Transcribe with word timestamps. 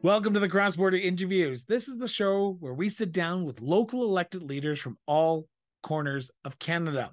Welcome 0.00 0.32
to 0.34 0.40
the 0.40 0.48
Cross 0.48 0.76
Border 0.76 0.96
Interviews. 0.96 1.64
This 1.64 1.88
is 1.88 1.98
the 1.98 2.06
show 2.06 2.56
where 2.60 2.72
we 2.72 2.88
sit 2.88 3.10
down 3.10 3.44
with 3.44 3.60
local 3.60 4.04
elected 4.04 4.44
leaders 4.44 4.78
from 4.78 4.96
all 5.06 5.48
corners 5.82 6.30
of 6.44 6.60
Canada. 6.60 7.10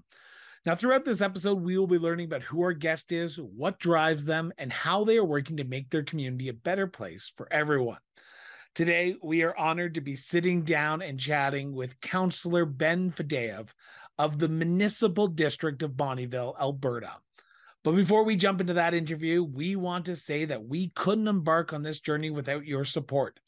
Now, 0.67 0.75
throughout 0.75 1.03
this 1.03 1.19
episode, 1.19 1.61
we 1.61 1.79
will 1.79 1.87
be 1.87 1.97
learning 1.97 2.27
about 2.27 2.43
who 2.43 2.61
our 2.61 2.73
guest 2.73 3.11
is, 3.11 3.37
what 3.37 3.79
drives 3.79 4.25
them, 4.25 4.53
and 4.59 4.71
how 4.71 5.03
they 5.03 5.17
are 5.17 5.25
working 5.25 5.57
to 5.57 5.63
make 5.63 5.89
their 5.89 6.03
community 6.03 6.47
a 6.47 6.53
better 6.53 6.85
place 6.85 7.33
for 7.35 7.51
everyone. 7.51 7.97
Today, 8.75 9.15
we 9.23 9.41
are 9.41 9.57
honored 9.57 9.95
to 9.95 10.01
be 10.01 10.15
sitting 10.15 10.61
down 10.61 11.01
and 11.01 11.19
chatting 11.19 11.73
with 11.73 11.99
Councillor 12.01 12.65
Ben 12.65 13.11
Fadeyiw 13.11 13.69
of 14.19 14.37
the 14.37 14.47
Municipal 14.47 15.25
District 15.25 15.81
of 15.81 15.93
Bonnyville, 15.93 16.53
Alberta. 16.61 17.13
But 17.85 17.95
before 17.95 18.23
we 18.23 18.35
jump 18.35 18.61
into 18.61 18.73
that 18.73 18.95
interview, 18.95 19.43
we 19.43 19.75
want 19.75 20.05
to 20.05 20.15
say 20.15 20.43
that 20.45 20.65
we 20.65 20.89
couldn't 20.95 21.27
embark 21.27 21.71
on 21.71 21.83
this 21.83 21.99
journey 21.99 22.31
without 22.31 22.65
your 22.65 22.83
support. 22.83 23.39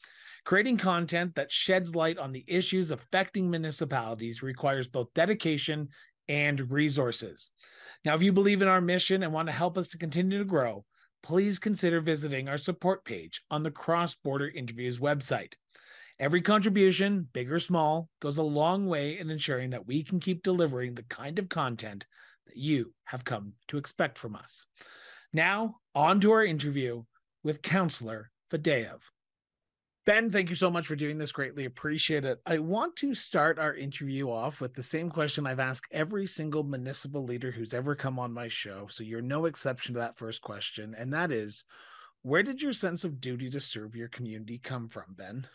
Creating 0.45 0.77
content 0.77 1.33
that 1.33 1.51
sheds 1.51 1.95
light 1.95 2.19
on 2.19 2.33
the 2.33 2.45
issues 2.47 2.91
affecting 2.91 3.49
municipalities 3.49 4.43
requires 4.43 4.87
both 4.87 5.11
dedication 5.15 5.89
and 6.29 6.69
resources. 6.69 7.49
Now, 8.05 8.13
if 8.13 8.21
you 8.21 8.31
believe 8.31 8.61
in 8.61 8.67
our 8.67 8.79
mission 8.79 9.23
and 9.23 9.33
want 9.33 9.47
to 9.47 9.53
help 9.53 9.75
us 9.75 9.87
to 9.87 9.97
continue 9.97 10.37
to 10.37 10.45
grow, 10.45 10.85
please 11.23 11.57
consider 11.57 11.99
visiting 11.99 12.47
our 12.47 12.59
support 12.59 13.03
page 13.03 13.41
on 13.49 13.63
the 13.63 13.71
Cross 13.71 14.17
Border 14.23 14.47
Interviews 14.47 14.99
website. 14.99 15.53
Every 16.19 16.43
contribution, 16.43 17.27
big 17.33 17.51
or 17.51 17.59
small, 17.59 18.09
goes 18.19 18.37
a 18.37 18.43
long 18.43 18.85
way 18.85 19.17
in 19.17 19.31
ensuring 19.31 19.71
that 19.71 19.87
we 19.87 20.03
can 20.03 20.19
keep 20.19 20.43
delivering 20.43 20.93
the 20.93 21.03
kind 21.03 21.39
of 21.39 21.49
content 21.49 22.05
you 22.57 22.93
have 23.05 23.25
come 23.25 23.53
to 23.67 23.77
expect 23.77 24.17
from 24.17 24.35
us. 24.35 24.67
Now, 25.33 25.77
on 25.93 26.19
to 26.21 26.31
our 26.31 26.43
interview 26.43 27.03
with 27.43 27.61
Counselor 27.61 28.31
Fadeyiw. 28.51 28.99
Ben, 30.07 30.31
thank 30.31 30.49
you 30.49 30.55
so 30.55 30.71
much 30.71 30.87
for 30.87 30.95
doing 30.95 31.17
this. 31.17 31.33
Greatly 31.33 31.65
appreciate 31.65 32.23
it. 32.23 32.39
I 32.45 32.59
want 32.59 32.95
to 32.97 33.13
start 33.13 33.59
our 33.59 33.75
interview 33.75 34.31
off 34.31 34.61
with 34.61 34.73
the 34.73 34.81
same 34.81 35.09
question 35.09 35.45
I've 35.45 35.59
asked 35.59 35.91
every 35.91 36.25
single 36.25 36.63
municipal 36.63 37.25
leader 37.25 37.51
who's 37.51 37.73
ever 37.73 37.93
come 37.93 38.17
on 38.17 38.31
my 38.31 38.47
show. 38.47 38.87
So 38.89 39.03
you're 39.03 39.21
no 39.21 39.43
exception 39.43 39.95
to 39.95 39.99
that 39.99 40.17
first 40.17 40.41
question. 40.41 40.95
And 40.97 41.13
that 41.13 41.29
is 41.29 41.65
where 42.21 42.41
did 42.41 42.61
your 42.61 42.71
sense 42.71 43.03
of 43.03 43.19
duty 43.19 43.49
to 43.49 43.59
serve 43.59 43.97
your 43.97 44.07
community 44.07 44.57
come 44.57 44.87
from, 44.87 45.07
Ben? 45.09 45.47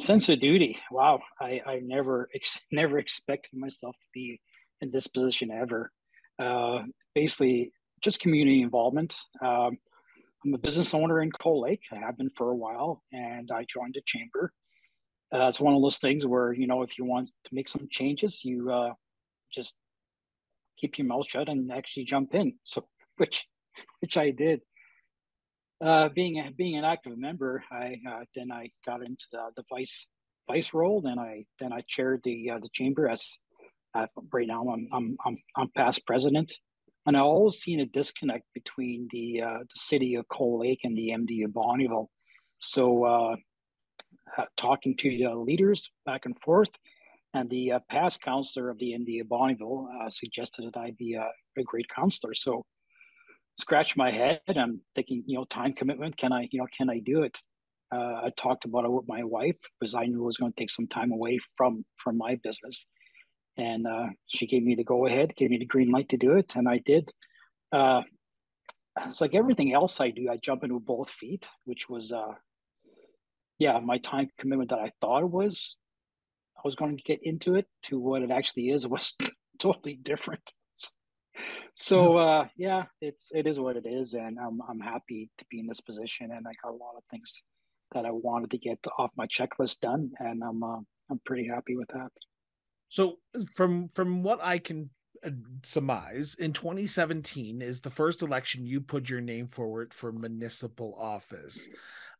Sense 0.00 0.30
of 0.30 0.40
duty. 0.40 0.78
Wow. 0.90 1.20
I, 1.38 1.60
I 1.66 1.80
never, 1.84 2.30
ex- 2.34 2.60
never 2.72 2.98
expected 2.98 3.58
myself 3.58 3.94
to 4.00 4.08
be 4.14 4.40
in 4.80 4.90
this 4.90 5.06
position 5.06 5.50
ever. 5.50 5.90
Uh, 6.38 6.82
basically, 7.14 7.72
just 8.02 8.20
community 8.20 8.62
involvement. 8.62 9.14
Um, 9.42 9.78
I'm 10.44 10.54
a 10.54 10.58
business 10.58 10.94
owner 10.94 11.20
in 11.20 11.32
Cold 11.32 11.64
Lake. 11.64 11.82
I 11.92 11.96
have 11.96 12.16
been 12.16 12.30
for 12.36 12.50
a 12.50 12.56
while, 12.56 13.02
and 13.12 13.50
I 13.50 13.64
joined 13.68 13.94
the 13.94 14.02
chamber. 14.06 14.52
Uh, 15.34 15.48
it's 15.48 15.60
one 15.60 15.74
of 15.74 15.82
those 15.82 15.98
things 15.98 16.24
where 16.24 16.52
you 16.52 16.66
know 16.66 16.82
if 16.82 16.96
you 16.96 17.04
want 17.04 17.30
to 17.44 17.54
make 17.54 17.68
some 17.68 17.88
changes, 17.90 18.44
you 18.44 18.70
uh, 18.70 18.92
just 19.52 19.74
keep 20.78 20.96
your 20.96 21.06
mouth 21.06 21.26
shut 21.28 21.48
and 21.48 21.70
actually 21.72 22.04
jump 22.04 22.34
in. 22.34 22.54
So, 22.64 22.86
which 23.16 23.46
which 24.00 24.16
I 24.16 24.30
did. 24.30 24.60
Uh, 25.84 26.08
being 26.08 26.38
a, 26.38 26.50
being 26.50 26.76
an 26.76 26.84
active 26.84 27.16
member, 27.18 27.62
I 27.70 27.96
uh, 28.08 28.24
then 28.34 28.50
I 28.50 28.70
got 28.86 29.04
into 29.04 29.26
the, 29.32 29.50
the 29.56 29.64
vice 29.68 30.06
vice 30.48 30.72
role. 30.72 31.00
Then 31.00 31.18
I 31.18 31.44
then 31.60 31.72
I 31.72 31.82
chaired 31.86 32.20
the 32.24 32.50
uh, 32.50 32.58
the 32.58 32.68
chamber 32.72 33.08
as 33.08 33.38
right 33.94 34.46
now, 34.46 34.68
I'm, 34.68 34.88
I'm 34.92 35.16
I'm 35.24 35.36
I'm 35.56 35.70
past 35.76 36.06
president, 36.06 36.52
and 37.06 37.16
I 37.16 37.20
always 37.20 37.56
seen 37.56 37.80
a 37.80 37.86
disconnect 37.86 38.44
between 38.54 39.08
the 39.10 39.42
uh, 39.42 39.58
the 39.58 39.66
city 39.74 40.14
of 40.14 40.26
Cold 40.28 40.60
Lake 40.60 40.80
and 40.84 40.96
the 40.96 41.10
MD 41.10 41.44
of 41.44 41.52
Bonnyville. 41.52 42.06
So, 42.60 43.04
uh, 43.04 43.36
talking 44.56 44.96
to 44.98 45.18
the 45.18 45.34
leaders 45.34 45.90
back 46.04 46.26
and 46.26 46.38
forth, 46.40 46.70
and 47.34 47.48
the 47.50 47.72
uh, 47.72 47.78
past 47.90 48.20
counselor 48.20 48.70
of 48.70 48.78
the 48.78 48.96
MD 48.98 49.20
of 49.20 49.28
Bonnyville 49.28 49.86
uh, 50.02 50.10
suggested 50.10 50.66
that 50.66 50.78
I 50.78 50.92
be 50.98 51.14
a, 51.14 51.28
a 51.58 51.62
great 51.64 51.88
counselor. 51.88 52.34
So, 52.34 52.64
scratch 53.58 53.96
my 53.96 54.10
head. 54.10 54.40
I'm 54.48 54.80
thinking, 54.94 55.22
you 55.26 55.36
know, 55.36 55.44
time 55.44 55.72
commitment. 55.72 56.16
Can 56.16 56.32
I, 56.32 56.48
you 56.50 56.60
know, 56.60 56.66
can 56.76 56.90
I 56.90 57.00
do 57.04 57.22
it? 57.22 57.38
Uh, 57.90 58.20
I 58.24 58.32
talked 58.36 58.66
about 58.66 58.84
it 58.84 58.92
with 58.92 59.08
my 59.08 59.24
wife 59.24 59.56
because 59.80 59.94
I 59.94 60.04
knew 60.04 60.20
it 60.20 60.26
was 60.26 60.36
going 60.36 60.52
to 60.52 60.60
take 60.60 60.70
some 60.70 60.86
time 60.86 61.10
away 61.10 61.38
from 61.56 61.86
from 62.04 62.18
my 62.18 62.38
business 62.42 62.86
and 63.58 63.86
uh, 63.86 64.06
she 64.26 64.46
gave 64.46 64.62
me 64.62 64.74
the 64.74 64.84
go 64.84 65.06
ahead, 65.06 65.34
gave 65.36 65.50
me 65.50 65.58
the 65.58 65.66
green 65.66 65.90
light 65.90 66.08
to 66.10 66.16
do 66.16 66.32
it, 66.32 66.54
and 66.56 66.68
I 66.68 66.78
did. 66.78 67.10
Uh, 67.72 68.02
it's 69.06 69.20
like 69.20 69.34
everything 69.34 69.72
else 69.74 70.00
I 70.00 70.10
do, 70.10 70.28
I 70.30 70.36
jump 70.36 70.64
into 70.64 70.80
both 70.80 71.10
feet, 71.10 71.46
which 71.64 71.88
was, 71.88 72.10
uh, 72.10 72.34
yeah, 73.58 73.78
my 73.80 73.98
time 73.98 74.28
commitment 74.38 74.70
that 74.70 74.78
I 74.78 74.92
thought 75.00 75.22
it 75.22 75.30
was. 75.30 75.76
I 76.56 76.60
was 76.64 76.74
going 76.74 76.96
to 76.96 77.02
get 77.02 77.20
into 77.22 77.54
it 77.54 77.66
to 77.84 78.00
what 78.00 78.22
it 78.22 78.30
actually 78.30 78.70
is 78.70 78.86
was 78.88 79.14
totally 79.58 79.98
different. 80.00 80.52
So 81.74 82.16
uh, 82.16 82.48
yeah, 82.56 82.86
it's 83.00 83.30
it 83.32 83.46
is 83.46 83.60
what 83.60 83.76
it 83.76 83.86
is, 83.86 84.14
and 84.14 84.36
I'm 84.36 84.60
I'm 84.68 84.80
happy 84.80 85.30
to 85.38 85.44
be 85.48 85.60
in 85.60 85.68
this 85.68 85.80
position, 85.80 86.32
and 86.32 86.44
I 86.44 86.50
got 86.60 86.72
a 86.72 86.76
lot 86.76 86.96
of 86.96 87.04
things 87.08 87.44
that 87.94 88.04
I 88.04 88.10
wanted 88.10 88.50
to 88.50 88.58
get 88.58 88.80
off 88.98 89.12
my 89.16 89.28
checklist 89.28 89.78
done, 89.78 90.10
and 90.18 90.42
I'm 90.42 90.60
uh, 90.60 90.80
I'm 91.08 91.20
pretty 91.24 91.46
happy 91.46 91.76
with 91.76 91.86
that. 91.94 92.10
So 92.88 93.18
from 93.54 93.90
from 93.94 94.22
what 94.22 94.42
I 94.42 94.58
can 94.58 94.90
uh, 95.24 95.30
surmise, 95.62 96.34
in 96.38 96.52
2017 96.52 97.62
is 97.62 97.80
the 97.80 97.90
first 97.90 98.22
election 98.22 98.66
you 98.66 98.80
put 98.80 99.08
your 99.10 99.20
name 99.20 99.48
forward 99.48 99.92
for 99.94 100.12
municipal 100.12 100.96
office. 100.98 101.68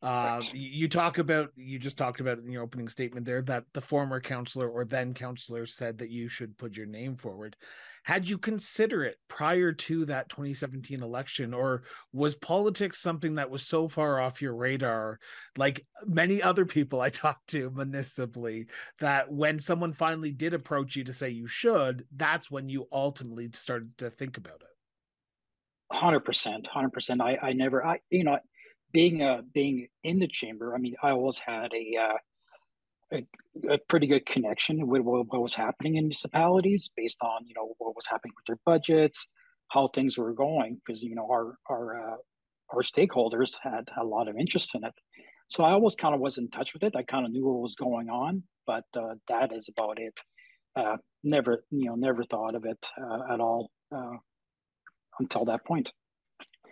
Uh, 0.00 0.40
you 0.52 0.88
talk 0.88 1.18
about 1.18 1.50
you 1.56 1.78
just 1.78 1.96
talked 1.96 2.20
about 2.20 2.38
in 2.38 2.52
your 2.52 2.62
opening 2.62 2.88
statement 2.88 3.26
there 3.26 3.42
that 3.42 3.64
the 3.72 3.80
former 3.80 4.20
counselor 4.20 4.68
or 4.68 4.84
then 4.84 5.12
counselor 5.12 5.66
said 5.66 5.98
that 5.98 6.10
you 6.10 6.28
should 6.28 6.56
put 6.58 6.76
your 6.76 6.86
name 6.86 7.16
forward. 7.16 7.56
Had 8.08 8.26
you 8.26 8.38
consider 8.38 9.04
it 9.04 9.18
prior 9.28 9.70
to 9.70 10.06
that 10.06 10.30
2017 10.30 11.02
election, 11.02 11.52
or 11.52 11.82
was 12.10 12.34
politics 12.34 12.98
something 12.98 13.34
that 13.34 13.50
was 13.50 13.66
so 13.66 13.86
far 13.86 14.18
off 14.18 14.40
your 14.40 14.56
radar, 14.56 15.20
like 15.58 15.84
many 16.06 16.42
other 16.42 16.64
people 16.64 17.02
I 17.02 17.10
talked 17.10 17.48
to 17.48 17.70
municipally, 17.70 18.68
that 19.00 19.30
when 19.30 19.58
someone 19.58 19.92
finally 19.92 20.32
did 20.32 20.54
approach 20.54 20.96
you 20.96 21.04
to 21.04 21.12
say 21.12 21.28
you 21.28 21.46
should, 21.48 22.06
that's 22.16 22.50
when 22.50 22.70
you 22.70 22.88
ultimately 22.90 23.50
started 23.52 23.98
to 23.98 24.08
think 24.08 24.38
about 24.38 24.62
it? 24.62 25.94
Hundred 25.94 26.20
percent, 26.20 26.66
hundred 26.66 26.94
percent. 26.94 27.20
I 27.20 27.36
I 27.42 27.52
never, 27.52 27.84
I 27.84 28.00
you 28.08 28.24
know, 28.24 28.38
being 28.90 29.22
uh 29.22 29.42
being 29.52 29.86
in 30.02 30.18
the 30.18 30.28
chamber. 30.28 30.74
I 30.74 30.78
mean, 30.78 30.94
I 31.02 31.10
always 31.10 31.36
had 31.36 31.74
a 31.74 31.98
uh, 32.00 32.16
a, 33.12 33.26
a, 33.70 33.78
pretty 33.88 34.06
good 34.06 34.26
connection 34.26 34.86
with 34.86 35.02
what, 35.02 35.26
what, 35.28 35.42
was 35.42 35.54
happening 35.54 35.96
in 35.96 36.04
municipalities 36.04 36.90
based 36.96 37.18
on 37.22 37.46
you 37.46 37.54
know 37.54 37.74
what 37.78 37.96
was 37.96 38.06
happening 38.06 38.34
with 38.36 38.44
their 38.46 38.60
budgets, 38.64 39.30
how 39.68 39.88
things 39.88 40.18
were 40.18 40.32
going, 40.32 40.80
because 40.84 41.02
you 41.02 41.14
know 41.14 41.26
our 41.30 41.56
our 41.70 42.12
uh, 42.12 42.16
our 42.74 42.82
stakeholders 42.82 43.54
had 43.62 43.88
a 44.00 44.04
lot 44.04 44.28
of 44.28 44.36
interest 44.36 44.74
in 44.74 44.84
it. 44.84 44.92
So 45.48 45.64
I 45.64 45.72
always 45.72 45.96
kind 45.96 46.14
of 46.14 46.20
was 46.20 46.36
in 46.38 46.50
touch 46.50 46.74
with 46.74 46.82
it. 46.82 46.94
I 46.94 47.02
kind 47.02 47.24
of 47.24 47.32
knew 47.32 47.46
what 47.46 47.62
was 47.62 47.74
going 47.74 48.10
on, 48.10 48.42
but 48.66 48.84
uh, 48.94 49.14
that 49.28 49.52
is 49.52 49.68
about 49.68 49.98
it. 49.98 50.18
Uh, 50.76 50.96
never 51.24 51.64
you 51.70 51.86
know 51.86 51.94
never 51.94 52.22
thought 52.24 52.54
of 52.54 52.64
it 52.64 52.86
uh, 53.00 53.32
at 53.32 53.40
all 53.40 53.70
uh, 53.94 54.16
until 55.18 55.46
that 55.46 55.64
point. 55.64 55.92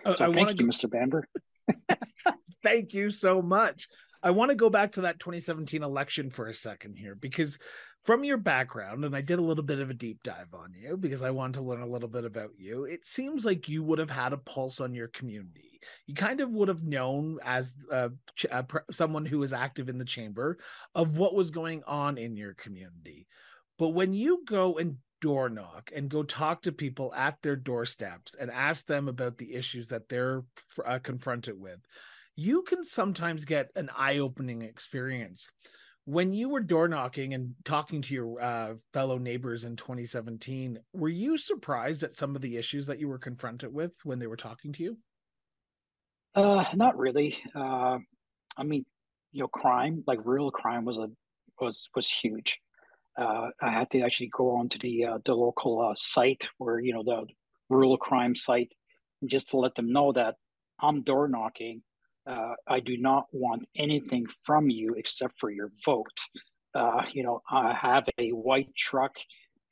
Oh, 0.05 0.15
so 0.15 0.31
I 0.31 0.35
thank 0.35 0.61
you, 0.61 0.67
Mr. 0.67 0.91
Bamber. 0.91 1.27
thank 2.63 2.95
you 2.95 3.11
so 3.11 3.43
much. 3.43 3.89
I 4.27 4.31
want 4.31 4.51
to 4.51 4.57
go 4.57 4.69
back 4.69 4.91
to 4.93 5.03
that 5.03 5.21
2017 5.21 5.85
election 5.85 6.31
for 6.31 6.49
a 6.49 6.55
second 6.55 6.97
here 6.97 7.15
because 7.15 7.61
from 8.05 8.25
your 8.25 8.39
background, 8.39 9.05
and 9.05 9.15
I 9.15 9.21
did 9.21 9.39
a 9.39 9.43
little 9.43 9.63
bit 9.63 9.79
of 9.79 9.89
a 9.89 9.95
deep 9.95 10.25
dive 10.25 10.53
on 10.53 10.73
you 10.75 10.97
because 10.97 11.23
I 11.23 11.31
wanted 11.31 11.55
to 11.55 11.63
learn 11.63 11.81
a 11.81 11.87
little 11.87 12.09
bit 12.09 12.25
about 12.25 12.51
you. 12.59 12.83
It 12.83 13.07
seems 13.07 13.45
like 13.45 13.69
you 13.69 13.85
would 13.85 14.01
have 14.01 14.11
had 14.11 14.33
a 14.33 14.37
pulse 14.37 14.81
on 14.81 14.97
your 14.97 15.07
community. 15.07 15.79
You 16.09 16.15
kind 16.15 16.41
of 16.41 16.51
would 16.51 16.67
have 16.67 16.83
known 16.83 17.39
as 17.45 17.73
a, 17.89 18.11
a, 18.51 18.65
someone 18.91 19.27
who 19.27 19.39
was 19.39 19.53
active 19.53 19.89
in 19.89 19.99
the 19.99 20.05
chamber 20.05 20.59
of 20.93 21.17
what 21.17 21.37
was 21.37 21.53
going 21.53 21.85
on 21.87 22.19
in 22.19 22.37
your 22.37 22.55
community. 22.55 23.29
But 23.79 23.91
when 23.91 24.13
you 24.13 24.43
go 24.45 24.77
and 24.77 24.97
door 25.21 25.49
knock 25.49 25.93
and 25.95 26.11
go 26.11 26.25
talk 26.25 26.63
to 26.63 26.73
people 26.73 27.15
at 27.15 27.43
their 27.43 27.55
doorsteps 27.55 28.35
and 28.35 28.51
ask 28.51 28.87
them 28.87 29.07
about 29.07 29.39
the 29.39 29.55
issues 29.55 29.87
that 29.89 30.09
they're 30.09 30.43
uh, 30.85 30.99
confronted 30.99 31.61
with, 31.61 31.79
you 32.37 32.63
can 32.63 32.85
sometimes 32.85 33.45
get 33.45 33.71
an 33.75 33.91
eye-opening 33.97 34.63
experience. 34.63 35.51
When 36.05 36.33
you 36.33 36.49
were 36.49 36.61
door 36.61 36.89
knocking 36.89 37.35
and 37.35 37.57
talking 37.65 38.03
to 38.03 38.15
your 38.15 38.41
uh, 38.41 38.75
fellow 38.93 39.19
neighbors 39.19 39.65
in 39.65 39.77
2017 39.77 40.81
were 40.93 41.09
you 41.09 41.37
surprised 41.39 42.03
at 42.05 42.17
some 42.17 42.37
of 42.37 42.43
the 42.43 42.57
issues 42.57 42.87
that 42.87 43.01
you 43.01 43.09
were 43.09 43.19
confronted 43.19 43.73
with 43.75 43.97
when 44.05 44.21
they 44.21 44.29
were 44.29 44.37
talking 44.37 44.73
to 44.75 44.83
you? 44.85 44.99
Uh 46.35 46.65
not 46.75 46.97
really. 46.97 47.39
Uh 47.55 47.99
i 48.59 48.65
mean 48.65 48.85
you 49.33 49.41
know 49.43 49.49
crime 49.49 50.05
like 50.07 50.21
real 50.25 50.51
crime 50.51 50.85
was 50.85 50.99
a 50.99 51.09
was 51.61 51.89
was 51.95 52.09
huge. 52.11 52.61
Uh 53.19 53.51
i 53.63 53.71
had 53.71 53.91
to 53.91 54.01
actually 54.03 54.31
go 54.37 54.57
onto 54.57 54.79
the 54.79 55.05
uh, 55.05 55.19
the 55.27 55.35
local 55.35 55.81
uh, 55.83 55.95
site 55.97 56.49
where 56.59 56.81
you 56.81 56.93
know 56.95 57.05
the 57.05 57.27
rural 57.71 57.99
crime 57.99 58.37
site 58.37 58.73
just 59.27 59.49
to 59.51 59.59
let 59.59 59.75
them 59.77 59.93
know 59.93 60.13
that 60.13 60.37
i'm 60.81 61.03
door 61.03 61.29
knocking 61.29 61.83
uh, 62.27 62.55
I 62.67 62.81
do 62.81 62.97
not 62.97 63.27
want 63.33 63.67
anything 63.77 64.27
from 64.45 64.69
you 64.71 64.95
except 64.97 65.35
for 65.39 65.51
your 65.51 65.71
vote. 65.85 66.19
Uh, 66.75 67.05
you 67.13 67.23
know, 67.23 67.41
I 67.51 67.73
have 67.73 68.05
a 68.19 68.31
white 68.31 68.75
truck, 68.77 69.13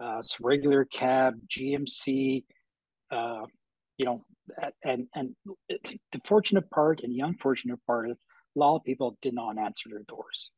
uh, 0.02 0.18
it's 0.18 0.38
regular 0.40 0.84
cab, 0.84 1.34
GMC. 1.48 2.44
Uh, 3.10 3.42
you 3.98 4.06
know, 4.06 4.24
and 4.84 5.06
and 5.14 5.36
the 5.70 6.20
fortunate 6.26 6.68
part 6.70 7.00
and 7.02 7.14
the 7.14 7.20
unfortunate 7.20 7.78
part 7.86 8.10
a 8.10 8.16
lot 8.58 8.76
of 8.76 8.84
people 8.84 9.16
did 9.22 9.34
not 9.34 9.58
answer 9.58 9.88
their 9.90 10.04
doors. 10.08 10.50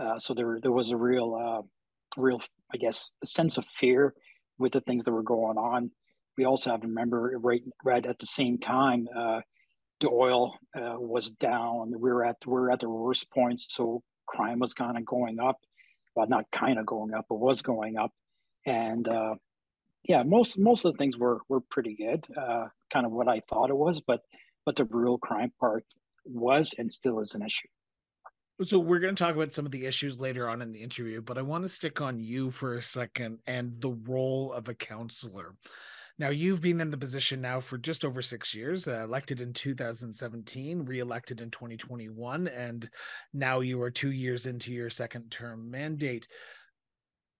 Uh, 0.00 0.18
so 0.18 0.34
there 0.34 0.58
there 0.62 0.72
was 0.72 0.90
a 0.90 0.96
real, 0.96 1.34
uh, 1.34 2.20
real, 2.20 2.40
I 2.72 2.76
guess, 2.76 3.10
a 3.22 3.26
sense 3.26 3.58
of 3.58 3.64
fear 3.78 4.14
with 4.58 4.72
the 4.72 4.80
things 4.82 5.04
that 5.04 5.12
were 5.12 5.22
going 5.22 5.58
on. 5.58 5.90
We 6.38 6.44
also 6.44 6.70
have 6.70 6.80
to 6.80 6.88
remember 6.88 7.38
right 7.42 7.62
right 7.84 8.04
at 8.04 8.18
the 8.18 8.26
same 8.26 8.58
time 8.58 9.06
the 10.02 10.10
oil 10.10 10.54
uh, 10.76 10.96
was 10.98 11.30
down. 11.30 11.92
We 11.92 12.10
were 12.10 12.24
at 12.24 12.36
we 12.44 12.52
were 12.52 12.70
at 12.70 12.80
the 12.80 12.90
worst 12.90 13.30
point, 13.30 13.60
so 13.60 14.02
crime 14.26 14.58
was 14.58 14.74
kind 14.74 14.98
of 14.98 15.06
going 15.06 15.40
up. 15.40 15.56
Well, 16.14 16.26
not 16.28 16.44
kind 16.52 16.78
of 16.78 16.84
going 16.84 17.14
up, 17.14 17.26
but 17.28 17.36
was 17.36 17.62
going 17.62 17.96
up. 17.96 18.10
And 18.66 19.08
uh, 19.08 19.36
yeah, 20.04 20.22
most 20.24 20.58
most 20.58 20.84
of 20.84 20.92
the 20.92 20.98
things 20.98 21.16
were 21.16 21.40
were 21.48 21.60
pretty 21.70 21.94
good, 21.94 22.26
uh, 22.36 22.66
kind 22.92 23.06
of 23.06 23.12
what 23.12 23.28
I 23.28 23.40
thought 23.48 23.70
it 23.70 23.76
was. 23.76 24.00
But 24.00 24.20
but 24.66 24.76
the 24.76 24.84
real 24.84 25.16
crime 25.16 25.52
part 25.58 25.84
was 26.24 26.74
and 26.76 26.92
still 26.92 27.20
is 27.20 27.34
an 27.34 27.42
issue. 27.42 27.68
So 28.62 28.78
we're 28.78 29.00
going 29.00 29.16
to 29.16 29.22
talk 29.22 29.34
about 29.34 29.54
some 29.54 29.66
of 29.66 29.72
the 29.72 29.86
issues 29.86 30.20
later 30.20 30.48
on 30.48 30.62
in 30.62 30.72
the 30.72 30.82
interview, 30.82 31.20
but 31.20 31.38
I 31.38 31.42
want 31.42 31.64
to 31.64 31.68
stick 31.68 32.00
on 32.00 32.20
you 32.20 32.50
for 32.50 32.74
a 32.74 32.82
second 32.82 33.38
and 33.46 33.80
the 33.80 33.90
role 33.90 34.52
of 34.52 34.68
a 34.68 34.74
counselor. 34.74 35.54
Now, 36.22 36.28
you've 36.28 36.60
been 36.60 36.80
in 36.80 36.92
the 36.92 36.96
position 36.96 37.40
now 37.40 37.58
for 37.58 37.76
just 37.76 38.04
over 38.04 38.22
six 38.22 38.54
years, 38.54 38.86
uh, 38.86 39.02
elected 39.02 39.40
in 39.40 39.52
2017, 39.52 40.84
reelected 40.84 41.40
in 41.40 41.50
2021, 41.50 42.46
and 42.46 42.88
now 43.34 43.58
you 43.58 43.82
are 43.82 43.90
two 43.90 44.12
years 44.12 44.46
into 44.46 44.70
your 44.70 44.88
second 44.88 45.32
term 45.32 45.68
mandate. 45.68 46.28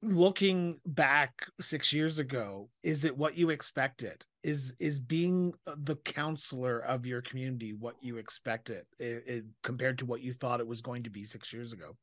Looking 0.03 0.81
back 0.85 1.47
six 1.61 1.93
years 1.93 2.19
ago, 2.19 2.71
is 2.83 3.05
it 3.05 3.17
what 3.17 3.39
you 3.39 3.51
expected? 3.51 4.25
Is 4.43 4.75
is 4.81 4.99
being 4.99 5.53
uh, 5.65 5.77
the 5.81 5.95
counselor 5.95 6.81
of 6.81 7.07
your 7.07 7.23
community 7.23 7.75
what 7.75 7.95
you 8.01 8.17
expected 8.17 8.83
it, 8.99 9.23
it, 9.29 9.45
compared 9.63 9.99
to 9.99 10.07
what 10.07 10.23
you 10.23 10.35
thought 10.35 10.59
it 10.59 10.67
was 10.67 10.83
going 10.83 11.05
to 11.05 11.11
be 11.11 11.23
six 11.23 11.53
years 11.53 11.73
ago? 11.73 11.97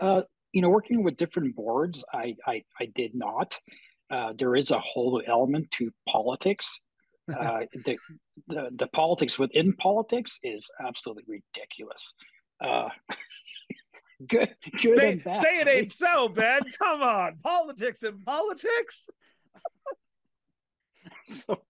Uh, 0.00 0.22
you 0.52 0.62
know, 0.62 0.70
working 0.70 1.04
with 1.04 1.18
different 1.18 1.54
boards, 1.54 2.02
I 2.14 2.34
I, 2.46 2.64
I 2.80 2.86
did 2.86 3.14
not 3.14 3.60
uh, 4.10 4.32
there 4.36 4.56
is 4.56 4.70
a 4.70 4.78
whole 4.80 5.22
element 5.26 5.70
to 5.72 5.90
politics. 6.08 6.80
Uh, 7.30 7.60
the, 7.84 7.96
the, 8.48 8.70
the 8.74 8.88
politics 8.88 9.38
within 9.38 9.72
politics 9.74 10.40
is 10.42 10.68
absolutely 10.84 11.22
ridiculous. 11.28 12.12
Uh, 12.60 12.88
good, 14.26 14.52
good. 14.82 14.98
Say, 14.98 15.22
say 15.24 15.60
it 15.60 15.68
ain't 15.68 15.92
so, 15.92 16.28
Ben. 16.28 16.62
Come 16.76 17.02
on, 17.02 17.36
politics 17.36 18.02
and 18.02 18.24
politics. 18.24 19.08
so, 21.24 21.62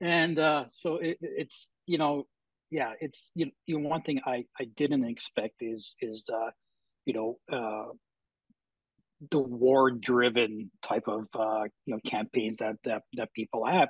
and 0.00 0.38
uh, 0.38 0.64
so 0.68 0.96
it, 0.96 1.18
it's 1.20 1.70
you 1.86 1.98
know, 1.98 2.26
yeah, 2.70 2.92
it's 3.00 3.32
you, 3.34 3.50
you 3.66 3.80
know, 3.80 3.88
one 3.88 4.02
thing 4.02 4.20
I 4.24 4.44
I 4.60 4.66
didn't 4.76 5.04
expect 5.04 5.56
is 5.62 5.96
is 6.00 6.30
uh, 6.32 6.50
you 7.06 7.14
know 7.14 7.38
uh, 7.52 7.92
the 9.30 9.38
war 9.38 9.90
driven 9.90 10.70
type 10.82 11.04
of 11.06 11.26
uh, 11.34 11.64
you 11.84 11.94
know 11.94 12.00
campaigns 12.06 12.58
that, 12.58 12.76
that 12.84 13.02
that 13.14 13.32
people 13.32 13.64
have 13.64 13.88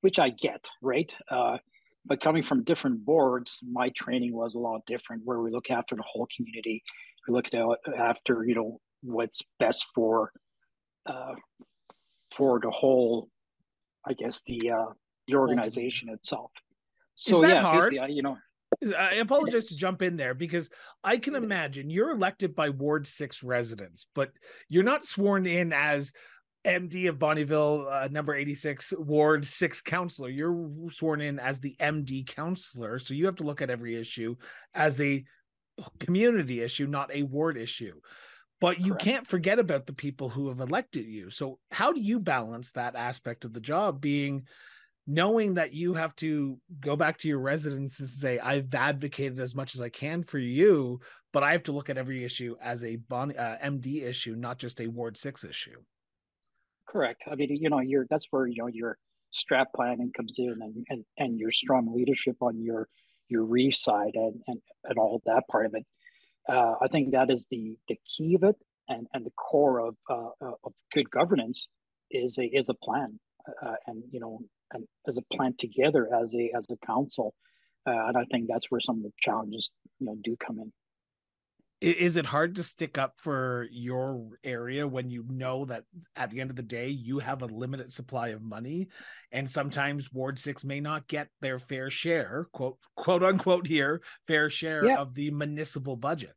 which 0.00 0.18
i 0.18 0.30
get 0.30 0.66
right? 0.82 1.12
Uh, 1.30 1.58
but 2.06 2.20
coming 2.20 2.42
from 2.42 2.64
different 2.64 3.04
boards 3.04 3.58
my 3.62 3.90
training 3.90 4.32
was 4.32 4.54
a 4.54 4.58
lot 4.58 4.80
different 4.86 5.22
where 5.24 5.40
we 5.40 5.50
look 5.50 5.70
after 5.70 5.94
the 5.94 6.04
whole 6.06 6.26
community. 6.34 6.82
We 7.28 7.34
look 7.34 7.46
at 7.52 7.60
after 7.98 8.44
you 8.46 8.54
know 8.54 8.80
what's 9.02 9.42
best 9.58 9.86
for 9.94 10.32
uh, 11.06 11.34
for 12.30 12.60
the 12.60 12.70
whole 12.70 13.28
i 14.06 14.12
guess 14.14 14.42
the 14.46 14.70
uh, 14.70 14.92
the 15.26 15.34
organization 15.34 16.08
itself. 16.08 16.50
So 17.14 17.44
yeah 17.44 17.62
hard? 17.62 17.94
you 18.08 18.22
know 18.22 18.38
I 18.96 19.14
apologize 19.14 19.68
to 19.68 19.76
jump 19.76 20.00
in 20.02 20.16
there 20.16 20.34
because 20.34 20.70
I 21.04 21.18
can 21.18 21.34
imagine 21.34 21.90
you're 21.90 22.10
elected 22.10 22.54
by 22.54 22.70
Ward 22.70 23.06
6 23.06 23.42
residents, 23.42 24.06
but 24.14 24.30
you're 24.68 24.84
not 24.84 25.04
sworn 25.04 25.46
in 25.46 25.72
as 25.72 26.12
MD 26.64 27.08
of 27.08 27.18
Bonnyville, 27.18 27.90
uh, 27.90 28.08
number 28.10 28.34
86, 28.34 28.94
Ward 28.98 29.46
6 29.46 29.82
counselor. 29.82 30.28
You're 30.28 30.90
sworn 30.90 31.20
in 31.20 31.38
as 31.38 31.60
the 31.60 31.76
MD 31.80 32.26
counselor. 32.26 32.98
So 32.98 33.14
you 33.14 33.26
have 33.26 33.36
to 33.36 33.44
look 33.44 33.62
at 33.62 33.70
every 33.70 33.96
issue 33.96 34.36
as 34.74 35.00
a 35.00 35.24
community 35.98 36.60
issue, 36.60 36.86
not 36.86 37.14
a 37.14 37.22
ward 37.22 37.56
issue. 37.56 38.00
But 38.60 38.78
you 38.78 38.92
Correct. 38.92 39.04
can't 39.04 39.26
forget 39.26 39.58
about 39.58 39.86
the 39.86 39.94
people 39.94 40.28
who 40.28 40.48
have 40.48 40.60
elected 40.60 41.06
you. 41.06 41.30
So, 41.30 41.58
how 41.70 41.92
do 41.94 42.00
you 42.00 42.20
balance 42.20 42.72
that 42.72 42.94
aspect 42.94 43.46
of 43.46 43.54
the 43.54 43.60
job 43.60 44.02
being 44.02 44.42
knowing 45.10 45.54
that 45.54 45.72
you 45.72 45.94
have 45.94 46.14
to 46.14 46.56
go 46.78 46.94
back 46.94 47.18
to 47.18 47.26
your 47.26 47.40
residents 47.40 47.98
and 47.98 48.08
say 48.08 48.38
i've 48.38 48.72
advocated 48.72 49.40
as 49.40 49.56
much 49.56 49.74
as 49.74 49.82
i 49.82 49.88
can 49.88 50.22
for 50.22 50.38
you 50.38 51.00
but 51.32 51.42
i 51.42 51.50
have 51.50 51.64
to 51.64 51.72
look 51.72 51.90
at 51.90 51.98
every 51.98 52.22
issue 52.22 52.54
as 52.62 52.84
a 52.84 52.94
uh, 53.10 53.56
md 53.64 54.04
issue 54.04 54.36
not 54.36 54.56
just 54.58 54.80
a 54.80 54.86
ward 54.86 55.16
6 55.16 55.44
issue. 55.44 55.80
Correct. 56.88 57.22
I 57.30 57.34
mean 57.34 57.56
you 57.60 57.68
know 57.68 57.80
you're 57.80 58.06
that's 58.08 58.26
where 58.30 58.46
you 58.46 58.62
know 58.62 58.68
your 58.68 58.98
strat 59.34 59.66
planning 59.74 60.12
comes 60.16 60.36
in 60.38 60.56
and 60.60 60.86
and, 60.88 61.04
and 61.18 61.38
your 61.38 61.50
strong 61.50 61.92
leadership 61.92 62.36
on 62.40 62.62
your 62.62 62.88
your 63.28 63.44
reef 63.44 63.76
side 63.76 64.14
and 64.14 64.40
and, 64.46 64.60
and 64.84 64.98
all 64.98 65.20
that 65.26 65.42
part 65.50 65.66
of 65.66 65.74
it. 65.74 65.86
Uh, 66.48 66.74
i 66.80 66.88
think 66.88 67.12
that 67.12 67.30
is 67.30 67.46
the 67.50 67.76
the 67.88 67.98
key 68.16 68.34
of 68.34 68.44
it 68.44 68.56
and 68.88 69.06
and 69.12 69.26
the 69.26 69.30
core 69.30 69.80
of 69.80 69.96
uh, 70.08 70.30
uh 70.40 70.52
of 70.64 70.72
good 70.92 71.10
governance 71.10 71.68
is 72.10 72.38
a 72.38 72.44
is 72.44 72.68
a 72.68 72.74
plan. 72.74 73.18
Uh, 73.62 73.74
and 73.86 74.04
you 74.10 74.20
know 74.20 74.38
as 75.08 75.16
a 75.16 75.34
plan 75.34 75.54
together 75.58 76.08
as 76.14 76.34
a 76.34 76.50
as 76.56 76.66
a 76.70 76.86
council 76.86 77.34
uh, 77.86 78.06
and 78.08 78.16
i 78.16 78.24
think 78.30 78.48
that's 78.48 78.70
where 78.70 78.80
some 78.80 78.96
of 78.98 79.02
the 79.02 79.12
challenges 79.20 79.72
you 80.00 80.06
know 80.06 80.16
do 80.22 80.36
come 80.36 80.58
in. 80.58 80.72
Is 81.82 82.18
it 82.18 82.26
hard 82.26 82.56
to 82.56 82.62
stick 82.62 82.98
up 82.98 83.14
for 83.16 83.66
your 83.70 84.38
area 84.44 84.86
when 84.86 85.08
you 85.08 85.24
know 85.30 85.64
that 85.64 85.84
at 86.14 86.28
the 86.28 86.42
end 86.42 86.50
of 86.50 86.56
the 86.56 86.62
day 86.62 86.88
you 86.88 87.20
have 87.20 87.40
a 87.40 87.46
limited 87.46 87.90
supply 87.90 88.28
of 88.28 88.42
money? 88.42 88.88
And 89.32 89.48
sometimes 89.48 90.12
ward 90.12 90.38
6 90.38 90.62
may 90.62 90.80
not 90.80 91.08
get 91.08 91.28
their 91.40 91.58
fair 91.58 91.88
share 91.88 92.48
quote 92.52 92.76
quote 92.96 93.22
unquote 93.22 93.66
here 93.66 94.02
fair 94.26 94.50
share 94.50 94.84
yeah. 94.84 94.96
of 94.96 95.14
the 95.14 95.30
municipal 95.30 95.96
budget. 95.96 96.34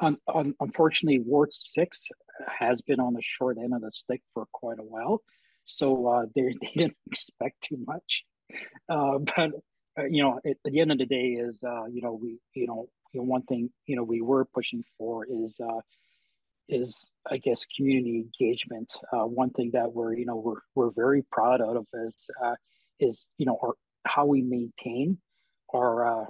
Um, 0.00 0.18
um, 0.34 0.54
unfortunately 0.60 1.20
ward 1.20 1.54
6 1.54 2.08
has 2.46 2.82
been 2.82 3.00
on 3.00 3.14
the 3.14 3.22
short 3.22 3.56
end 3.56 3.72
of 3.72 3.80
the 3.80 3.92
stick 3.92 4.20
for 4.34 4.44
quite 4.52 4.78
a 4.78 4.82
while 4.82 5.22
so 5.64 6.06
uh, 6.06 6.26
they 6.34 6.42
they 6.60 6.70
didn't 6.76 6.96
expect 7.06 7.62
too 7.62 7.78
much. 7.86 8.24
Uh, 8.88 9.18
but 9.18 9.50
uh, 9.98 10.06
you 10.08 10.22
know, 10.22 10.40
at, 10.44 10.56
at, 10.64 10.72
the 10.72 10.80
end 10.80 10.92
of 10.92 10.98
the 10.98 11.06
day, 11.06 11.32
is 11.32 11.62
uh, 11.66 11.86
you 11.86 12.02
know 12.02 12.18
we 12.20 12.38
you 12.54 12.66
know 12.66 12.88
you 13.12 13.20
know 13.20 13.26
one 13.26 13.42
thing 13.42 13.70
you 13.86 13.96
know 13.96 14.02
we 14.02 14.20
were 14.20 14.44
pushing 14.44 14.84
for 14.98 15.26
is 15.28 15.58
uh, 15.60 15.80
is 16.68 17.06
I 17.30 17.38
guess 17.38 17.66
community 17.76 18.26
engagement. 18.40 18.92
Uh, 19.12 19.26
one 19.26 19.50
thing 19.50 19.70
that 19.72 19.92
we're 19.92 20.14
you 20.14 20.26
know 20.26 20.36
we're 20.36 20.60
we're 20.74 20.90
very 20.90 21.22
proud 21.30 21.60
of 21.60 21.86
is 21.94 22.28
is 23.00 23.26
you 23.38 23.46
know 23.46 23.58
our, 23.62 23.74
how 24.06 24.26
we 24.26 24.42
maintain 24.42 25.18
our 25.74 26.28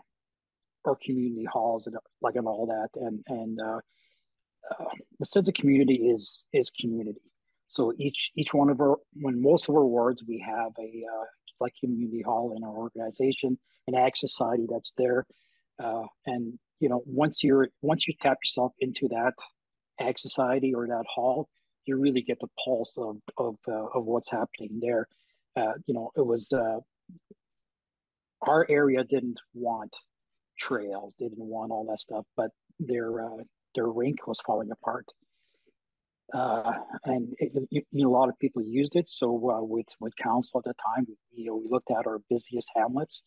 our 0.87 0.97
community 1.03 1.47
halls 1.51 1.87
and 1.87 1.97
like 2.21 2.37
and 2.37 2.47
all 2.47 2.67
that 2.67 2.89
and 3.01 3.23
and 3.29 3.59
the 5.19 5.27
sense 5.27 5.49
of 5.49 5.55
community 5.55 5.95
is 5.95 6.45
is 6.53 6.71
community 6.71 7.21
so 7.75 7.93
each 7.99 8.31
each 8.37 8.55
one 8.55 8.71
of 8.71 8.81
our 8.81 8.99
when 9.15 9.43
most 9.43 9.69
of 9.69 9.75
our 9.75 9.85
wards 9.85 10.23
we 10.29 10.39
have 10.47 10.71
a 10.79 11.03
uh, 11.13 11.25
like 11.59 11.73
community 11.81 12.23
hall 12.23 12.55
in 12.57 12.63
our 12.63 12.71
organization, 12.73 13.59
an 13.89 13.97
ag 13.97 14.17
society 14.17 14.65
that's 14.71 14.93
there, 14.97 15.27
uh, 15.83 16.05
and 16.25 16.57
you 16.79 16.89
know 16.89 17.03
once 17.05 17.43
you're 17.43 17.69
once 17.83 18.07
you 18.07 18.15
tap 18.21 18.39
yourself 18.45 18.73
into 18.79 19.09
that 19.09 19.35
ag 19.99 20.21
society 20.21 20.73
or 20.73 20.87
that 20.87 21.03
hall, 21.13 21.49
you 21.85 21.99
really 21.99 22.23
get 22.23 22.39
the 22.39 22.47
pulse 22.65 22.97
of 22.97 23.17
of 23.39 23.57
uh, 23.67 23.87
of 23.93 24.05
what's 24.05 24.31
happening 24.31 24.79
there. 24.81 25.09
Uh, 25.57 25.73
you 25.87 25.95
know, 25.95 26.13
it 26.17 26.25
was 26.25 26.53
uh, 26.53 26.79
our 28.43 28.65
area 28.71 29.03
didn't 29.03 29.41
want 29.53 29.97
trails, 30.57 31.17
they 31.19 31.27
didn't 31.27 31.45
want 31.45 31.73
all 31.73 31.85
that 31.87 31.99
stuff, 31.99 32.25
but 32.37 32.51
their 32.79 33.21
uh, 33.21 33.43
their 33.75 33.89
rink 33.89 34.29
was 34.29 34.39
falling 34.47 34.71
apart 34.71 35.07
uh, 36.33 36.73
and 37.05 37.35
it, 37.39 37.53
you, 37.71 37.83
know, 37.93 38.09
a 38.09 38.17
lot 38.17 38.29
of 38.29 38.39
people 38.39 38.63
used 38.63 38.97
it. 38.97 39.09
So 39.09 39.29
uh, 39.51 39.63
with 39.63 39.87
with 40.01 40.17
council 40.17 40.61
at 40.61 40.65
the 40.65 40.75
time, 40.95 41.07
we, 41.07 41.43
you 41.43 41.47
know, 41.47 41.57
we 41.57 41.69
looked 41.69 41.91
at 41.91 42.07
our 42.07 42.21
busiest 42.31 42.69
hamlets, 42.75 43.25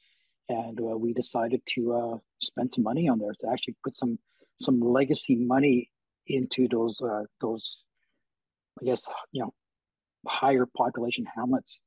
and 0.49 0.79
uh, 0.79 0.97
we 0.97 1.13
decided 1.13 1.61
to 1.75 1.93
uh, 1.93 2.17
spend 2.41 2.71
some 2.73 2.83
money 2.83 3.07
on 3.07 3.19
there 3.19 3.35
to 3.41 3.49
actually 3.51 3.75
put 3.83 3.95
some 3.95 4.17
some 4.59 4.79
legacy 4.79 5.35
money 5.35 5.91
into 6.25 6.67
those 6.67 7.01
uh, 7.01 7.23
those, 7.39 7.83
I 8.81 8.85
guess 8.85 9.05
you 9.31 9.43
know, 9.43 9.53
higher 10.25 10.65
population 10.65 11.25
hamlets. 11.35 11.77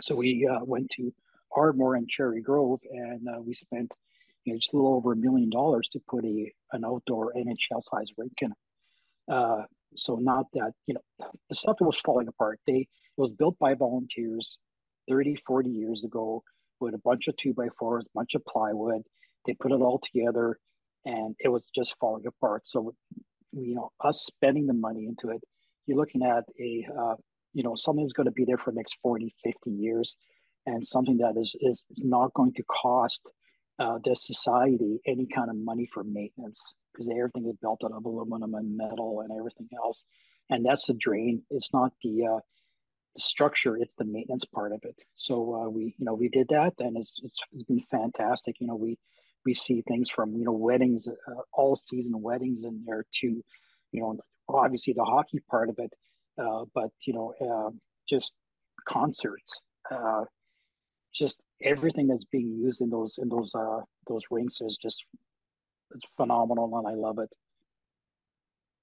So 0.00 0.14
we 0.14 0.48
uh, 0.48 0.64
went 0.64 0.90
to 0.90 1.12
Ardmore 1.56 1.96
and 1.96 2.08
Cherry 2.08 2.42
Grove, 2.42 2.80
and 2.88 3.26
we 3.44 3.54
spent 3.54 3.92
you 4.44 4.52
know 4.52 4.58
just 4.58 4.72
a 4.72 4.76
little 4.76 4.94
over 4.94 5.12
a 5.12 5.16
million 5.16 5.50
dollars 5.50 5.88
to 5.92 6.00
put 6.08 6.24
a 6.24 6.52
an 6.72 6.84
outdoor 6.84 7.32
NHL 7.34 7.82
size 7.82 8.06
rink 8.16 8.34
in. 8.40 8.52
Uh, 9.30 9.62
so 9.94 10.16
not 10.16 10.46
that 10.54 10.72
you 10.86 10.94
know 10.94 11.28
the 11.48 11.54
stuff 11.54 11.76
was 11.80 12.00
falling 12.00 12.28
apart. 12.28 12.60
They 12.66 12.88
it 13.16 13.20
was 13.20 13.32
built 13.32 13.58
by 13.58 13.74
volunteers 13.74 14.58
30, 15.08 15.36
40 15.46 15.70
years 15.70 16.04
ago 16.04 16.42
with 16.80 16.94
a 16.94 16.98
bunch 16.98 17.26
of 17.28 17.36
two 17.36 17.54
by 17.54 17.68
fours, 17.78 18.04
a 18.04 18.10
bunch 18.14 18.34
of 18.34 18.44
plywood. 18.44 19.02
They 19.46 19.54
put 19.54 19.72
it 19.72 19.80
all 19.80 20.00
together, 20.00 20.58
and 21.04 21.34
it 21.40 21.48
was 21.48 21.70
just 21.74 21.96
falling 21.98 22.26
apart. 22.26 22.68
So 22.68 22.94
you 23.52 23.74
know 23.74 23.90
us 24.04 24.20
spending 24.26 24.66
the 24.66 24.74
money 24.74 25.06
into 25.06 25.30
it 25.34 25.42
you're 25.88 25.96
looking 25.96 26.22
at 26.22 26.44
a 26.60 26.86
uh, 26.96 27.14
you 27.54 27.62
know 27.62 27.74
something 27.74 28.04
that's 28.04 28.12
going 28.12 28.26
to 28.26 28.32
be 28.32 28.44
there 28.44 28.58
for 28.58 28.70
the 28.70 28.76
next 28.76 28.98
40 29.02 29.34
50 29.42 29.70
years 29.70 30.16
and 30.66 30.86
something 30.86 31.16
that 31.18 31.34
is 31.36 31.56
is 31.60 31.84
not 31.98 32.32
going 32.34 32.52
to 32.54 32.62
cost 32.64 33.22
uh, 33.78 33.98
the 34.04 34.14
society 34.14 35.00
any 35.06 35.26
kind 35.34 35.50
of 35.50 35.56
money 35.56 35.88
for 35.92 36.04
maintenance 36.04 36.74
because 36.98 37.12
everything 37.16 37.46
is 37.48 37.56
built 37.60 37.82
out 37.84 37.92
of 37.92 38.04
aluminum 38.04 38.54
and 38.54 38.76
metal 38.76 39.20
and 39.20 39.30
everything 39.38 39.68
else. 39.82 40.04
And 40.50 40.64
that's 40.64 40.86
the 40.86 40.94
drain. 40.94 41.42
It's 41.50 41.72
not 41.72 41.92
the 42.02 42.26
uh, 42.26 42.40
structure 43.16 43.76
it's 43.76 43.94
the 43.96 44.04
maintenance 44.04 44.44
part 44.44 44.72
of 44.72 44.80
it. 44.82 44.96
So 45.14 45.54
uh, 45.54 45.68
we 45.68 45.94
you 45.98 46.04
know 46.04 46.14
we 46.14 46.28
did 46.28 46.48
that 46.48 46.74
and 46.78 46.96
it's, 46.96 47.20
it's, 47.22 47.38
it's 47.52 47.64
been 47.64 47.84
fantastic. 47.90 48.56
You 48.60 48.66
know 48.66 48.76
we 48.76 48.98
we 49.44 49.54
see 49.54 49.82
things 49.86 50.10
from 50.10 50.34
you 50.36 50.44
know 50.44 50.52
weddings 50.52 51.08
uh, 51.08 51.42
all 51.52 51.76
season 51.76 52.20
weddings 52.22 52.64
in 52.64 52.84
there 52.86 53.04
to 53.20 53.26
you 53.92 54.00
know 54.00 54.18
obviously 54.48 54.94
the 54.94 55.04
hockey 55.04 55.40
part 55.50 55.68
of 55.68 55.78
it, 55.78 55.92
uh, 56.38 56.64
but 56.74 56.90
you 57.04 57.12
know, 57.12 57.34
uh, 57.40 57.70
just 58.08 58.34
concerts, 58.86 59.60
uh, 59.90 60.24
just 61.14 61.40
everything 61.62 62.06
that's 62.06 62.24
being 62.24 62.52
used 62.52 62.80
in 62.80 62.90
those 62.90 63.18
in 63.20 63.28
those 63.28 63.54
uh, 63.54 63.80
those 64.08 64.22
rinks 64.30 64.60
is 64.60 64.78
just 64.80 65.04
it's 65.94 66.04
phenomenal, 66.16 66.70
and 66.78 66.86
I 66.86 66.94
love 66.94 67.18
it. 67.18 67.30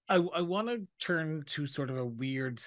I, 0.07 0.17
I 0.17 0.41
want 0.41 0.67
to 0.67 0.88
turn 1.03 1.43
to 1.47 1.65
sort 1.65 1.89
of 1.89 1.97
a 1.97 2.05
weird 2.05 2.62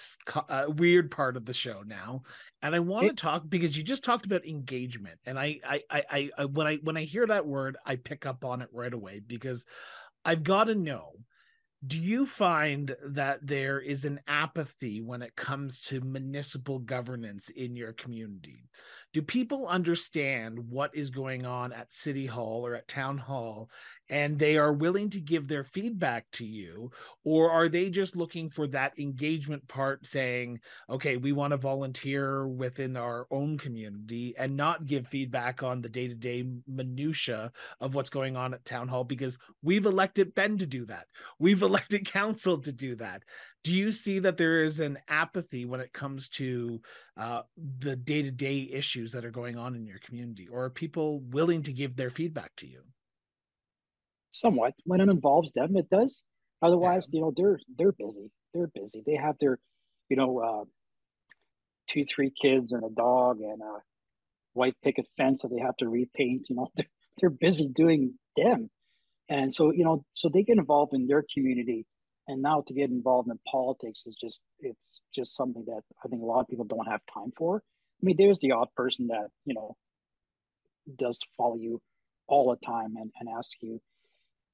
uh, 0.49 0.65
weird 0.67 1.09
part 1.09 1.37
of 1.37 1.45
the 1.45 1.53
show 1.53 1.83
now, 1.85 2.23
and 2.61 2.75
I 2.75 2.79
want 2.79 3.07
to 3.07 3.13
talk 3.13 3.43
because 3.47 3.77
you 3.77 3.83
just 3.83 4.03
talked 4.03 4.25
about 4.25 4.45
engagement, 4.45 5.19
and 5.25 5.39
I, 5.39 5.59
I 5.63 5.81
I 5.89 6.29
I 6.37 6.45
when 6.45 6.67
I 6.67 6.75
when 6.77 6.97
I 6.97 7.03
hear 7.03 7.25
that 7.27 7.47
word, 7.47 7.77
I 7.85 7.95
pick 7.95 8.25
up 8.25 8.43
on 8.43 8.61
it 8.61 8.69
right 8.73 8.93
away 8.93 9.21
because 9.25 9.65
I've 10.25 10.43
got 10.43 10.65
to 10.65 10.75
know 10.75 11.13
do 11.85 11.97
you 11.97 12.25
find 12.25 12.95
that 13.05 13.39
there 13.41 13.79
is 13.79 14.03
an 14.03 14.19
apathy 14.27 14.99
when 14.99 15.21
it 15.21 15.35
comes 15.35 15.79
to 15.79 16.01
municipal 16.01 16.79
governance 16.79 17.49
in 17.49 17.75
your 17.75 17.93
community? 17.93 18.65
Do 19.11 19.23
people 19.23 19.67
understand 19.67 20.69
what 20.69 20.95
is 20.95 21.09
going 21.09 21.45
on 21.45 21.73
at 21.73 21.91
City 21.91 22.27
Hall 22.27 22.65
or 22.65 22.75
at 22.75 22.87
Town 22.87 23.17
Hall 23.17 23.69
and 24.07 24.37
they 24.37 24.57
are 24.57 24.73
willing 24.73 25.09
to 25.11 25.19
give 25.19 25.47
their 25.47 25.63
feedback 25.63 26.25
to 26.33 26.45
you? 26.45 26.91
Or 27.23 27.49
are 27.51 27.69
they 27.69 27.89
just 27.89 28.15
looking 28.15 28.49
for 28.49 28.67
that 28.67 28.97
engagement 28.99 29.67
part 29.67 30.05
saying 30.05 30.59
okay 30.89 31.17
we 31.17 31.31
want 31.31 31.51
to 31.51 31.57
volunteer 31.57 32.47
within 32.47 32.97
our 32.97 33.27
own 33.31 33.57
community 33.57 34.35
and 34.37 34.55
not 34.55 34.85
give 34.85 35.07
feedback 35.07 35.63
on 35.63 35.81
the 35.81 35.89
day-to-day 35.89 36.45
minutia 36.67 37.51
of 37.79 37.95
what's 37.95 38.09
going 38.09 38.37
on 38.37 38.53
at 38.53 38.65
town 38.65 38.87
hall? 38.87 39.03
Because 39.03 39.39
we've 39.63 39.85
elected 39.85 40.35
ben 40.35 40.57
to 40.59 40.67
do 40.67 40.85
that. 40.85 41.07
We've 41.39 41.61
elected 41.69 42.05
council 42.05 42.59
to 42.59 42.71
do 42.71 42.95
that 42.97 43.23
do 43.63 43.73
you 43.73 43.91
see 43.91 44.19
that 44.19 44.37
there 44.37 44.63
is 44.63 44.79
an 44.79 44.99
apathy 45.07 45.65
when 45.65 45.81
it 45.81 45.91
comes 45.91 46.29
to 46.29 46.81
uh, 47.17 47.41
the 47.57 47.95
day-to-day 47.95 48.69
issues 48.71 49.11
that 49.11 49.25
are 49.25 49.31
going 49.31 49.57
on 49.57 49.75
in 49.75 49.85
your 49.85 49.99
community? 49.99 50.47
Or 50.47 50.65
are 50.65 50.69
people 50.69 51.19
willing 51.19 51.63
to 51.63 51.73
give 51.73 51.95
their 51.95 52.09
feedback 52.09 52.55
to 52.57 52.67
you? 52.67 52.83
Somewhat. 54.31 54.73
When 54.85 55.01
it 55.01 55.09
involves 55.09 55.51
them 55.51 55.75
it 55.75 55.89
does. 55.89 56.21
Otherwise 56.61 57.09
yeah. 57.11 57.17
you 57.17 57.21
know 57.23 57.33
they're 57.35 57.59
they're 57.77 57.91
busy. 57.91 58.31
They're 58.53 58.71
busy. 58.73 59.03
They 59.05 59.15
have 59.15 59.35
their 59.39 59.59
you 60.07 60.17
know 60.17 60.39
uh, 60.39 60.65
two 61.89 62.05
three 62.05 62.31
kids 62.41 62.71
and 62.71 62.83
a 62.83 62.89
dog 62.89 63.39
and 63.41 63.61
a 63.61 63.79
white 64.53 64.75
picket 64.83 65.07
fence 65.17 65.41
that 65.41 65.49
they 65.49 65.61
have 65.61 65.77
to 65.77 65.89
repaint 65.89 66.47
you 66.49 66.55
know 66.55 66.67
they're, 66.75 66.89
they're 67.19 67.29
busy 67.29 67.67
doing 67.67 68.13
them. 68.37 68.69
And 69.27 69.53
so 69.53 69.71
you 69.71 69.83
know 69.83 70.05
so 70.13 70.29
they 70.29 70.43
get 70.43 70.57
involved 70.57 70.93
in 70.93 71.07
their 71.07 71.25
community 71.33 71.85
and 72.29 72.41
now 72.41 72.63
to 72.65 72.73
get 72.73 72.89
involved 72.89 73.29
in 73.29 73.39
politics 73.51 74.05
is 74.05 74.15
just 74.15 74.43
it's 74.59 75.01
just 75.13 75.35
something 75.35 75.65
that 75.65 75.81
i 76.05 76.07
think 76.07 76.21
a 76.21 76.25
lot 76.25 76.41
of 76.41 76.47
people 76.47 76.65
don't 76.65 76.87
have 76.87 77.01
time 77.13 77.31
for 77.37 77.57
i 77.57 78.01
mean 78.01 78.15
there's 78.17 78.39
the 78.39 78.51
odd 78.51 78.69
person 78.75 79.07
that 79.07 79.27
you 79.45 79.53
know 79.53 79.75
does 80.97 81.19
follow 81.37 81.57
you 81.57 81.81
all 82.27 82.49
the 82.49 82.65
time 82.65 82.95
and, 82.95 83.11
and 83.19 83.29
ask 83.37 83.57
you 83.61 83.81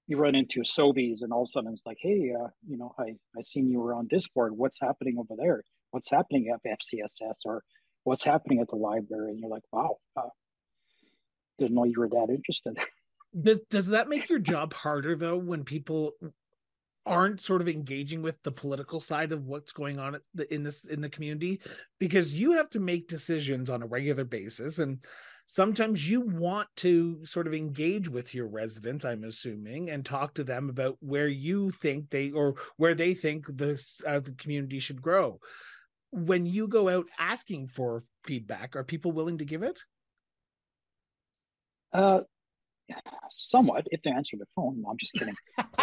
you 0.08 0.18
run 0.18 0.36
into 0.36 0.62
Sobeys, 0.62 1.22
and 1.22 1.34
all 1.34 1.44
of 1.44 1.50
a 1.50 1.52
sudden 1.52 1.74
it's 1.74 1.86
like, 1.86 1.98
hey, 2.00 2.32
uh, 2.40 2.48
you 2.68 2.78
know, 2.78 2.94
I 3.00 3.16
I 3.38 3.42
seen 3.42 3.70
you 3.70 3.80
were 3.80 3.94
on 3.94 4.08
Discord. 4.08 4.54
What's 4.56 4.80
happening 4.80 5.18
over 5.18 5.36
there? 5.38 5.64
What's 5.92 6.12
happening 6.12 6.54
at 6.54 6.62
FCSS 6.64 7.40
or 7.46 7.64
what's 8.04 8.24
happening 8.24 8.60
at 8.60 8.70
the 8.70 8.76
library? 8.76 9.32
And 9.32 9.40
you're 9.40 9.50
like, 9.50 9.64
wow, 9.72 9.98
uh, 10.16 10.30
didn't 11.58 11.76
know 11.76 11.86
you 11.86 12.00
were 12.00 12.10
that 12.10 12.28
interested. 12.30 12.78
Does 13.42 13.60
does 13.70 13.88
that 13.88 14.08
make 14.08 14.30
your 14.30 14.40
job 14.40 14.74
harder 14.74 15.14
though 15.14 15.36
when 15.36 15.66
people 15.66 16.14
aren't 17.06 17.42
sort 17.42 17.62
of 17.62 17.70
engaging 17.70 18.22
with 18.22 18.42
the 18.44 18.52
political 18.52 19.00
side 19.00 19.32
of 19.32 19.46
what's 19.46 19.72
going 19.72 20.00
on 20.00 20.18
in 20.50 20.64
this 20.64 20.86
in 20.86 21.02
the 21.02 21.10
community 21.10 21.62
because 22.00 22.34
you 22.34 22.54
have 22.54 22.70
to 22.70 22.80
make 22.80 23.08
decisions 23.08 23.70
on 23.70 23.84
a 23.84 23.88
regular 23.88 24.24
basis 24.24 24.80
and 24.80 25.04
sometimes 25.46 26.10
you 26.10 26.22
want 26.22 26.68
to 26.76 27.24
sort 27.24 27.46
of 27.46 27.54
engage 27.54 28.10
with 28.10 28.34
your 28.34 28.48
residents 28.48 29.06
i'm 29.06 29.24
assuming 29.24 29.90
and 29.90 30.04
talk 30.04 30.34
to 30.34 30.44
them 30.44 30.70
about 30.70 30.98
where 31.00 31.28
you 31.28 31.70
think 31.70 32.10
they 32.10 32.32
or 32.32 32.56
where 32.78 32.96
they 32.96 33.14
think 33.14 33.46
the, 33.46 33.82
uh, 34.08 34.20
the 34.20 34.32
community 34.32 34.80
should 34.80 35.02
grow. 35.02 35.40
When 36.12 36.46
you 36.46 36.68
go 36.68 36.90
out 36.90 37.08
asking 37.20 37.68
for 37.68 38.04
feedback 38.24 38.76
are 38.76 38.84
people 38.84 39.12
willing 39.12 39.38
to 39.40 39.46
give 39.46 39.64
it? 39.64 39.80
Uh 41.94 42.22
somewhat 43.32 43.86
if 43.92 44.02
they 44.04 44.12
answer 44.12 44.38
the 44.38 44.46
phone 44.56 44.82
no, 44.82 44.90
i'm 44.90 44.98
just 44.98 45.14
kidding 45.14 45.36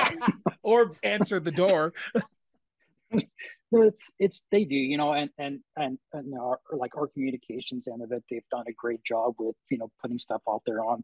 or 0.62 0.92
answer 1.02 1.40
the 1.40 1.50
door 1.50 1.92
no, 3.73 3.82
it's 3.82 4.11
it's 4.18 4.44
they 4.50 4.64
do, 4.64 4.75
you 4.75 4.97
know, 4.97 5.12
and 5.12 5.30
and 5.38 5.61
and, 5.76 5.99
and 6.12 6.35
our, 6.38 6.61
like 6.73 6.97
our 6.97 7.09
communications 7.09 7.88
end 7.88 8.02
of 8.02 8.12
it, 8.12 8.23
they've 8.30 8.49
done 8.50 8.64
a 8.68 8.73
great 8.73 9.02
job 9.04 9.35
with 9.38 9.56
you 9.71 9.78
know 9.78 9.90
putting 10.00 10.18
stuff 10.18 10.42
out 10.49 10.62
there 10.66 10.85
on 10.85 11.02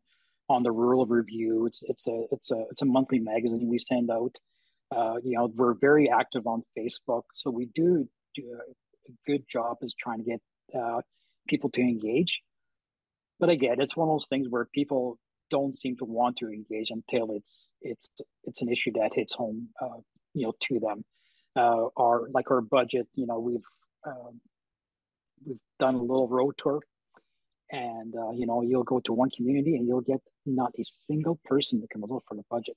on 0.49 0.63
the 0.63 0.71
rural 0.71 1.07
review. 1.07 1.67
It's 1.67 1.83
it's 1.87 2.07
a 2.07 2.25
it's 2.31 2.51
a 2.51 2.65
it's 2.71 2.83
a 2.83 2.87
monthly 2.87 3.19
magazine 3.19 3.69
we 3.69 3.79
send 3.79 4.11
out. 4.11 4.37
Uh, 4.95 5.17
you 5.23 5.37
know, 5.37 5.51
we're 5.55 5.75
very 5.75 6.11
active 6.11 6.47
on 6.47 6.63
Facebook, 6.77 7.23
so 7.35 7.51
we 7.51 7.67
do 7.75 8.09
do 8.35 8.43
a, 8.55 8.73
good 9.27 9.43
job 9.51 9.79
is 9.81 9.95
trying 9.99 10.19
to 10.19 10.25
get 10.25 10.41
uh, 10.79 11.01
people 11.49 11.71
to 11.71 11.81
engage. 11.81 12.43
But 13.41 13.49
again, 13.49 13.81
it's 13.81 13.97
one 13.97 14.07
of 14.07 14.13
those 14.13 14.27
things 14.29 14.49
where 14.51 14.67
people 14.67 15.19
don't 15.51 15.77
seem 15.77 15.97
to 15.99 16.05
want 16.05 16.37
to 16.39 16.47
engage 16.49 16.91
until 16.91 17.33
it's 17.33 17.69
it's 17.83 18.11
it's 18.45 18.63
an 18.63 18.69
issue 18.69 18.93
that 18.93 19.13
hits 19.15 19.35
home, 19.35 19.69
uh, 19.81 19.99
you 20.35 20.47
know, 20.47 20.55
to 20.69 20.81
them 20.81 21.05
uh, 21.57 21.87
our 21.97 22.29
like 22.31 22.51
our 22.51 22.61
budget. 22.61 23.07
You 23.15 23.27
know, 23.27 23.39
we've 23.39 23.67
um, 24.07 24.41
we've 25.45 25.59
done 25.79 25.95
a 25.95 26.01
little 26.03 26.29
road 26.29 26.55
tour, 26.59 26.81
and 27.71 28.15
uh, 28.15 28.31
you 28.33 28.47
know, 28.47 28.63
you'll 28.63 28.85
go 28.85 29.01
to 29.01 29.13
one 29.13 29.31
community 29.31 29.77
and 29.77 29.87
you'll 29.87 30.01
get 30.01 30.21
not 30.47 30.73
a 30.79 30.85
single 31.07 31.39
person 31.45 31.81
that 31.81 31.91
can 31.91 32.01
vote 32.07 32.25
for 32.29 32.37
the 32.37 32.45
budget. 32.51 32.77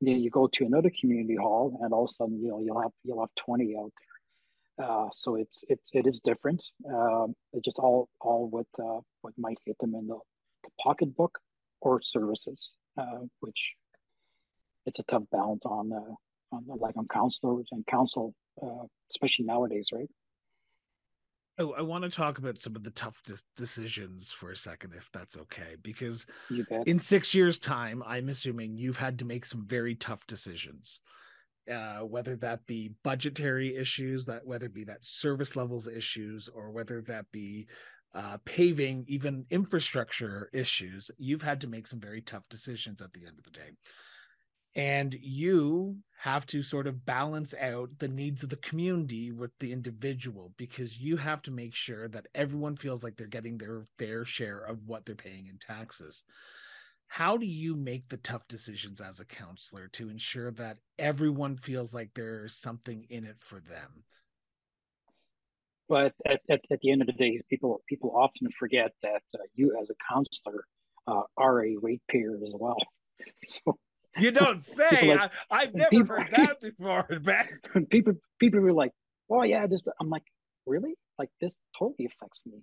And 0.00 0.08
then 0.08 0.20
you 0.20 0.30
go 0.30 0.48
to 0.52 0.64
another 0.64 0.90
community 1.00 1.36
hall, 1.36 1.78
and 1.82 1.92
all 1.92 2.04
of 2.04 2.10
a 2.10 2.12
sudden, 2.12 2.40
you 2.42 2.48
know, 2.48 2.60
you'll 2.60 2.82
have 2.82 2.92
you'll 3.04 3.20
have 3.20 3.30
twenty 3.44 3.76
out 3.76 3.92
there. 3.98 4.86
Uh, 4.86 5.08
so 5.12 5.34
it's 5.36 5.64
it's 5.68 5.90
it 5.92 6.06
is 6.06 6.20
different. 6.20 6.62
Um, 6.92 7.34
it's 7.52 7.64
just 7.64 7.78
all 7.78 8.08
all 8.20 8.48
what 8.48 8.66
uh, 8.78 9.00
what 9.22 9.34
might 9.36 9.58
hit 9.64 9.76
them 9.80 9.94
in 9.94 10.06
the, 10.06 10.18
the 10.64 10.70
pocketbook 10.80 11.38
or 11.80 12.00
services, 12.02 12.72
uh, 12.96 13.20
which 13.40 13.74
it's 14.86 14.98
a 14.98 15.04
tough 15.04 15.24
balance 15.30 15.64
on 15.66 15.92
uh, 15.92 16.14
on 16.54 16.64
like 16.78 16.96
on 16.96 17.06
counselors 17.08 17.68
and 17.72 17.86
council, 17.86 18.34
uh, 18.62 18.84
especially 19.10 19.44
nowadays, 19.44 19.88
right? 19.92 20.08
Oh, 21.60 21.72
I 21.72 21.82
want 21.82 22.04
to 22.04 22.10
talk 22.10 22.38
about 22.38 22.58
some 22.58 22.76
of 22.76 22.84
the 22.84 22.90
tough 22.90 23.20
decisions 23.56 24.30
for 24.30 24.52
a 24.52 24.56
second, 24.56 24.94
if 24.96 25.10
that's 25.12 25.36
okay. 25.36 25.74
Because 25.82 26.24
in 26.86 27.00
six 27.00 27.34
years' 27.34 27.58
time, 27.58 28.00
I'm 28.06 28.28
assuming 28.28 28.76
you've 28.76 28.98
had 28.98 29.18
to 29.18 29.24
make 29.24 29.44
some 29.44 29.66
very 29.66 29.96
tough 29.96 30.24
decisions, 30.28 31.00
uh, 31.68 31.98
whether 31.98 32.36
that 32.36 32.64
be 32.66 32.92
budgetary 33.02 33.76
issues, 33.76 34.26
that 34.26 34.46
whether 34.46 34.66
it 34.66 34.74
be 34.74 34.84
that 34.84 35.04
service 35.04 35.56
levels 35.56 35.88
issues, 35.88 36.48
or 36.48 36.70
whether 36.70 37.02
that 37.02 37.26
be 37.32 37.66
uh, 38.14 38.38
paving, 38.44 39.04
even 39.08 39.46
infrastructure 39.50 40.48
issues. 40.52 41.10
You've 41.18 41.42
had 41.42 41.60
to 41.60 41.66
make 41.66 41.86
some 41.86 42.00
very 42.00 42.20
tough 42.20 42.48
decisions 42.48 43.02
at 43.02 43.12
the 43.12 43.26
end 43.26 43.38
of 43.38 43.44
the 43.44 43.50
day 43.50 43.70
and 44.74 45.14
you 45.14 45.96
have 46.20 46.46
to 46.46 46.62
sort 46.62 46.86
of 46.86 47.04
balance 47.04 47.54
out 47.60 47.98
the 47.98 48.08
needs 48.08 48.42
of 48.42 48.48
the 48.48 48.56
community 48.56 49.30
with 49.32 49.50
the 49.60 49.72
individual 49.72 50.52
because 50.56 50.98
you 50.98 51.16
have 51.16 51.42
to 51.42 51.50
make 51.50 51.74
sure 51.74 52.08
that 52.08 52.26
everyone 52.34 52.76
feels 52.76 53.02
like 53.02 53.16
they're 53.16 53.26
getting 53.26 53.58
their 53.58 53.84
fair 53.98 54.24
share 54.24 54.58
of 54.58 54.86
what 54.86 55.04
they're 55.04 55.14
paying 55.14 55.46
in 55.46 55.58
taxes 55.58 56.24
how 57.12 57.38
do 57.38 57.46
you 57.46 57.74
make 57.74 58.08
the 58.08 58.18
tough 58.18 58.46
decisions 58.48 59.00
as 59.00 59.18
a 59.18 59.24
counselor 59.24 59.88
to 59.88 60.10
ensure 60.10 60.50
that 60.50 60.78
everyone 60.98 61.56
feels 61.56 61.94
like 61.94 62.10
there's 62.14 62.54
something 62.54 63.06
in 63.08 63.24
it 63.24 63.38
for 63.40 63.60
them 63.60 64.04
but 65.88 66.12
at, 66.26 66.40
at, 66.50 66.60
at 66.70 66.80
the 66.80 66.90
end 66.90 67.00
of 67.02 67.06
the 67.06 67.12
day 67.12 67.40
people 67.48 67.82
people 67.88 68.12
often 68.16 68.48
forget 68.58 68.92
that 69.02 69.22
uh, 69.34 69.38
you 69.54 69.76
as 69.80 69.90
a 69.90 69.94
counselor 70.12 70.64
uh, 71.06 71.22
are 71.36 71.64
a 71.64 71.76
ratepayer 71.80 72.38
as 72.42 72.52
well. 72.54 72.76
So 73.46 73.78
you 74.18 74.30
don't 74.30 74.64
say. 74.78 75.16
like, 75.16 75.32
I, 75.50 75.64
have 75.64 75.74
never 75.74 75.90
people, 75.90 76.16
heard 76.16 76.30
that 76.36 76.60
before 76.60 77.06
man. 77.22 77.86
people 77.90 78.14
people 78.38 78.60
were 78.60 78.72
like 78.72 78.92
oh 79.30 79.42
yeah 79.42 79.66
this 79.66 79.84
i'm 80.00 80.08
like 80.08 80.24
really? 80.66 80.94
Like 81.18 81.30
this 81.40 81.56
totally 81.78 82.06
affects 82.06 82.42
me. 82.46 82.62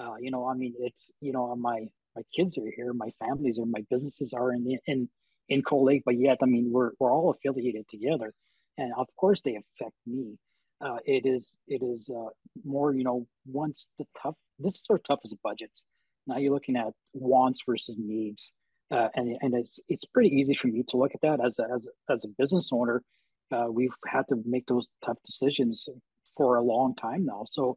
Uh, 0.00 0.14
you 0.20 0.30
know 0.30 0.46
i 0.46 0.54
mean 0.54 0.74
it's 0.78 1.10
you 1.20 1.32
know 1.32 1.56
my 1.56 1.88
my 2.18 2.22
kids 2.34 2.58
are 2.58 2.70
here, 2.74 2.92
my 2.92 3.10
families 3.20 3.58
are, 3.58 3.66
my 3.66 3.84
businesses 3.90 4.32
are 4.32 4.52
in 4.52 4.78
in 4.86 5.08
in 5.48 5.62
Cold 5.62 5.86
Lake, 5.86 6.02
but 6.04 6.18
yet 6.18 6.38
I 6.42 6.46
mean 6.46 6.70
we're 6.72 6.90
we're 6.98 7.12
all 7.12 7.30
affiliated 7.30 7.86
together, 7.88 8.34
and 8.76 8.92
of 8.96 9.06
course 9.16 9.40
they 9.42 9.56
affect 9.62 9.94
me. 10.06 10.36
Uh, 10.80 10.98
it 11.04 11.26
is 11.26 11.56
it 11.66 11.82
is 11.82 12.10
uh, 12.10 12.28
more 12.64 12.94
you 12.94 13.04
know 13.04 13.26
once 13.46 13.88
the 13.98 14.04
tough 14.22 14.36
this 14.58 14.74
is 14.76 14.86
our 14.90 14.98
toughest 14.98 15.36
budgets. 15.42 15.84
Now 16.26 16.36
you're 16.38 16.52
looking 16.52 16.76
at 16.76 16.92
wants 17.14 17.62
versus 17.66 17.96
needs, 17.98 18.52
uh, 18.90 19.08
and 19.14 19.36
and 19.40 19.54
it's 19.54 19.80
it's 19.88 20.04
pretty 20.04 20.30
easy 20.30 20.54
for 20.54 20.68
me 20.68 20.84
to 20.88 20.96
look 20.96 21.12
at 21.14 21.20
that 21.22 21.44
as 21.44 21.58
a, 21.58 21.64
as 21.74 21.86
a, 21.86 22.12
as 22.12 22.24
a 22.24 22.28
business 22.38 22.70
owner. 22.72 23.02
Uh, 23.50 23.66
we've 23.70 23.94
had 24.06 24.28
to 24.28 24.36
make 24.44 24.66
those 24.66 24.86
tough 25.04 25.16
decisions 25.24 25.88
for 26.36 26.56
a 26.56 26.62
long 26.62 26.94
time 26.94 27.24
now. 27.24 27.44
So 27.50 27.76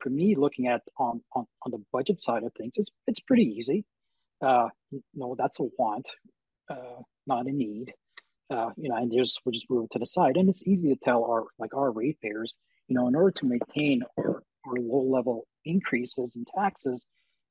for 0.00 0.10
me, 0.10 0.34
looking 0.36 0.66
at 0.66 0.82
on, 0.98 1.22
on, 1.34 1.46
on 1.64 1.70
the 1.70 1.82
budget 1.92 2.20
side 2.20 2.42
of 2.42 2.52
things, 2.58 2.74
it's 2.76 2.90
it's 3.06 3.20
pretty 3.20 3.44
easy. 3.44 3.84
Uh, 4.44 4.68
know, 5.14 5.34
that's 5.38 5.60
a 5.60 5.64
want, 5.78 6.06
uh, 6.68 7.00
not 7.26 7.46
a 7.46 7.52
need. 7.52 7.94
Uh, 8.52 8.70
you 8.76 8.90
know, 8.90 8.96
and 8.96 9.10
just 9.10 9.40
we 9.46 9.52
just 9.52 9.70
move 9.70 9.84
it 9.84 9.90
to 9.90 9.98
the 9.98 10.04
side, 10.04 10.36
and 10.36 10.48
it's 10.50 10.62
easy 10.66 10.92
to 10.92 11.00
tell 11.02 11.24
our 11.24 11.44
like 11.58 11.74
our 11.74 11.90
ratepayers, 11.90 12.56
you 12.86 12.94
know, 12.94 13.08
in 13.08 13.14
order 13.14 13.30
to 13.30 13.46
maintain 13.46 14.02
our, 14.18 14.42
our 14.66 14.74
low 14.76 15.02
level 15.02 15.46
increases 15.64 16.36
in 16.36 16.44
taxes, 16.54 17.06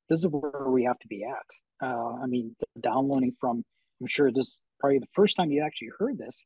this 0.10 0.20
is 0.20 0.28
where 0.28 0.70
we 0.70 0.84
have 0.84 1.00
to 1.00 1.08
be 1.08 1.24
at. 1.24 1.88
Uh, 1.88 2.18
I 2.22 2.28
mean, 2.28 2.56
the 2.60 2.82
downloading 2.82 3.36
from, 3.40 3.64
I'm 4.00 4.08
sure 4.08 4.32
this 4.32 4.48
is 4.48 4.62
probably 4.80 5.00
the 5.00 5.08
first 5.16 5.36
time 5.36 5.52
you 5.52 5.64
actually 5.64 5.90
heard 5.98 6.20
this. 6.20 6.44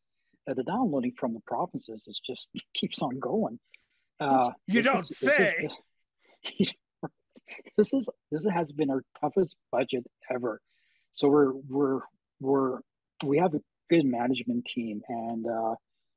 Uh, 0.50 0.54
the 0.54 0.64
downloading 0.64 1.12
from 1.18 1.34
the 1.34 1.42
provinces 1.46 2.06
is 2.08 2.22
just 2.26 2.48
keeps 2.74 3.02
on 3.02 3.20
going. 3.20 3.60
Uh, 4.22 4.52
you 4.68 4.82
don't 4.82 5.00
is, 5.00 5.18
say. 5.18 5.68
this 7.78 7.94
is 7.94 8.08
this 8.32 8.46
has 8.50 8.72
been 8.72 8.90
our 8.90 9.04
toughest 9.20 9.58
budget 9.70 10.06
ever. 10.34 10.62
So 11.12 11.28
we're 11.28 11.52
we're 11.68 12.00
we're 12.40 12.80
we 13.22 13.40
have 13.40 13.54
good 13.90 14.06
management 14.06 14.66
team 14.66 15.02
and 15.08 15.46
uh, 15.46 15.76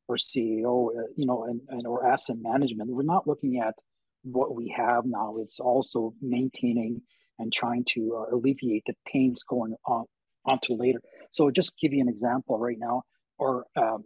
our 0.08 0.16
CEO, 0.16 0.88
uh, 0.88 1.02
you 1.16 1.26
know, 1.26 1.44
and, 1.44 1.60
and 1.68 1.86
our 1.86 2.06
asset 2.06 2.36
management. 2.40 2.90
We're 2.90 3.02
not 3.02 3.26
looking 3.26 3.60
at 3.60 3.74
what 4.22 4.54
we 4.54 4.74
have 4.76 5.04
now. 5.04 5.36
It's 5.38 5.60
also 5.60 6.14
maintaining 6.20 7.02
and 7.38 7.52
trying 7.52 7.84
to 7.94 8.16
uh, 8.16 8.34
alleviate 8.34 8.84
the 8.86 8.94
pains 9.06 9.42
going 9.48 9.74
on 9.86 10.06
onto 10.44 10.74
later. 10.74 11.00
So 11.30 11.50
just 11.50 11.72
give 11.80 11.92
you 11.92 12.00
an 12.00 12.08
example 12.08 12.58
right 12.58 12.78
now, 12.78 13.02
or 13.38 13.66
um, 13.76 14.04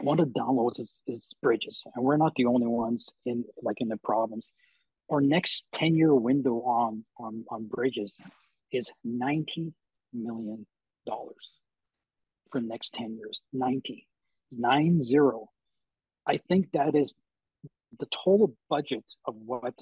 one 0.00 0.18
of 0.18 0.32
the 0.32 0.40
downloads 0.40 0.80
is, 0.80 1.00
is 1.06 1.28
bridges, 1.42 1.84
and 1.94 2.04
we're 2.04 2.16
not 2.16 2.32
the 2.36 2.46
only 2.46 2.66
ones 2.66 3.12
in 3.26 3.44
like 3.62 3.76
in 3.80 3.88
the 3.88 3.98
province 3.98 4.50
our 5.10 5.20
next 5.20 5.64
10 5.74 5.94
year 5.94 6.14
window 6.14 6.56
on, 6.62 7.04
on, 7.18 7.44
on 7.50 7.66
bridges 7.66 8.18
is 8.72 8.90
$90 9.06 9.72
million 10.12 10.66
for 12.54 12.60
the 12.60 12.68
next 12.68 12.92
10 12.94 13.16
years. 13.16 13.40
90, 13.52 14.06
nine 14.52 15.02
zero. 15.02 15.48
I 16.24 16.38
think 16.48 16.68
that 16.72 16.94
is 16.94 17.12
the 17.98 18.06
total 18.06 18.54
budget 18.70 19.04
of 19.26 19.34
what 19.34 19.76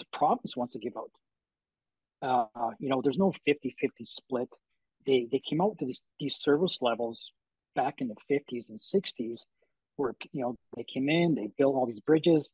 the 0.00 0.04
province 0.12 0.56
wants 0.56 0.72
to 0.72 0.80
give 0.80 0.94
out. 0.96 1.10
Uh, 2.20 2.70
you 2.80 2.88
know, 2.88 3.00
there's 3.00 3.16
no 3.16 3.32
50 3.46 3.76
50 3.80 4.04
split. 4.04 4.48
They, 5.06 5.28
they 5.30 5.38
came 5.38 5.60
out 5.60 5.70
with 5.70 5.78
these, 5.78 6.02
these 6.18 6.36
service 6.36 6.78
levels 6.80 7.30
back 7.76 8.00
in 8.00 8.08
the 8.08 8.16
50s 8.28 8.68
and 8.68 8.78
60s 8.78 9.44
where, 9.96 10.14
you 10.32 10.42
know, 10.42 10.56
they 10.76 10.84
came 10.84 11.08
in, 11.08 11.36
they 11.36 11.48
built 11.56 11.76
all 11.76 11.86
these 11.86 12.00
bridges, 12.00 12.52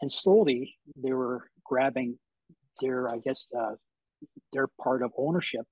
and 0.00 0.10
slowly 0.10 0.76
they 0.96 1.12
were 1.12 1.48
grabbing 1.64 2.18
their, 2.80 3.08
I 3.08 3.18
guess, 3.18 3.52
uh, 3.56 3.74
their 4.52 4.66
part 4.82 5.02
of 5.02 5.12
ownership. 5.16 5.64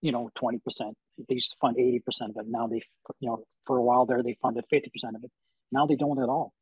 You 0.00 0.10
know, 0.10 0.30
twenty 0.34 0.58
percent. 0.58 0.96
They 1.28 1.36
used 1.36 1.50
to 1.52 1.56
fund 1.60 1.76
eighty 1.78 2.00
percent 2.00 2.30
of 2.30 2.36
it. 2.36 2.46
Now 2.48 2.66
they, 2.66 2.82
you 3.20 3.28
know, 3.28 3.44
for 3.66 3.76
a 3.76 3.82
while 3.82 4.06
there 4.06 4.22
they 4.22 4.36
funded 4.40 4.64
fifty 4.70 4.90
percent 4.90 5.16
of 5.16 5.24
it. 5.24 5.30
Now 5.70 5.86
they 5.86 5.96
don't 5.96 6.22
at 6.22 6.28
all. 6.28 6.52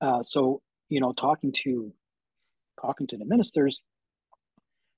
Uh, 0.00 0.22
so 0.22 0.60
you 0.88 1.00
know, 1.00 1.12
talking 1.12 1.52
to 1.64 1.92
talking 2.80 3.06
to 3.08 3.16
the 3.16 3.24
ministers, 3.24 3.82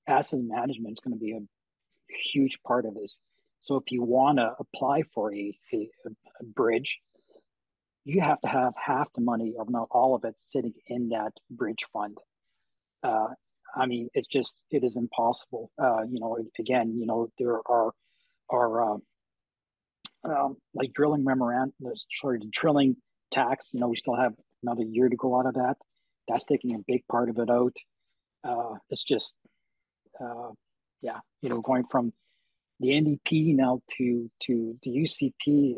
asset 0.07 0.39
management 0.41 0.93
is 0.93 0.99
going 0.99 1.17
to 1.17 1.23
be 1.23 1.33
a 1.33 1.39
huge 2.31 2.57
part 2.65 2.85
of 2.85 2.95
this. 2.95 3.19
So 3.59 3.75
if 3.75 3.91
you 3.91 4.01
want 4.03 4.37
to 4.37 4.53
apply 4.59 5.03
for 5.13 5.33
a, 5.33 5.57
a, 5.73 5.89
a 6.39 6.43
bridge, 6.43 6.99
you 8.05 8.21
have 8.21 8.39
to 8.41 8.47
have 8.47 8.73
half 8.75 9.07
the 9.13 9.21
money, 9.21 9.53
or 9.57 9.65
not 9.67 9.87
all 9.91 10.15
of 10.15 10.23
it, 10.23 10.35
sitting 10.37 10.73
in 10.87 11.09
that 11.09 11.33
bridge 11.49 11.83
fund. 11.91 12.17
Uh, 13.03 13.27
I 13.75 13.85
mean, 13.85 14.09
it's 14.13 14.27
just 14.27 14.63
it 14.71 14.83
is 14.83 14.97
impossible. 14.97 15.71
Uh, 15.81 16.03
you 16.03 16.19
know, 16.19 16.37
again, 16.57 16.97
you 16.97 17.05
know, 17.05 17.29
there 17.37 17.59
are 17.67 17.91
are 18.49 18.93
uh, 18.93 18.97
um, 20.23 20.57
like 20.73 20.93
drilling 20.93 21.23
memorandum, 21.23 21.73
sorry, 22.21 22.39
the 22.39 22.49
drilling 22.51 22.97
tax. 23.31 23.71
You 23.73 23.79
know, 23.79 23.87
we 23.87 23.95
still 23.95 24.15
have 24.15 24.33
another 24.63 24.83
year 24.83 25.09
to 25.09 25.15
go 25.15 25.37
out 25.37 25.45
of 25.45 25.55
that. 25.55 25.75
That's 26.27 26.45
taking 26.45 26.75
a 26.75 26.79
big 26.85 27.07
part 27.09 27.29
of 27.29 27.37
it 27.37 27.49
out. 27.49 27.75
Uh, 28.43 28.75
it's 28.89 29.03
just, 29.03 29.35
uh, 30.19 30.51
yeah, 31.01 31.19
you 31.41 31.49
know, 31.49 31.61
going 31.61 31.85
from 31.89 32.13
the 32.79 32.89
NDP 32.89 33.55
now 33.55 33.81
to 33.97 34.29
to 34.43 34.77
the 34.83 34.91
UCP 34.91 35.75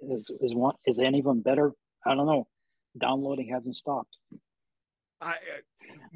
is 0.00 0.30
is 0.40 0.54
one 0.54 0.74
is 0.86 0.98
any 0.98 1.18
of 1.18 1.24
them 1.24 1.40
better? 1.40 1.72
I 2.06 2.14
don't 2.14 2.26
know. 2.26 2.46
Downloading 2.98 3.48
hasn't 3.48 3.74
stopped. 3.74 4.16
I 5.20 5.34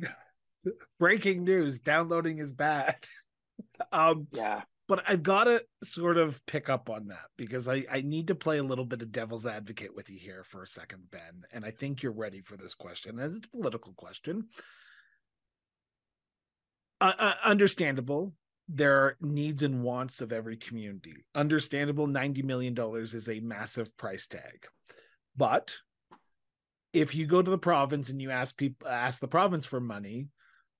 uh, 0.04 0.08
breaking 0.98 1.44
news: 1.44 1.80
downloading 1.80 2.38
is 2.38 2.54
bad. 2.54 2.96
um, 3.92 4.28
yeah, 4.32 4.62
but 4.88 5.04
I've 5.06 5.22
got 5.22 5.44
to 5.44 5.62
sort 5.84 6.18
of 6.18 6.44
pick 6.46 6.68
up 6.68 6.90
on 6.90 7.08
that 7.08 7.26
because 7.36 7.68
I 7.68 7.84
I 7.90 8.02
need 8.02 8.28
to 8.28 8.34
play 8.34 8.58
a 8.58 8.64
little 8.64 8.84
bit 8.84 9.02
of 9.02 9.12
devil's 9.12 9.46
advocate 9.46 9.94
with 9.94 10.10
you 10.10 10.18
here 10.18 10.44
for 10.44 10.62
a 10.62 10.66
second, 10.66 11.10
Ben. 11.10 11.44
And 11.52 11.64
I 11.64 11.70
think 11.70 12.02
you're 12.02 12.12
ready 12.12 12.40
for 12.40 12.56
this 12.56 12.74
question. 12.74 13.18
And 13.18 13.36
it's 13.36 13.46
a 13.46 13.50
political 13.50 13.92
question. 13.94 14.48
Uh, 17.00 17.12
uh, 17.18 17.34
understandable 17.44 18.32
there 18.68 18.96
are 18.98 19.16
needs 19.20 19.62
and 19.62 19.82
wants 19.82 20.20
of 20.20 20.32
every 20.32 20.56
community. 20.56 21.24
Understandable, 21.34 22.06
$90 22.06 22.44
million 22.44 22.76
is 22.78 23.28
a 23.28 23.40
massive 23.40 23.96
price 23.96 24.26
tag. 24.26 24.66
But 25.36 25.76
if 26.92 27.14
you 27.14 27.26
go 27.26 27.42
to 27.42 27.50
the 27.50 27.58
province 27.58 28.08
and 28.08 28.20
you 28.20 28.30
ask 28.30 28.56
people 28.56 28.88
ask 28.88 29.20
the 29.20 29.28
province 29.28 29.66
for 29.66 29.80
money, 29.80 30.28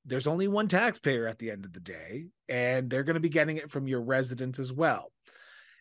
there's 0.05 0.27
only 0.27 0.49
one 0.49 0.69
taxpayer 0.69 1.27
at 1.27 1.38
the 1.38 1.51
end 1.51 1.65
of 1.65 1.73
the 1.73 1.81
day, 1.81 2.27
and 2.49 2.91
they're 2.91 3.05
going 3.05 3.15
to 3.15 3.21
be 3.21 3.29
getting 3.29 3.57
it 3.57 3.71
from 3.71 3.87
your 3.87 4.01
residents 4.01 4.59
as 4.59 4.73
well. 4.73 5.12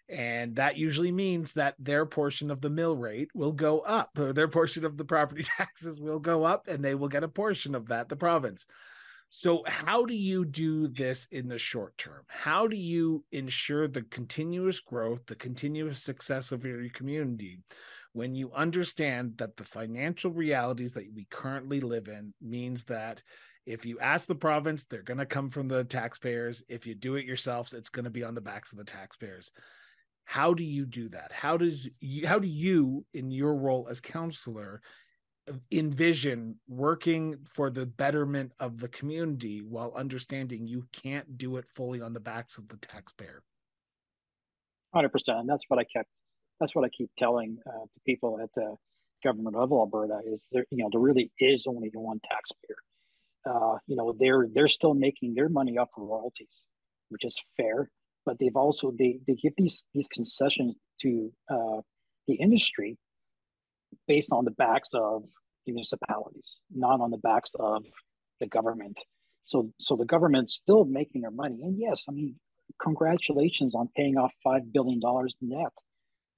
And 0.09 0.57
that 0.57 0.77
usually 0.77 1.11
means 1.11 1.53
that 1.53 1.75
their 1.79 2.05
portion 2.05 2.51
of 2.51 2.61
the 2.61 2.69
mill 2.69 2.97
rate 2.97 3.29
will 3.33 3.53
go 3.53 3.79
up, 3.79 4.09
their 4.13 4.49
portion 4.49 4.85
of 4.85 4.97
the 4.97 5.05
property 5.05 5.43
taxes 5.57 5.99
will 5.99 6.19
go 6.19 6.43
up, 6.43 6.67
and 6.67 6.83
they 6.83 6.95
will 6.95 7.07
get 7.07 7.23
a 7.23 7.29
portion 7.29 7.75
of 7.75 7.87
that, 7.87 8.09
the 8.09 8.15
province. 8.15 8.65
So, 9.33 9.63
how 9.65 10.05
do 10.05 10.13
you 10.13 10.43
do 10.43 10.89
this 10.89 11.25
in 11.31 11.47
the 11.47 11.57
short 11.57 11.97
term? 11.97 12.23
How 12.27 12.67
do 12.67 12.75
you 12.75 13.23
ensure 13.31 13.87
the 13.87 14.01
continuous 14.01 14.81
growth, 14.81 15.21
the 15.27 15.35
continuous 15.35 16.03
success 16.03 16.51
of 16.51 16.65
your 16.65 16.89
community 16.89 17.59
when 18.13 18.35
you 18.35 18.51
understand 18.53 19.35
that 19.37 19.55
the 19.55 19.63
financial 19.63 20.31
realities 20.31 20.91
that 20.93 21.05
we 21.15 21.27
currently 21.29 21.79
live 21.79 22.09
in 22.09 22.33
means 22.41 22.83
that 22.85 23.23
if 23.65 23.85
you 23.85 23.99
ask 23.99 24.27
the 24.27 24.35
province, 24.35 24.83
they're 24.83 25.03
going 25.03 25.19
to 25.19 25.25
come 25.25 25.49
from 25.49 25.67
the 25.67 25.83
taxpayers. 25.83 26.63
If 26.67 26.87
you 26.87 26.95
do 26.95 27.15
it 27.15 27.25
yourselves, 27.25 27.73
it's 27.73 27.89
going 27.89 28.05
to 28.05 28.11
be 28.11 28.23
on 28.23 28.35
the 28.35 28.41
backs 28.41 28.71
of 28.71 28.77
the 28.77 28.83
taxpayers. 28.83 29.51
How 30.25 30.53
do 30.53 30.63
you 30.63 30.85
do 30.85 31.09
that? 31.09 31.31
How 31.31 31.57
does 31.57 31.89
you, 31.99 32.27
how 32.27 32.39
do 32.39 32.47
you, 32.47 33.05
in 33.13 33.31
your 33.31 33.55
role 33.55 33.87
as 33.89 34.01
counselor, 34.01 34.81
envision 35.71 36.59
working 36.67 37.37
for 37.53 37.69
the 37.69 37.85
betterment 37.85 38.51
of 38.59 38.79
the 38.79 38.87
community 38.87 39.61
while 39.61 39.93
understanding 39.95 40.67
you 40.67 40.87
can't 40.93 41.37
do 41.37 41.57
it 41.57 41.65
fully 41.75 42.01
on 42.01 42.13
the 42.13 42.19
backs 42.19 42.57
of 42.57 42.67
the 42.69 42.77
taxpayer. 42.77 43.43
100%. 44.95 45.09
That's 45.47 45.65
what 45.67 45.79
I 45.79 45.83
kept 45.83 46.09
that's 46.59 46.75
what 46.75 46.85
I 46.85 46.89
keep 46.89 47.09
telling 47.17 47.57
uh, 47.65 47.85
to 47.91 47.99
people 48.05 48.39
at 48.41 48.53
the 48.53 48.75
government 49.23 49.55
of 49.55 49.71
Alberta 49.71 50.19
is 50.25 50.45
there, 50.51 50.65
you 50.69 50.77
know, 50.77 50.89
there 50.91 51.01
really 51.01 51.31
is 51.39 51.65
only 51.67 51.89
the 51.91 51.99
one 51.99 52.19
taxpayer. 52.29 52.77
Uh, 53.45 53.77
you 53.87 53.95
know, 53.95 54.15
they're 54.17 54.47
they're 54.53 54.67
still 54.67 54.93
making 54.93 55.33
their 55.33 55.49
money 55.49 55.77
off 55.77 55.89
of 55.97 56.03
royalties, 56.03 56.63
which 57.09 57.25
is 57.25 57.41
fair. 57.57 57.89
But 58.25 58.37
they've 58.39 58.55
also 58.55 58.91
they 58.97 59.19
they 59.27 59.33
give 59.35 59.53
these 59.57 59.85
these 59.93 60.07
concessions 60.07 60.75
to 61.01 61.31
uh, 61.49 61.81
the 62.27 62.35
industry 62.35 62.97
based 64.07 64.31
on 64.31 64.45
the 64.45 64.51
backs 64.51 64.89
of 64.93 65.23
municipalities, 65.65 66.59
not 66.73 67.01
on 67.01 67.11
the 67.11 67.17
backs 67.17 67.51
of 67.59 67.83
the 68.39 68.47
government. 68.47 68.99
So 69.43 69.71
so 69.79 69.95
the 69.95 70.05
government's 70.05 70.53
still 70.53 70.85
making 70.85 71.21
their 71.21 71.31
money. 71.31 71.59
And 71.63 71.79
yes, 71.79 72.03
I 72.07 72.11
mean, 72.11 72.35
congratulations 72.81 73.75
on 73.75 73.89
paying 73.95 74.17
off 74.17 74.31
five 74.43 74.71
billion 74.71 74.99
dollars 74.99 75.35
in 75.41 75.49
debt. 75.49 75.73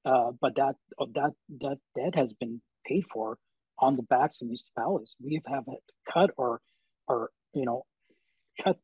Uh, 0.05 0.31
but 0.39 0.55
that 0.55 0.75
that 1.13 1.31
that 1.61 1.77
debt 1.95 2.15
has 2.15 2.33
been 2.33 2.61
paid 2.85 3.03
for 3.11 3.37
on 3.79 3.95
the 3.95 4.03
backs 4.03 4.41
of 4.41 4.47
municipalities. 4.47 5.15
We 5.23 5.41
have 5.47 5.65
cut 6.11 6.31
or 6.37 6.61
or 7.07 7.29
you 7.53 7.65
know 7.65 7.85
cut 8.63 8.77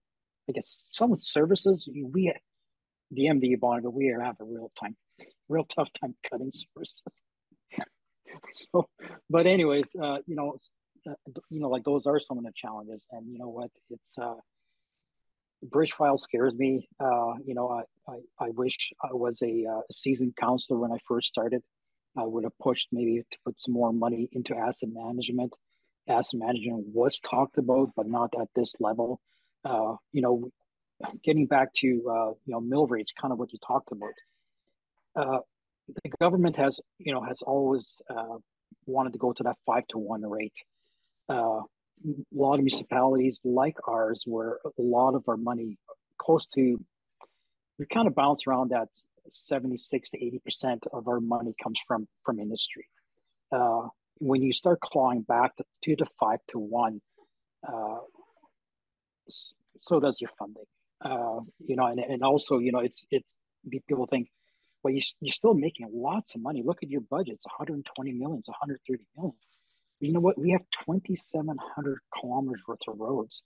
I 0.49 0.53
guess 0.53 0.83
some 0.89 1.17
services 1.19 1.87
we 1.91 2.33
the 3.11 3.25
MD 3.25 3.59
bond, 3.59 3.83
but 3.83 3.91
we 3.91 4.07
have 4.07 4.35
a 4.39 4.43
real 4.43 4.71
time 4.79 4.95
real 5.47 5.65
tough 5.65 5.89
time 5.99 6.15
cutting 6.29 6.51
services. 6.75 7.01
so 8.53 8.87
but 9.29 9.47
anyways, 9.47 9.95
uh, 10.01 10.17
you 10.25 10.35
know 10.35 10.55
uh, 11.09 11.13
you 11.49 11.59
know 11.59 11.69
like 11.69 11.83
those 11.83 12.05
are 12.05 12.19
some 12.19 12.37
of 12.37 12.43
the 12.43 12.51
challenges 12.55 13.05
and 13.11 13.31
you 13.31 13.39
know 13.39 13.49
what 13.49 13.71
it's 13.89 14.17
uh 14.17 14.35
bridge 15.63 15.93
file 15.93 16.17
scares 16.17 16.55
me. 16.55 16.87
Uh, 16.99 17.33
you 17.45 17.53
know, 17.53 17.69
I, 17.69 18.11
I, 18.11 18.45
I 18.45 18.49
wish 18.51 18.77
I 19.03 19.13
was 19.13 19.41
a, 19.41 19.65
uh, 19.65 19.81
seasoned 19.91 20.35
counselor 20.35 20.79
when 20.79 20.91
I 20.91 20.97
first 21.07 21.27
started. 21.27 21.61
I 22.17 22.23
would 22.23 22.43
have 22.43 22.57
pushed 22.59 22.89
maybe 22.91 23.23
to 23.29 23.37
put 23.45 23.59
some 23.59 23.73
more 23.73 23.93
money 23.93 24.29
into 24.31 24.55
asset 24.55 24.89
management. 24.91 25.55
Asset 26.09 26.39
management 26.39 26.87
was 26.93 27.19
talked 27.19 27.57
about, 27.57 27.91
but 27.95 28.07
not 28.07 28.33
at 28.39 28.47
this 28.55 28.75
level. 28.79 29.19
Uh, 29.63 29.95
you 30.11 30.21
know, 30.21 30.49
getting 31.23 31.45
back 31.45 31.73
to 31.75 31.87
uh, 31.87 32.29
you 32.45 32.53
know 32.53 32.59
mill 32.59 32.87
rates, 32.87 33.11
kind 33.19 33.31
of 33.31 33.39
what 33.39 33.53
you 33.53 33.59
talked 33.65 33.91
about. 33.91 34.13
Uh, 35.15 35.39
the 36.03 36.09
government 36.19 36.55
has 36.55 36.79
you 36.97 37.13
know 37.13 37.21
has 37.21 37.41
always 37.41 38.01
uh, 38.09 38.37
wanted 38.85 39.13
to 39.13 39.19
go 39.19 39.33
to 39.33 39.43
that 39.43 39.57
five 39.65 39.83
to 39.89 39.97
one 39.97 40.27
rate. 40.27 40.53
Uh, 41.29 41.61
a 42.05 42.23
lot 42.33 42.55
of 42.55 42.61
municipalities 42.61 43.41
like 43.43 43.75
ours, 43.87 44.23
where 44.25 44.57
a 44.65 44.81
lot 44.81 45.15
of 45.15 45.23
our 45.27 45.37
money, 45.37 45.77
close 46.17 46.47
to, 46.47 46.79
we 47.77 47.85
kind 47.85 48.07
of 48.07 48.15
bounce 48.15 48.47
around 48.47 48.71
that 48.71 48.87
76 49.29 50.09
to 50.11 50.17
80% 50.17 50.87
of 50.93 51.07
our 51.07 51.19
money 51.19 51.53
comes 51.61 51.79
from 51.85 52.07
from 52.23 52.39
industry. 52.39 52.87
Uh, 53.51 53.87
when 54.19 54.41
you 54.41 54.53
start 54.53 54.79
clawing 54.81 55.21
back 55.21 55.55
to 55.57 55.63
two 55.83 55.95
to 55.97 56.05
five 56.19 56.39
to 56.51 56.59
one, 56.59 57.01
uh, 57.67 57.99
so 59.81 59.99
does 59.99 60.21
your 60.21 60.31
funding. 60.37 60.63
Uh, 61.03 61.39
you 61.59 61.75
know, 61.75 61.85
and, 61.85 61.99
and 61.99 62.23
also, 62.23 62.59
you 62.59 62.71
know, 62.71 62.79
it's 62.79 63.05
it's 63.11 63.35
people 63.87 64.05
think, 64.07 64.29
well, 64.83 64.93
you, 64.93 65.01
you're 65.21 65.33
still 65.33 65.53
making 65.53 65.89
lots 65.93 66.35
of 66.35 66.41
money. 66.41 66.61
Look 66.63 66.83
at 66.83 66.89
your 66.89 67.01
budget; 67.01 67.35
it's 67.35 67.45
120 67.47 68.11
million, 68.13 68.39
it's 68.39 68.49
130 68.49 69.03
million 69.15 69.33
you 69.99 70.13
know 70.13 70.19
what? 70.19 70.37
We 70.37 70.51
have 70.51 70.61
2,700 70.85 71.99
kilometers 72.19 72.61
worth 72.67 72.79
of 72.87 72.99
roads. 72.99 73.43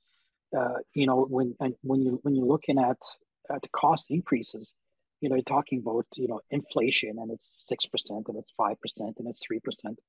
Uh, 0.56 0.76
you 0.94 1.08
know, 1.08 1.26
when 1.26 1.56
and 1.60 1.74
when 1.82 2.02
you 2.04 2.20
when 2.22 2.36
you're 2.36 2.46
looking 2.46 2.78
at 2.78 2.98
at 3.52 3.62
the 3.62 3.68
cost 3.70 4.12
increases, 4.12 4.74
you 5.20 5.30
know, 5.30 5.36
you're 5.36 5.44
talking 5.44 5.80
about 5.80 6.06
you 6.16 6.28
know 6.28 6.42
inflation 6.52 7.18
and 7.18 7.32
it's 7.32 7.66
six 7.68 7.88
percent 7.88 8.26
and 8.28 8.38
it's 8.38 8.54
five 8.56 8.80
percent 8.80 9.16
and 9.18 9.28
it's 9.28 9.40
three 9.46 9.60
percent. 9.60 10.00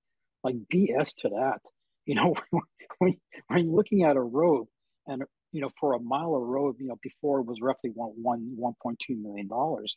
Like 0.44 0.56
BS 0.72 1.14
to 1.18 1.30
that. 1.30 1.60
You 2.06 2.16
know, 2.16 2.34
when 2.98 3.16
when 3.48 3.64
you're 3.64 3.76
looking 3.76 4.04
at 4.04 4.16
a 4.16 4.20
road 4.20 4.66
and 5.06 5.24
you 5.52 5.62
know 5.62 5.70
for 5.80 5.94
a 5.94 6.00
mile 6.00 6.34
of 6.34 6.42
road, 6.42 6.76
you 6.78 6.86
know, 6.86 6.98
before 7.02 7.40
it 7.40 7.46
was 7.46 7.62
roughly 7.62 7.90
one 7.94 8.12
one 8.22 8.52
one 8.56 8.74
point 8.82 8.98
two 9.06 9.16
million 9.16 9.48
dollars 9.48 9.96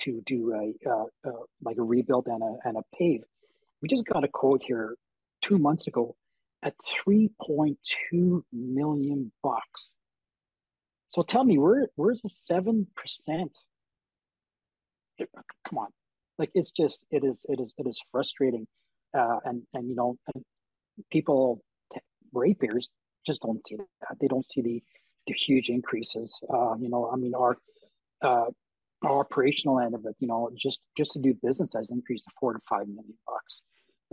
to 0.00 0.22
do 0.26 0.52
a 0.52 0.90
uh, 0.90 1.04
uh, 1.24 1.44
like 1.62 1.78
a 1.78 1.82
rebuild 1.82 2.26
and 2.26 2.42
a 2.42 2.56
and 2.64 2.76
a 2.76 2.82
pave. 2.98 3.22
We 3.82 3.88
just 3.88 4.04
got 4.06 4.24
a 4.24 4.28
quote 4.28 4.64
here 4.66 4.96
two 5.42 5.58
months 5.58 5.86
ago 5.86 6.16
at 6.64 6.74
3.2 7.06 8.42
million 8.52 9.32
bucks. 9.42 9.92
So 11.10 11.22
tell 11.22 11.44
me, 11.44 11.58
where 11.58 11.88
where's 11.96 12.22
the 12.22 12.28
seven 12.28 12.88
percent? 12.96 13.58
Come 15.18 15.78
on, 15.78 15.88
like 16.38 16.50
it's 16.54 16.70
just 16.72 17.06
it 17.12 17.22
is 17.22 17.46
it 17.48 17.60
is 17.60 17.72
it 17.78 17.86
is 17.86 18.02
frustrating, 18.10 18.66
uh, 19.16 19.38
and 19.44 19.62
and 19.74 19.88
you 19.88 19.94
know, 19.94 20.16
and 20.34 20.44
people 21.10 21.62
ratepayers 22.32 22.88
just 23.26 23.42
don't 23.42 23.64
see 23.66 23.76
that. 23.76 24.16
They 24.20 24.28
don't 24.28 24.44
see 24.44 24.62
the 24.62 24.82
the 25.26 25.34
huge 25.34 25.68
increases. 25.68 26.38
Uh, 26.52 26.74
you 26.76 26.88
know, 26.88 27.10
I 27.12 27.16
mean, 27.16 27.34
our 27.34 27.56
uh, 28.22 28.46
our 29.02 29.20
operational 29.20 29.80
end 29.80 29.94
of 29.94 30.04
it, 30.06 30.16
you 30.18 30.28
know, 30.28 30.50
just 30.56 30.80
just 30.96 31.12
to 31.12 31.18
do 31.20 31.34
business 31.42 31.70
has 31.74 31.90
increased 31.90 32.24
to 32.24 32.30
four 32.40 32.52
to 32.52 32.60
five 32.68 32.86
million 32.88 33.14
bucks. 33.26 33.62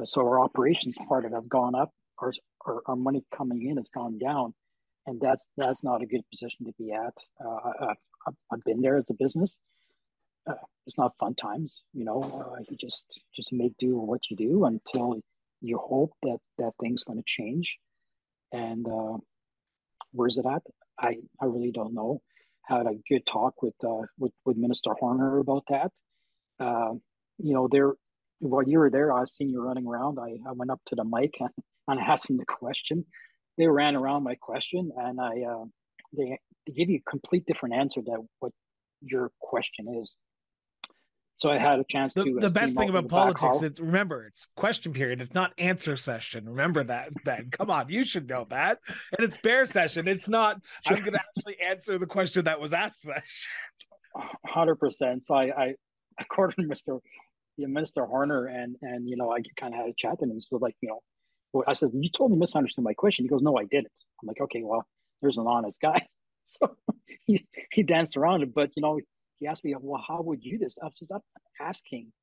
So 0.04 0.22
our 0.22 0.40
operations 0.40 0.98
part 1.08 1.26
of 1.26 1.32
it 1.32 1.36
has 1.36 1.48
gone 1.48 1.76
up. 1.76 1.92
Our, 2.20 2.34
our, 2.66 2.82
our 2.88 2.96
money 2.96 3.24
coming 3.36 3.68
in 3.68 3.78
has 3.78 3.90
gone 3.90 4.18
down, 4.18 4.54
and 5.08 5.20
that's 5.20 5.46
that's 5.58 5.84
not 5.84 6.02
a 6.02 6.06
good 6.06 6.22
position 6.32 6.66
to 6.66 6.74
be 6.78 6.92
at. 6.92 7.14
Uh, 7.44 7.88
I've, 8.28 8.36
I've 8.52 8.64
been 8.64 8.82
there 8.82 8.98
as 8.98 9.10
a 9.10 9.14
business. 9.14 9.58
It's 10.88 10.98
not 10.98 11.18
fun 11.20 11.36
times, 11.36 11.82
you 11.94 12.06
know. 12.06 12.24
Uh, 12.24 12.64
you 12.70 12.78
just 12.78 13.20
just 13.36 13.54
make 13.54 13.78
do 13.78 13.98
with 13.98 14.10
what 14.10 14.22
you 14.30 14.38
do 14.38 14.66
until 14.66 15.22
you 15.62 15.78
hope 15.78 16.14
that 16.24 16.40
that 16.58 16.72
thing's 16.82 17.04
going 17.04 17.20
to 17.20 17.26
change. 17.26 17.78
And 18.52 18.88
uh, 18.88 19.18
where's 20.12 20.38
it 20.38 20.46
at? 20.46 20.64
I 21.00 21.18
I 21.42 21.46
really 21.46 21.72
don't 21.72 21.94
know. 21.94 22.22
Had 22.64 22.88
a 22.88 23.00
good 23.10 23.26
talk 23.26 23.62
with 23.62 23.76
uh, 23.84 24.08
with 24.18 24.34
with 24.46 24.58
Minister 24.58 24.92
Horner 25.00 25.40
about 25.40 25.64
that. 25.70 25.92
Uh, 26.60 26.94
you 27.38 27.54
know, 27.54 27.68
there 27.72 27.94
while 28.40 28.68
you 28.68 28.80
were 28.80 28.90
there, 28.90 29.14
I 29.14 29.26
seen 29.26 29.50
you 29.50 29.62
running 29.62 29.88
around. 29.88 30.20
I, 30.20 30.38
I 30.48 30.52
went 30.54 30.72
up 30.72 30.82
to 30.88 30.96
the 30.96 31.04
mic 31.04 31.36
and, 31.40 31.50
and 31.88 32.00
asked 32.12 32.28
them 32.28 32.38
the 32.38 32.46
question. 32.46 33.06
They 33.58 33.68
ran 33.68 33.96
around 33.96 34.24
my 34.24 34.36
question, 34.36 34.92
and 34.98 35.22
I 35.22 35.44
uh, 35.44 35.66
they, 36.18 36.40
they 36.66 36.74
give 36.74 36.90
you 36.90 37.00
a 37.06 37.10
complete 37.10 37.46
different 37.46 37.76
answer 37.76 38.02
to 38.02 38.28
what 38.40 38.52
your 39.02 39.32
question 39.40 39.96
is. 40.00 40.16
So 41.42 41.50
I 41.50 41.58
had 41.58 41.80
a 41.80 41.84
chance 41.84 42.14
the, 42.14 42.24
to. 42.24 42.38
Uh, 42.38 42.40
the 42.40 42.50
best 42.52 42.78
thing 42.78 42.90
about 42.90 43.08
politics 43.08 43.64
is 43.64 43.80
remember 43.80 44.28
it's 44.28 44.46
question 44.56 44.94
period. 44.94 45.22
It's 45.22 45.34
not 45.34 45.54
answer 45.58 45.98
session. 45.98 46.48
Remember 46.48 46.84
that. 46.84 47.10
Then 47.26 47.50
come 47.50 47.72
on, 47.72 47.90
you 47.90 48.06
should 48.06 48.30
know 48.30 48.46
that. 48.52 48.78
And 48.88 49.26
it's 49.28 49.38
bear 49.38 49.66
session. 49.66 50.08
It's 50.08 50.28
not. 50.28 50.62
I'm 50.86 51.00
going 51.00 51.14
to 51.14 51.20
actually 51.20 51.60
answer 51.60 51.98
the 51.98 52.06
question 52.06 52.46
that 52.46 52.62
was 52.62 52.74
asked. 52.74 53.02
Session. 53.02 53.24
Hundred 54.46 54.76
percent. 54.76 55.26
So 55.26 55.34
I, 55.34 55.46
I 55.46 55.76
according 56.20 56.70
to 56.70 57.02
know, 57.58 57.68
Minister 57.68 58.06
Horner 58.06 58.46
and 58.46 58.76
and 58.84 59.10
you 59.10 59.18
know 59.18 59.32
I 59.32 59.40
kind 59.60 59.74
of 59.74 59.80
had 59.80 59.90
a 59.90 59.94
chat 59.98 60.22
with 60.22 60.30
him. 60.30 60.40
So 60.40 60.58
like 60.58 60.76
you 60.82 60.90
know, 60.90 61.64
I 61.68 61.74
said 61.74 61.90
you 61.92 62.12
totally 62.16 62.38
misunderstood 62.38 62.84
my 62.84 62.94
question. 62.94 63.26
He 63.26 63.30
goes, 63.30 63.42
no, 63.42 63.58
I 63.58 63.64
didn't. 63.64 63.92
I'm 64.22 64.28
like, 64.28 64.42
okay, 64.42 64.62
well, 64.64 64.86
there's 65.24 65.40
an 65.40 65.48
honest 65.48 65.82
guy. 65.82 66.06
So 66.46 66.76
he 67.26 67.48
he 67.72 67.82
danced 67.82 68.18
around 68.18 68.44
it, 68.44 68.54
but 68.54 68.72
you 68.76 68.82
know, 68.82 69.00
he 69.42 69.48
asked 69.48 69.66
me, 69.66 69.76
well, 69.82 70.02
how 70.08 70.22
would 70.22 70.44
you 70.44 70.58
this? 70.58 70.78
I 70.82 70.86
was 70.86 71.12
I'm 71.14 71.22
asking 71.60 72.14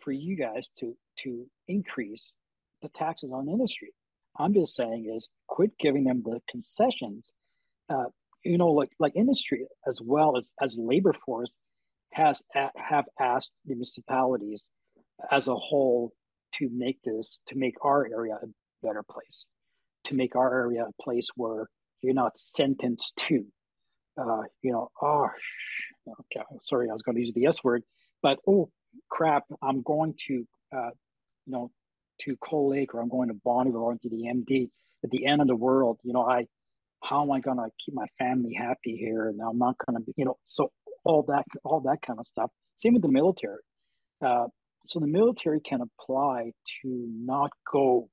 for 0.00 0.12
you 0.12 0.36
guys 0.36 0.68
to 0.78 0.96
to 1.24 1.46
increase 1.68 2.32
the 2.80 2.88
taxes 2.88 3.30
on 3.32 3.48
industry. 3.48 3.92
I'm 4.38 4.54
just 4.54 4.74
saying 4.74 5.12
is 5.14 5.28
quit 5.48 5.72
giving 5.78 6.04
them 6.04 6.22
the 6.24 6.40
concessions. 6.48 7.32
Uh, 7.90 8.04
you 8.44 8.56
know, 8.56 8.68
like 8.68 8.90
like 8.98 9.14
industry 9.16 9.66
as 9.86 10.00
well 10.02 10.38
as 10.38 10.50
as 10.62 10.76
labor 10.78 11.12
force 11.26 11.54
has 12.14 12.42
have 12.76 13.04
asked 13.20 13.52
the 13.66 13.74
municipalities 13.74 14.64
as 15.30 15.48
a 15.48 15.54
whole 15.54 16.12
to 16.54 16.70
make 16.72 17.02
this 17.02 17.40
to 17.48 17.56
make 17.56 17.74
our 17.82 18.06
area 18.06 18.38
a 18.42 18.46
better 18.82 19.02
place 19.02 19.44
to 20.04 20.14
make 20.14 20.36
our 20.36 20.52
area 20.52 20.84
a 20.84 21.02
place 21.02 21.28
where 21.36 21.68
you're 22.02 22.14
not 22.14 22.38
sentenced 22.38 23.16
to 23.16 23.44
uh, 24.20 24.42
you 24.62 24.72
know 24.72 24.88
oh 25.02 25.28
okay 26.20 26.44
sorry 26.64 26.88
i 26.90 26.92
was 26.92 27.02
going 27.02 27.16
to 27.16 27.22
use 27.22 27.32
the 27.34 27.46
s 27.46 27.62
word 27.64 27.82
but 28.22 28.38
oh 28.46 28.70
crap 29.10 29.44
i'm 29.62 29.82
going 29.82 30.14
to 30.26 30.46
uh, 30.76 30.90
you 31.46 31.52
know 31.52 31.70
to 32.20 32.36
cold 32.42 32.72
lake 32.72 32.94
or 32.94 33.00
i'm 33.00 33.08
going 33.08 33.28
to 33.28 33.34
bonnyville 33.46 33.82
or 33.82 33.94
to 33.94 34.08
the 34.08 34.24
md 34.34 34.68
at 35.04 35.10
the 35.10 35.26
end 35.26 35.40
of 35.40 35.46
the 35.48 35.56
world 35.56 35.98
you 36.02 36.12
know 36.12 36.22
i 36.22 36.46
how 37.02 37.22
am 37.22 37.32
i 37.32 37.40
going 37.40 37.56
to 37.56 37.68
keep 37.84 37.94
my 37.94 38.06
family 38.18 38.52
happy 38.52 38.96
here 38.96 39.28
and 39.28 39.40
i'm 39.40 39.58
not 39.58 39.74
going 39.86 39.98
to 39.98 40.04
be 40.04 40.12
you 40.16 40.24
know 40.24 40.36
so 40.44 40.70
all 41.04 41.24
that 41.28 41.44
all 41.64 41.80
that 41.80 41.98
kind 42.02 42.18
of 42.18 42.26
stuff. 42.26 42.50
Same 42.76 42.94
with 42.94 43.02
the 43.02 43.08
military. 43.08 43.62
Uh, 44.24 44.46
so 44.86 45.00
the 45.00 45.06
military 45.06 45.60
can 45.60 45.80
apply 45.80 46.52
to 46.82 47.06
not 47.08 47.50
go 47.70 48.08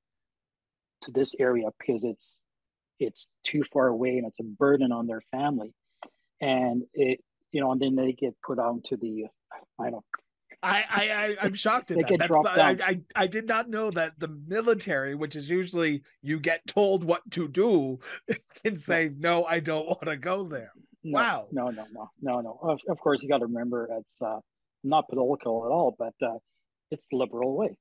to 1.02 1.10
this 1.10 1.34
area 1.38 1.68
because 1.78 2.04
it's 2.04 2.38
it's 2.98 3.28
too 3.44 3.62
far 3.72 3.88
away 3.88 4.18
and 4.18 4.26
it's 4.26 4.40
a 4.40 4.44
burden 4.44 4.90
on 4.90 5.06
their 5.06 5.22
family, 5.30 5.72
and 6.40 6.82
it 6.94 7.20
you 7.52 7.60
know 7.60 7.72
and 7.72 7.80
then 7.80 7.96
they 7.96 8.12
get 8.12 8.34
put 8.42 8.58
onto 8.58 8.96
the 8.96 9.26
I 9.78 9.90
don't 9.90 10.04
I, 10.62 10.84
I, 10.90 11.36
I 11.42 11.46
am 11.46 11.54
shocked 11.54 11.92
at 11.92 11.98
that. 11.98 12.30
I, 12.58 12.76
I, 12.84 13.00
I 13.14 13.26
did 13.28 13.46
not 13.46 13.70
know 13.70 13.90
that 13.92 14.18
the 14.18 14.26
military, 14.26 15.14
which 15.14 15.36
is 15.36 15.48
usually 15.48 16.02
you 16.20 16.40
get 16.40 16.66
told 16.66 17.04
what 17.04 17.30
to 17.32 17.46
do, 17.46 18.00
can 18.64 18.76
say 18.76 19.10
no, 19.16 19.44
I 19.44 19.60
don't 19.60 19.86
want 19.86 20.06
to 20.06 20.16
go 20.16 20.44
there. 20.44 20.72
No, 21.04 21.20
wow. 21.20 21.46
No, 21.52 21.70
no, 21.70 21.84
no, 21.92 22.10
no, 22.20 22.40
no. 22.40 22.58
Of, 22.60 22.80
of 22.88 22.98
course, 22.98 23.22
you 23.22 23.28
got 23.28 23.38
to 23.38 23.46
remember 23.46 23.88
it's 24.00 24.20
uh, 24.20 24.40
not 24.82 25.08
political 25.08 25.64
at 25.64 25.70
all, 25.70 25.94
but 25.96 26.14
uh, 26.22 26.38
it's 26.90 27.06
the 27.08 27.16
liberal 27.16 27.56
way. 27.56 27.78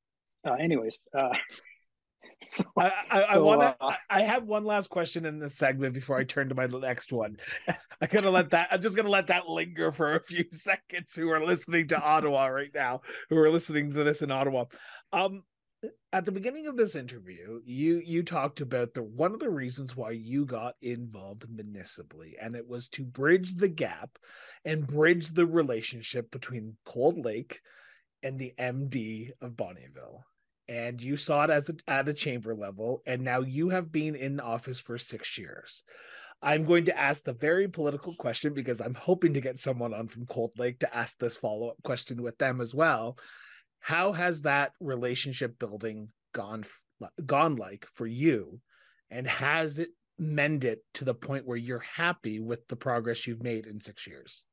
Uh, 0.48 0.54
anyways, 0.54 1.08
uh, 1.18 1.30
so, 2.48 2.64
I, 2.78 2.92
I, 3.10 3.20
so, 3.20 3.26
I 3.30 3.38
want 3.38 3.62
to. 3.62 3.76
Uh, 3.80 3.96
I 4.10 4.22
have 4.22 4.44
one 4.44 4.64
last 4.64 4.90
question 4.90 5.26
in 5.26 5.40
this 5.40 5.56
segment 5.56 5.94
before 5.94 6.18
I 6.18 6.24
turn 6.24 6.50
to 6.50 6.56
my 6.56 6.66
next 6.66 7.12
one. 7.12 7.38
I'm 7.68 8.10
gonna 8.12 8.32
let 8.32 8.52
that. 8.52 8.70
I'm 8.72 8.82
just 8.82 8.96
gonna 8.96 9.10
let 9.10 9.28
that 9.28 9.50
linger 9.50 9.92
for 9.92 10.16
a 10.16 10.24
few 10.24 10.46
seconds. 10.52 11.16
Who 11.16 11.30
are 11.30 11.44
listening 11.44 11.88
to 11.90 12.00
Ottawa 12.00 12.48
right 12.48 12.72
now? 12.74 13.02
Who 13.30 13.38
are 13.38 13.50
listening 13.50 13.92
to 13.94 14.04
this 14.04 14.22
in 14.22 14.32
Ottawa? 14.32 14.66
Um, 15.12 15.44
at 16.12 16.26
the 16.26 16.32
beginning 16.32 16.68
of 16.68 16.78
this 16.78 16.96
interview, 16.96 17.62
you 17.66 18.02
you 18.06 18.24
talked 18.24 18.62
about 18.62 18.94
the 18.94 19.04
one 19.04 19.34
of 19.34 19.40
the 19.40 19.50
reasons 19.50 19.96
why 19.96 20.12
you 20.12 20.46
got 20.46 20.76
involved 20.82 21.48
municipally, 21.50 22.36
and 22.40 22.56
it 22.56 22.68
was 22.68 22.88
to 22.90 23.04
bridge 23.04 23.56
the 23.56 23.68
gap 23.68 24.18
and 24.64 24.88
bridge 24.88 25.34
the 25.34 25.46
relationship 25.46 26.32
between 26.32 26.78
Cold 26.86 27.18
Lake 27.18 27.62
and 28.24 28.40
the 28.40 28.54
MD 28.60 29.32
of 29.42 29.54
Bonnyville 29.54 30.24
and 30.68 31.02
you 31.02 31.18
saw 31.18 31.46
it 31.46 31.50
as 31.50 31.70
a, 31.70 31.76
at 31.88 32.10
a 32.10 32.14
chamber 32.14 32.54
level, 32.54 33.02
and 33.06 33.22
now 33.24 33.42
you 33.42 33.70
have 33.70 33.92
been 33.92 34.16
in 34.16 34.40
office 34.40 34.80
for 34.80 34.98
six 34.98 35.38
years. 35.38 35.84
I'm 36.42 36.66
going 36.66 36.86
to 36.86 36.98
ask 36.98 37.24
the 37.24 37.34
very 37.34 37.68
political 37.68 38.16
question 38.16 38.54
because 38.54 38.80
I'm 38.80 38.94
hoping 38.94 39.34
to 39.34 39.42
get 39.42 39.58
someone 39.58 39.94
on 39.94 40.08
from 40.08 40.28
Cold 40.28 40.54
Lake 40.58 40.80
to 40.80 40.96
ask 40.96 41.18
this 41.18 41.36
follow 41.36 41.70
up 41.70 41.78
question 41.84 42.22
with 42.22 42.38
them 42.38 42.62
as 42.62 42.76
well. 42.76 43.18
How 43.80 44.12
has 44.12 44.44
that 44.44 44.74
relationship 44.80 45.58
building 45.58 46.10
gone 46.34 46.64
gone 47.26 47.56
like 47.56 47.88
for 47.94 48.06
you, 48.06 48.60
and 49.10 49.28
has 49.28 49.80
it 49.80 49.90
mended 50.20 50.80
to 50.96 51.06
the 51.06 51.14
point 51.14 51.46
where 51.46 51.58
you're 51.58 51.86
happy 51.96 52.40
with 52.40 52.68
the 52.68 52.76
progress 52.76 53.26
you've 53.26 53.44
made 53.44 53.66
in 53.66 53.82
six 53.82 54.06
years? 54.06 54.44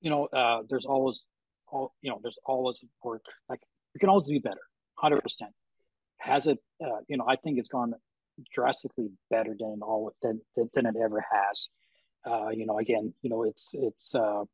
You 0.00 0.10
know, 0.10 0.26
uh, 0.26 0.62
there's 0.68 0.84
always, 0.84 1.24
all 1.68 1.94
you 2.00 2.10
know, 2.10 2.20
there's 2.22 2.38
always 2.44 2.84
work. 3.02 3.24
Like 3.48 3.60
we 3.94 3.98
can 4.00 4.08
always 4.08 4.28
do 4.28 4.40
better, 4.40 4.60
hundred 4.96 5.22
percent. 5.22 5.52
Has 6.18 6.46
it? 6.46 6.58
Uh, 6.84 7.00
you 7.08 7.16
know, 7.16 7.24
I 7.28 7.36
think 7.36 7.58
it's 7.58 7.68
gone 7.68 7.94
drastically 8.52 9.10
better 9.30 9.54
than 9.58 9.80
all 9.82 10.12
than 10.22 10.40
than 10.56 10.86
it 10.86 10.96
ever 11.02 11.24
has. 11.32 11.68
Uh, 12.26 12.48
you 12.48 12.66
know, 12.66 12.78
again, 12.78 13.14
you 13.22 13.30
know, 13.30 13.44
it's 13.44 13.74
it's. 13.74 14.14
Uh, 14.14 14.44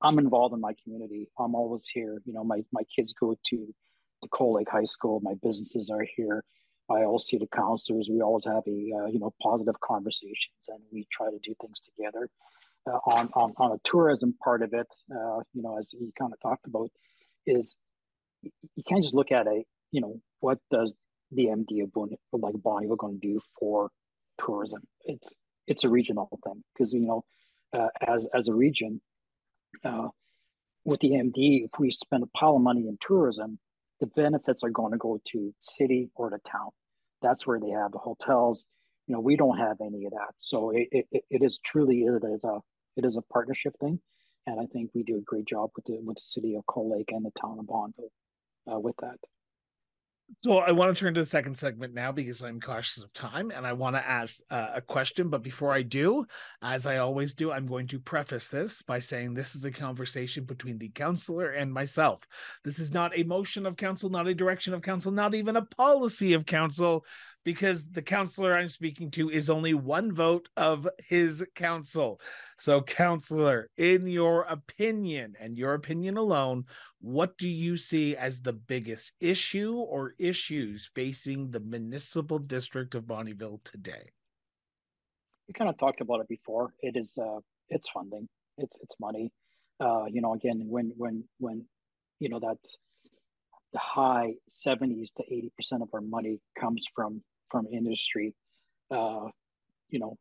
I'm 0.00 0.18
involved 0.18 0.54
in 0.54 0.60
my 0.60 0.74
community. 0.82 1.28
I'm 1.38 1.54
always 1.54 1.86
here. 1.92 2.20
You 2.24 2.32
know, 2.32 2.44
my 2.44 2.64
my 2.72 2.82
kids 2.94 3.12
go 3.18 3.36
to 3.50 3.74
the 4.22 4.28
Cold 4.28 4.56
Lake 4.56 4.70
High 4.70 4.84
School. 4.84 5.20
My 5.22 5.34
businesses 5.42 5.90
are 5.90 6.04
here. 6.16 6.44
I 6.90 7.04
always 7.04 7.24
see 7.24 7.36
the 7.36 7.46
counselors. 7.48 8.08
We 8.10 8.22
always 8.22 8.44
have 8.44 8.62
a 8.66 8.92
uh, 8.96 9.06
you 9.06 9.18
know 9.18 9.34
positive 9.42 9.78
conversations, 9.80 10.68
and 10.68 10.80
we 10.92 11.06
try 11.12 11.30
to 11.30 11.38
do 11.44 11.54
things 11.60 11.80
together. 11.80 12.28
Uh, 12.86 12.98
on, 13.06 13.28
on 13.34 13.52
on 13.58 13.72
a 13.72 13.78
tourism 13.84 14.34
part 14.42 14.62
of 14.62 14.72
it, 14.72 14.86
uh, 15.12 15.40
you 15.52 15.62
know, 15.62 15.78
as 15.78 15.92
you 15.92 16.12
kind 16.18 16.32
of 16.32 16.40
talked 16.40 16.66
about, 16.66 16.90
is 17.48 17.76
you 18.42 18.82
can't 18.86 19.02
just 19.02 19.14
look 19.14 19.32
at 19.32 19.46
a 19.46 19.64
you 19.90 20.00
know 20.00 20.20
what 20.40 20.58
does 20.70 20.94
the 21.30 21.46
MD 21.46 21.82
of 21.82 21.92
Bonnie, 21.92 22.18
like 22.32 22.54
Bonnie 22.62 22.88
going 22.96 23.20
to 23.20 23.26
do 23.26 23.40
for 23.58 23.90
tourism? 24.44 24.82
It's 25.04 25.34
it's 25.66 25.84
a 25.84 25.88
regional 25.88 26.28
thing 26.44 26.62
because 26.72 26.92
you 26.92 27.00
know 27.00 27.24
uh, 27.72 27.88
as 28.06 28.26
as 28.34 28.48
a 28.48 28.54
region 28.54 29.00
uh, 29.84 30.08
with 30.84 31.00
the 31.00 31.10
MD, 31.10 31.64
if 31.64 31.70
we 31.78 31.90
spend 31.90 32.22
a 32.22 32.38
pile 32.38 32.56
of 32.56 32.62
money 32.62 32.88
in 32.88 32.96
tourism, 33.06 33.58
the 34.00 34.06
benefits 34.06 34.62
are 34.64 34.70
going 34.70 34.92
to 34.92 34.98
go 34.98 35.20
to 35.32 35.54
city 35.60 36.10
or 36.14 36.30
to 36.30 36.38
town. 36.50 36.70
That's 37.20 37.46
where 37.46 37.60
they 37.60 37.70
have 37.70 37.92
the 37.92 37.98
hotels. 37.98 38.66
You 39.06 39.14
know, 39.14 39.20
we 39.20 39.36
don't 39.36 39.58
have 39.58 39.78
any 39.80 40.04
of 40.04 40.12
that, 40.12 40.34
so 40.38 40.70
it, 40.70 40.88
it, 40.90 41.24
it 41.30 41.42
is 41.42 41.58
truly 41.64 42.02
it 42.02 42.22
is 42.24 42.44
a 42.44 42.60
it 42.96 43.04
is 43.04 43.16
a 43.16 43.22
partnership 43.22 43.74
thing 43.80 44.00
and 44.48 44.58
I 44.58 44.66
think 44.66 44.90
we 44.94 45.02
do 45.02 45.18
a 45.18 45.20
great 45.20 45.46
job 45.46 45.70
with 45.76 45.84
the 45.84 45.98
with 46.02 46.16
the 46.16 46.22
city 46.22 46.56
of 46.56 46.64
Cold 46.66 46.96
Lake 46.96 47.10
and 47.12 47.24
the 47.24 47.32
town 47.40 47.58
of 47.58 47.66
Bonnyville 47.66 48.72
uh, 48.72 48.80
with 48.80 48.96
that. 49.02 49.16
So 50.44 50.58
I 50.58 50.72
want 50.72 50.94
to 50.94 51.00
turn 51.00 51.14
to 51.14 51.22
the 51.22 51.26
second 51.26 51.56
segment 51.56 51.94
now 51.94 52.12
because 52.12 52.42
I'm 52.42 52.60
cautious 52.60 53.02
of 53.02 53.14
time 53.14 53.50
and 53.50 53.66
I 53.66 53.72
want 53.72 53.96
to 53.96 54.06
ask 54.06 54.40
uh, 54.50 54.68
a 54.74 54.80
question. 54.82 55.30
But 55.30 55.42
before 55.42 55.72
I 55.72 55.80
do, 55.80 56.26
as 56.60 56.84
I 56.84 56.98
always 56.98 57.32
do, 57.32 57.50
I'm 57.50 57.66
going 57.66 57.86
to 57.88 57.98
preface 57.98 58.48
this 58.48 58.82
by 58.82 58.98
saying 58.98 59.32
this 59.32 59.54
is 59.54 59.64
a 59.64 59.70
conversation 59.70 60.44
between 60.44 60.78
the 60.78 60.90
counselor 60.90 61.50
and 61.50 61.72
myself. 61.72 62.26
This 62.62 62.78
is 62.78 62.92
not 62.92 63.16
a 63.16 63.22
motion 63.22 63.64
of 63.64 63.78
council, 63.78 64.10
not 64.10 64.28
a 64.28 64.34
direction 64.34 64.74
of 64.74 64.82
council, 64.82 65.12
not 65.12 65.34
even 65.34 65.56
a 65.56 65.64
policy 65.64 66.34
of 66.34 66.44
council 66.44 67.06
because 67.42 67.86
the 67.92 68.02
counselor 68.02 68.54
I'm 68.54 68.68
speaking 68.68 69.10
to 69.12 69.30
is 69.30 69.48
only 69.48 69.72
one 69.72 70.12
vote 70.12 70.50
of 70.58 70.86
his 70.98 71.42
council. 71.54 72.20
So, 72.58 72.82
counselor, 72.82 73.70
in 73.76 74.08
your 74.08 74.42
opinion 74.42 75.36
and 75.38 75.56
your 75.56 75.74
opinion 75.74 76.16
alone, 76.16 76.64
what 77.00 77.38
do 77.38 77.48
you 77.48 77.76
see 77.76 78.16
as 78.16 78.42
the 78.42 78.52
biggest 78.52 79.12
issue 79.20 79.74
or 79.76 80.14
issues 80.18 80.90
facing 80.92 81.52
the 81.52 81.60
municipal 81.60 82.40
district 82.40 82.96
of 82.96 83.04
Bonnyville 83.04 83.62
today? 83.62 84.10
We 85.46 85.54
kind 85.54 85.70
of 85.70 85.78
talked 85.78 86.00
about 86.00 86.20
it 86.20 86.28
before. 86.28 86.74
It 86.82 86.96
is 86.96 87.16
uh 87.16 87.38
it's 87.68 87.88
funding. 87.90 88.28
It's 88.56 88.76
it's 88.82 88.96
money. 88.98 89.30
Uh, 89.78 90.06
you 90.10 90.20
know, 90.20 90.34
again, 90.34 90.64
when 90.66 90.92
when 90.96 91.24
when 91.38 91.64
you 92.18 92.28
know 92.28 92.40
that 92.40 92.58
the 93.72 93.78
high 93.78 94.34
70s 94.50 95.12
to 95.12 95.22
80% 95.22 95.82
of 95.82 95.90
our 95.94 96.00
money 96.00 96.40
comes 96.58 96.86
from 96.94 97.22
from 97.50 97.66
industry, 97.72 98.34
uh, 98.90 99.28
you 99.90 99.98
know, 100.00 100.16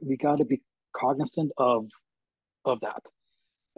we 0.00 0.16
got 0.16 0.38
to 0.38 0.44
be 0.44 0.62
cognizant 0.96 1.52
of 1.56 1.86
of 2.64 2.80
that. 2.80 3.02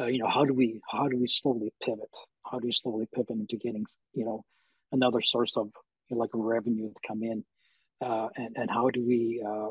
Uh, 0.00 0.06
you 0.06 0.18
know, 0.18 0.28
how 0.28 0.44
do 0.44 0.54
we 0.54 0.80
how 0.90 1.08
do 1.08 1.18
we 1.18 1.26
slowly 1.26 1.72
pivot? 1.84 2.14
How 2.50 2.58
do 2.58 2.66
we 2.66 2.72
slowly 2.72 3.06
pivot 3.14 3.30
into 3.30 3.56
getting 3.56 3.84
you 4.14 4.24
know 4.24 4.44
another 4.92 5.20
source 5.20 5.56
of 5.56 5.70
you 6.08 6.16
know, 6.16 6.20
like 6.20 6.30
revenue 6.34 6.88
to 6.88 7.00
come 7.06 7.22
in, 7.22 7.44
uh, 8.00 8.28
and 8.36 8.56
and 8.56 8.70
how 8.70 8.90
do 8.90 9.04
we 9.04 9.42
uh, 9.46 9.68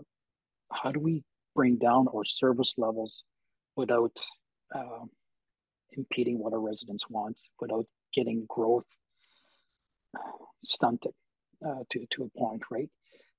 how 0.72 0.92
do 0.92 1.00
we 1.00 1.24
bring 1.56 1.78
down 1.78 2.08
our 2.16 2.24
service 2.26 2.74
levels 2.78 3.24
without 3.76 4.18
uh, 4.74 5.06
impeding 5.92 6.40
what 6.40 6.54
our 6.54 6.60
residents 6.60 7.06
want, 7.10 7.40
without 7.60 7.86
getting 8.14 8.46
growth 8.48 8.86
stunted 10.64 11.14
uh, 11.66 11.84
to 11.92 12.06
to 12.12 12.24
a 12.24 12.40
point, 12.40 12.62
right? 12.70 12.90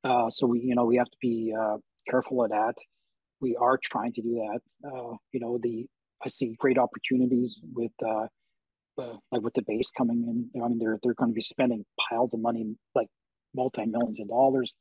Uh, 0.05 0.31
so 0.31 0.47
we, 0.47 0.61
you 0.61 0.75
know, 0.75 0.85
we 0.85 0.97
have 0.97 1.11
to 1.11 1.17
be 1.21 1.55
uh, 1.59 1.77
careful 2.09 2.43
of 2.45 2.51
that. 2.51 2.75
We 3.43 3.57
are 3.57 3.79
trying 3.83 4.15
to 4.15 4.23
do 4.23 4.35
that. 4.37 4.61
Uh, 4.89 5.17
you 5.33 5.41
know, 5.41 5.59
the 5.63 5.87
I 6.25 6.29
see 6.29 6.55
great 6.59 6.79
opportunities 6.79 7.61
with 7.75 7.93
uh, 8.03 8.27
uh, 8.99 9.17
like 9.31 9.43
with 9.43 9.55
the 9.55 9.63
base 9.67 9.91
coming 9.91 10.51
in. 10.55 10.63
I 10.63 10.69
mean, 10.69 10.79
they're 10.79 10.99
they're 11.03 11.15
going 11.15 11.33
to 11.33 11.35
be 11.35 11.43
spending 11.43 11.85
piles 12.09 12.33
of 12.33 12.41
money, 12.41 12.77
like 12.95 13.09
multi 13.55 13.85
millions 13.85 14.21
of 14.21 14.29
dollars. 14.29 14.75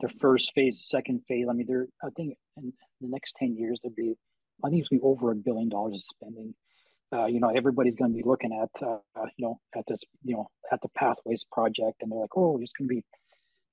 Their 0.00 0.10
first 0.20 0.52
phase, 0.54 0.84
second 0.88 1.22
phase. 1.28 1.46
I 1.48 1.52
mean, 1.52 1.66
they're 1.68 1.86
I 2.02 2.08
think 2.16 2.36
in 2.56 2.72
the 3.00 3.08
next 3.08 3.36
ten 3.36 3.56
years 3.56 3.78
there'll 3.82 3.94
be 3.94 4.16
I 4.64 4.70
think 4.70 4.80
it's 4.80 4.88
going 4.88 5.00
to 5.00 5.04
be 5.04 5.08
over 5.08 5.30
a 5.30 5.36
billion 5.36 5.68
dollars 5.68 5.94
of 5.94 6.02
spending. 6.02 6.54
Uh, 7.12 7.26
you 7.26 7.40
know, 7.40 7.48
everybody's 7.48 7.96
going 7.96 8.10
to 8.10 8.16
be 8.16 8.22
looking 8.22 8.52
at, 8.52 8.82
uh, 8.86 8.98
you 9.38 9.46
know, 9.46 9.58
at 9.74 9.82
this, 9.88 10.02
you 10.24 10.34
know, 10.34 10.46
at 10.70 10.78
the 10.82 10.88
Pathways 10.90 11.42
project, 11.50 12.02
and 12.02 12.12
they're 12.12 12.18
like, 12.18 12.36
oh, 12.36 12.58
it's 12.60 12.72
going 12.72 12.86
to 12.86 12.94
be 12.96 13.02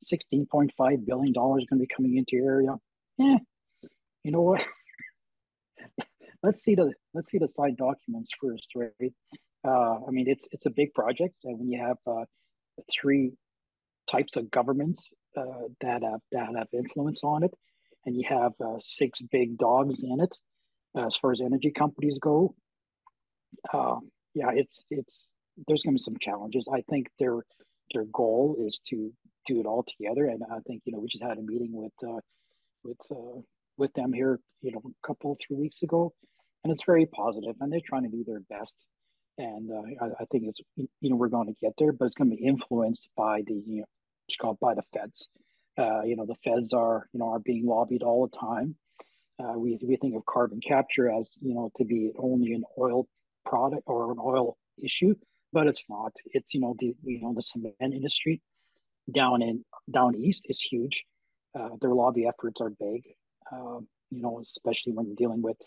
$16.5 0.06 1.06
billion 1.06 1.34
going 1.34 1.66
to 1.70 1.76
be 1.76 1.88
coming 1.94 2.16
into 2.16 2.38
your 2.38 2.50
area. 2.50 2.76
Yeah, 3.18 3.38
you 4.26 4.32
know 4.32 4.42
what? 4.42 4.66
let's 6.44 6.64
see 6.64 6.74
the 6.74 6.92
let's 7.14 7.30
see 7.30 7.38
the 7.38 7.48
side 7.48 7.78
documents 7.78 8.32
first, 8.42 8.70
right? 8.76 9.14
Uh, 9.64 10.00
I 10.08 10.10
mean, 10.10 10.28
it's 10.28 10.48
it's 10.52 10.66
a 10.66 10.72
big 10.72 10.96
project, 10.96 11.36
and 11.44 11.60
when 11.60 11.70
you 11.70 11.80
have 11.80 11.98
uh, 12.08 12.26
three 12.92 13.34
types 14.10 14.36
of 14.36 14.50
governments 14.50 15.12
uh, 15.38 15.68
that 15.82 16.02
have 16.02 16.22
that 16.32 16.50
have 16.58 16.68
influence 16.74 17.24
on 17.24 17.44
it, 17.44 17.54
and 18.08 18.16
you 18.16 18.24
have 18.28 18.54
uh, 18.60 18.78
six 18.80 19.22
big 19.22 19.60
dogs 19.60 20.02
in 20.02 20.20
it, 20.20 20.36
as 20.98 21.16
far 21.18 21.32
as 21.32 21.40
energy 21.40 21.72
companies 21.72 22.18
go. 22.20 22.56
Uh, 23.72 23.98
yeah, 24.34 24.50
it's 24.56 24.84
it's 24.90 25.30
there's 25.68 25.84
going 25.84 25.96
to 25.96 26.00
be 26.00 26.04
some 26.04 26.18
challenges. 26.20 26.68
I 26.74 26.82
think 26.90 27.10
their 27.20 27.44
their 27.94 28.06
goal 28.06 28.58
is 28.60 28.82
to 28.90 29.14
do 29.46 29.60
it 29.60 29.68
all 29.68 29.84
together. 29.84 30.26
And 30.26 30.42
I 30.52 30.62
think 30.66 30.82
you 30.86 30.94
know 30.94 31.00
we 31.00 31.10
just 31.10 31.24
had 31.24 31.38
a 31.38 31.44
meeting 31.44 31.74
with 31.74 31.94
uh, 32.04 32.22
with 32.84 32.98
uh, 33.12 33.42
with 33.78 33.94
them 33.94 34.14
here, 34.14 34.40
you 34.62 34.72
know, 34.72 34.82
a 34.86 35.08
couple 35.08 35.38
three 35.46 35.58
weeks 35.58 35.84
ago, 35.84 36.14
and 36.64 36.72
it's 36.72 36.84
very 36.86 37.06
positive, 37.06 37.56
and 37.60 37.72
they're 37.72 37.80
trying 37.86 38.04
to 38.04 38.10
do 38.10 38.24
their 38.26 38.42
best. 38.50 38.76
And 39.38 39.70
uh, 39.72 40.06
I, 40.06 40.24
I, 40.24 40.26
think 40.32 40.46
it's 40.48 40.60
you 40.76 41.10
know 41.10 41.18
we're 41.18 41.28
going 41.28 41.48
to 41.48 41.60
get 41.62 41.74
there, 41.78 41.92
but 41.92 42.06
it's 42.06 42.16
going 42.16 42.30
to 42.30 42.36
be 42.36 42.44
influenced 42.44 43.10
by 43.18 43.42
the 43.46 43.54
you 43.54 43.80
know 43.80 43.86
it's 44.28 44.38
called 44.38 44.58
by 44.62 44.74
the 44.76 44.84
feds. 44.94 45.28
Uh, 45.78 46.04
you 46.04 46.16
know 46.16 46.26
the 46.26 46.36
feds 46.44 46.72
are 46.74 47.08
you 47.12 47.20
know 47.20 47.30
are 47.30 47.40
being 47.40 47.66
lobbied 47.66 48.02
all 48.02 48.28
the 48.28 48.38
time. 48.38 48.76
Uh, 49.38 49.58
we 49.58 49.78
we 49.86 49.98
think 49.98 50.16
of 50.16 50.26
carbon 50.26 50.62
capture 50.62 51.12
as 51.12 51.38
you 51.42 51.54
know 51.54 51.70
to 51.76 51.84
be 51.84 52.12
only 52.18 52.54
an 52.54 52.64
oil 52.80 53.08
product 53.46 53.84
or 53.88 54.12
an 54.12 54.18
oil 54.24 54.58
issue, 54.82 55.14
but 55.52 55.68
it's 55.68 55.86
not. 55.90 56.14
It's 56.28 56.54
you 56.54 56.62
know 56.62 56.76
the 56.80 56.96
you 57.04 57.22
know 57.22 57.34
the 57.36 57.44
cement 57.44 57.76
industry 57.82 58.42
down 59.14 59.42
in 59.42 59.66
down 59.92 60.16
east 60.16 60.46
is 60.48 60.62
huge. 60.62 61.04
Uh, 61.58 61.70
their 61.82 61.94
lobby 61.94 62.26
efforts 62.26 62.60
are 62.62 62.70
big, 62.70 63.04
uh, 63.52 63.80
you 64.12 64.22
know, 64.22 64.40
especially 64.42 64.94
when 64.94 65.16
dealing 65.16 65.42
with 65.42 65.58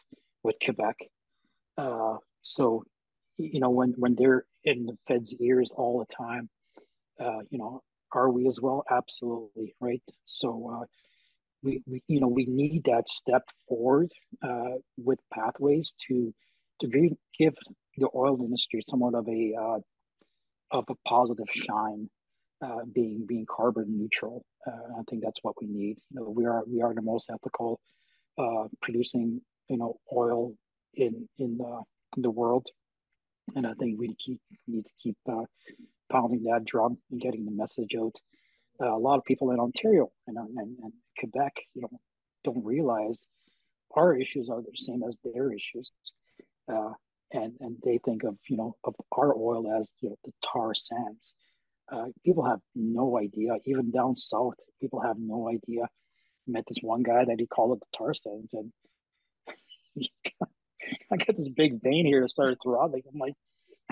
with 0.43 0.57
Quebec. 0.65 0.97
Uh, 1.77 2.17
so, 2.43 2.85
you 3.37 3.61
know, 3.61 3.71
when 3.71 3.95
when 3.97 4.15
they're 4.15 4.45
in 4.65 4.87
the 4.87 4.97
Fed's 5.07 5.35
ears 5.41 5.71
all 5.75 5.99
the 5.99 6.15
time, 6.15 6.49
uh, 7.21 7.41
you 7.51 7.59
know, 7.59 7.83
are 8.13 8.31
we 8.31 8.49
as 8.49 8.61
well? 8.61 8.85
Absolutely, 8.91 9.75
right. 9.81 10.03
So, 10.25 10.81
uh, 10.83 10.85
we, 11.63 11.83
we 11.87 12.03
you 12.09 12.21
know 12.21 12.29
we 12.29 12.47
need 12.47 12.85
that 12.85 13.09
step 13.09 13.43
forward 13.69 14.11
uh, 14.43 14.79
with 14.97 15.19
pathways 15.33 15.95
to 16.09 16.33
to 16.81 16.89
give 17.39 17.55
the 17.97 18.09
oil 18.15 18.41
industry 18.41 18.83
somewhat 18.89 19.15
of 19.15 19.29
a 19.29 19.55
of 20.71 20.85
a 20.89 20.95
positive 21.09 21.47
shine 21.51 22.09
uh, 22.63 22.85
being 22.93 23.25
being 23.27 23.47
carbon 23.47 23.99
neutral. 23.99 24.45
Uh, 24.67 24.99
I 24.99 25.03
think 25.09 25.23
that's 25.23 25.43
what 25.43 25.55
we 25.61 25.69
need. 25.69 25.99
You 26.11 26.21
know, 26.21 26.31
we 26.31 26.45
are 26.47 26.63
we 26.67 26.83
are 26.83 26.95
the 26.95 27.03
most 27.03 27.31
ethical 27.31 27.81
uh, 28.37 28.69
producing 28.83 29.41
you 29.69 29.79
know 29.79 29.99
oil 30.13 30.55
in 30.95 31.29
in 31.39 31.59
the 31.59 31.83
in 32.17 32.23
the 32.23 32.31
world, 32.31 32.67
and 33.55 33.67
I 33.67 33.75
think 33.75 33.99
we 33.99 34.15
keep 34.15 34.41
need 34.67 34.85
to 34.85 34.93
keep 35.03 35.17
uh, 35.31 35.45
pounding 36.11 36.45
that 36.45 36.65
drum 36.65 36.99
and 37.11 37.21
getting 37.21 37.45
the 37.45 37.53
message 37.53 37.95
out. 37.99 38.15
Uh, 38.81 38.95
a 38.95 38.99
lot 38.99 39.19
of 39.19 39.25
people 39.25 39.51
in 39.51 39.59
Ontario 39.59 40.09
and, 40.29 40.37
and, 40.37 40.57
and 40.57 40.93
Quebec, 41.19 41.53
you 41.75 41.83
know, 41.83 41.91
don't 42.45 42.65
realize 42.65 43.27
our 43.97 44.17
issues 44.17 44.49
are 44.49 44.61
the 44.61 44.71
same 44.77 45.03
as 45.03 45.19
their 45.25 45.53
issues. 45.53 45.91
Uh, 46.73 46.93
and 47.33 47.55
and 47.61 47.77
they 47.85 47.99
think 48.05 48.25
of 48.25 48.37
you 48.49 48.57
know 48.57 48.77
of 48.85 48.95
our 49.13 49.35
oil 49.37 49.71
as 49.79 49.93
you 50.01 50.09
know 50.09 50.17
the 50.25 50.33
tar 50.43 50.75
sands 50.75 51.35
uh, 51.91 52.07
people 52.25 52.45
have 52.45 52.61
no 52.75 53.19
idea. 53.19 53.53
Even 53.65 53.91
down 53.91 54.15
south, 54.15 54.55
people 54.81 55.01
have 55.01 55.17
no 55.19 55.49
idea. 55.49 55.85
I 55.85 56.51
met 56.51 56.65
this 56.69 56.79
one 56.83 57.03
guy 57.03 57.25
that 57.25 57.37
he 57.39 57.47
called 57.47 57.83
tar 57.97 58.15
sands, 58.15 58.55
and 58.55 58.73
I 61.13 61.17
got 61.17 61.37
this 61.37 61.49
big 61.49 61.83
vein 61.83 62.07
here 62.07 62.23
that 62.23 62.31
started 62.31 62.59
throbbing. 62.63 63.03
I'm 63.13 63.19
like, 63.19 63.35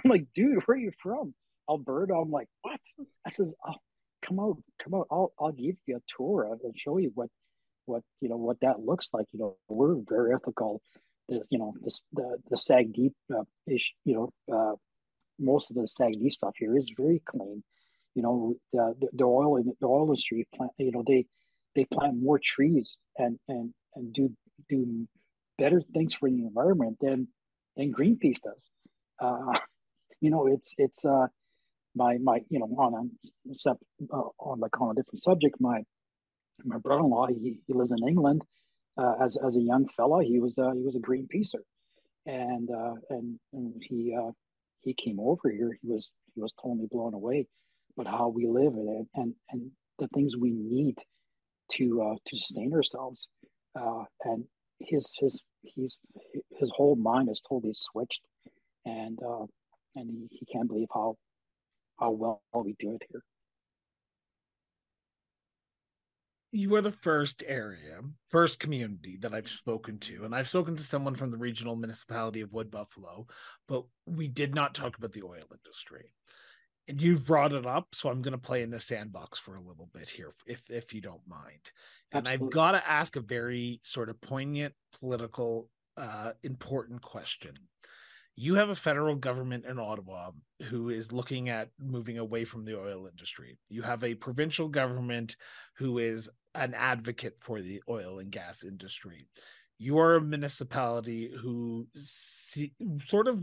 I'm 0.05 0.11
like, 0.11 0.27
dude, 0.35 0.63
where 0.65 0.77
are 0.77 0.81
you 0.81 0.93
from? 1.03 1.35
Alberta. 1.69 2.15
I'm 2.15 2.31
like, 2.31 2.49
what? 2.63 2.81
I 3.27 3.31
says, 3.31 3.53
oh, 3.67 3.75
come 4.23 4.41
out, 4.41 4.59
come 4.83 4.95
out. 4.95 5.07
I'll 5.11 5.33
I'll 5.39 5.53
give 5.53 5.77
you 5.87 5.97
a 5.97 6.01
tour 6.17 6.45
and 6.63 6.75
show 6.79 6.99
you 6.99 7.13
what 7.15 7.31
what 7.87 8.03
you 8.21 8.29
know 8.29 8.37
what 8.37 8.61
that 8.61 8.81
looks 8.81 9.09
like. 9.13 9.27
You 9.33 9.41
know, 9.41 9.57
we're 9.69 9.97
very 10.09 10.35
ethical. 10.35 10.83
The, 11.29 11.43
you 11.51 11.59
know, 11.59 11.75
this 11.83 12.03
the 12.13 12.39
the 12.51 12.57
SAGD 12.57 13.13
uh, 13.35 13.45
ish. 13.67 13.93
You 14.05 14.31
know, 14.49 14.55
uh, 14.55 14.77
most 15.39 15.71
of 15.71 15.77
the 15.77 15.83
SAGD 15.83 16.31
stuff 16.31 16.55
here 16.59 16.77
is 16.77 16.93
very 16.97 17.23
clean 17.25 17.63
you 18.17 18.23
know 18.23 18.57
the, 18.73 19.09
the 19.13 19.25
oil 19.25 19.57
in 19.57 19.73
the 19.81 19.87
oil 19.87 20.05
industry 20.05 20.49
plant 20.57 20.73
you 20.79 20.91
know 20.91 21.05
they 21.07 21.27
they 21.77 21.85
plant 21.85 22.17
more 22.21 22.41
trees 22.43 22.97
and 23.19 23.39
and 23.49 23.73
and 23.95 24.13
do 24.13 24.31
do 24.69 25.07
better 25.59 25.81
things 25.95 26.15
for 26.15 26.29
the 26.29 26.39
environment 26.39 26.97
than 27.01 27.29
than 27.77 27.93
Greenpeace 27.93 28.41
does. 28.43 28.65
Uh, 29.21 29.59
you 30.21 30.31
know, 30.31 30.47
it's 30.47 30.75
it's 30.79 31.05
uh, 31.05 31.27
my 31.95 32.19
my 32.19 32.41
you 32.49 32.59
know 32.59 32.67
on 32.79 32.95
a 32.95 33.69
uh, 33.71 34.29
on 34.39 34.61
like 34.61 34.81
on 34.81 34.91
a 34.91 34.95
different 34.95 35.23
subject. 35.23 35.57
My 35.61 35.83
my 36.65 36.79
brother-in-law 36.79 37.29
he, 37.29 37.61
he 37.67 37.75
lives 37.75 37.93
in 37.93 38.09
England. 38.09 38.43
Uh, 38.99 39.15
as 39.23 39.37
as 39.47 39.57
a 39.57 39.61
young 39.61 39.87
fella, 39.95 40.25
he 40.25 40.41
was 40.41 40.59
uh, 40.59 40.73
he 40.73 40.81
was 40.81 40.97
a 40.97 41.01
Greenpeacer, 41.01 41.61
and 42.25 42.71
uh, 42.71 42.95
and 43.11 43.39
and 43.53 43.75
he 43.87 44.17
uh, 44.19 44.31
he 44.81 44.95
came 44.95 45.21
over 45.21 45.51
here. 45.51 45.77
He 45.83 45.89
was 45.89 46.15
he 46.35 46.41
was 46.41 46.55
totally 46.55 46.89
blown 46.91 47.13
away 47.13 47.47
but 47.97 48.07
how 48.07 48.29
we 48.29 48.47
live 48.47 48.75
and 48.75 49.07
and, 49.15 49.35
and 49.51 49.71
the 49.99 50.09
things 50.09 50.37
we 50.37 50.51
need 50.51 50.97
to 51.73 52.03
uh, 52.03 52.17
to 52.25 52.39
sustain 52.39 52.73
ourselves. 52.75 53.29
Uh, 53.79 54.05
and 54.25 54.45
his 54.81 55.13
his 55.21 55.43
he's 55.63 56.01
his 56.59 56.71
whole 56.75 56.97
mind 56.97 57.29
is 57.29 57.43
totally 57.49 57.75
switched, 57.75 58.21
and 58.85 59.19
uh, 59.27 59.45
and 59.95 60.11
he, 60.11 60.29
he 60.31 60.47
can't 60.53 60.69
believe 60.69 60.89
how 60.93 61.17
how 61.99 62.11
well 62.11 62.43
we 62.55 62.75
do 62.79 62.95
it 62.95 63.03
here. 63.11 63.23
you 66.57 66.75
are 66.75 66.81
the 66.81 66.91
first 66.91 67.43
area, 67.47 68.01
first 68.31 68.59
community 68.59 69.19
that 69.21 69.35
I've 69.35 69.49
spoken 69.49 69.99
to, 70.01 70.25
and 70.25 70.35
I've 70.35 70.49
spoken 70.49 70.75
to 70.77 70.83
someone 70.83 71.15
from 71.15 71.31
the 71.31 71.37
regional 71.37 71.77
municipality 71.77 72.41
of 72.41 72.55
Wood 72.55 72.71
Buffalo, 72.71 73.27
but 73.69 73.85
we 74.07 74.29
did 74.29 74.55
not 74.55 74.75
talk 74.75 74.97
about 74.97 75.13
the 75.13 75.23
oil 75.23 75.45
industry 75.53 76.13
and 76.89 77.03
you've 77.03 77.27
brought 77.27 77.53
it 77.53 77.67
up, 77.67 77.95
so 77.95 78.09
I'm 78.09 78.23
going 78.23 78.33
to 78.33 78.39
play 78.39 78.63
in 78.63 78.71
the 78.71 78.81
sandbox 78.81 79.39
for 79.39 79.57
a 79.57 79.61
little 79.61 79.89
bit 79.93 80.09
here, 80.09 80.33
if 80.47 80.71
if 80.71 80.95
you 80.95 81.01
don't 81.01 81.27
mind. 81.27 81.71
And 82.13 82.29
I've 82.29 82.51
got 82.51 82.73
to 82.73 82.89
ask 82.89 83.17
a 83.17 83.21
very 83.21 83.81
sort 83.83 84.09
of 84.09 84.21
poignant, 84.21 84.75
political, 84.99 85.69
uh, 85.97 86.33
important 86.43 87.03
question. 87.03 87.55
You 88.37 88.57
have 88.57 88.69
a 88.69 88.75
federal 88.75 89.17
government 89.17 89.65
in 89.65 89.79
Ottawa 89.79 90.31
who 90.65 90.91
is 90.91 91.11
looking 91.11 91.49
at 91.49 91.71
moving 91.81 92.19
away 92.19 92.45
from 92.45 92.65
the 92.65 92.79
oil 92.79 93.07
industry. 93.07 93.57
You 93.69 93.83
have 93.83 94.05
a 94.05 94.15
provincial 94.15 94.69
government 94.69 95.37
who 95.79 95.99
is 95.99 96.29
an 96.55 96.75
advocate 96.75 97.39
for 97.41 97.61
the 97.61 97.83
oil 97.89 98.19
and 98.19 98.31
gas 98.31 98.63
industry 98.63 99.27
you're 99.79 100.17
a 100.17 100.21
municipality 100.21 101.31
who 101.43 101.87
see, 101.97 102.73
sort 103.05 103.29
of 103.29 103.39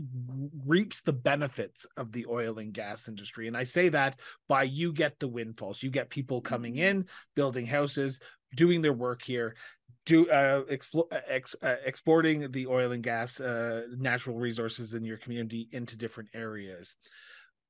reaps 0.66 1.02
the 1.02 1.12
benefits 1.12 1.86
of 1.96 2.12
the 2.12 2.26
oil 2.26 2.58
and 2.58 2.72
gas 2.72 3.08
industry. 3.08 3.46
And 3.46 3.56
i 3.56 3.64
say 3.64 3.88
that 3.90 4.18
by 4.48 4.64
you 4.64 4.92
get 4.92 5.20
the 5.20 5.28
windfalls. 5.28 5.82
You 5.82 5.90
get 5.90 6.10
people 6.10 6.40
coming 6.40 6.76
in 6.76 7.06
building 7.34 7.66
houses 7.66 8.18
doing 8.54 8.82
their 8.82 8.92
work 8.92 9.22
here 9.22 9.54
do 10.06 10.28
uh, 10.28 10.62
explo- 10.64 11.10
uh, 11.12 11.20
ex- 11.26 11.56
uh, 11.62 11.76
exporting 11.84 12.50
the 12.50 12.66
oil 12.66 12.92
and 12.92 13.02
gas 13.02 13.40
uh, 13.40 13.82
natural 13.96 14.38
resources 14.38 14.92
in 14.92 15.04
your 15.04 15.16
community 15.16 15.68
into 15.72 15.96
different 15.96 16.28
areas. 16.34 16.96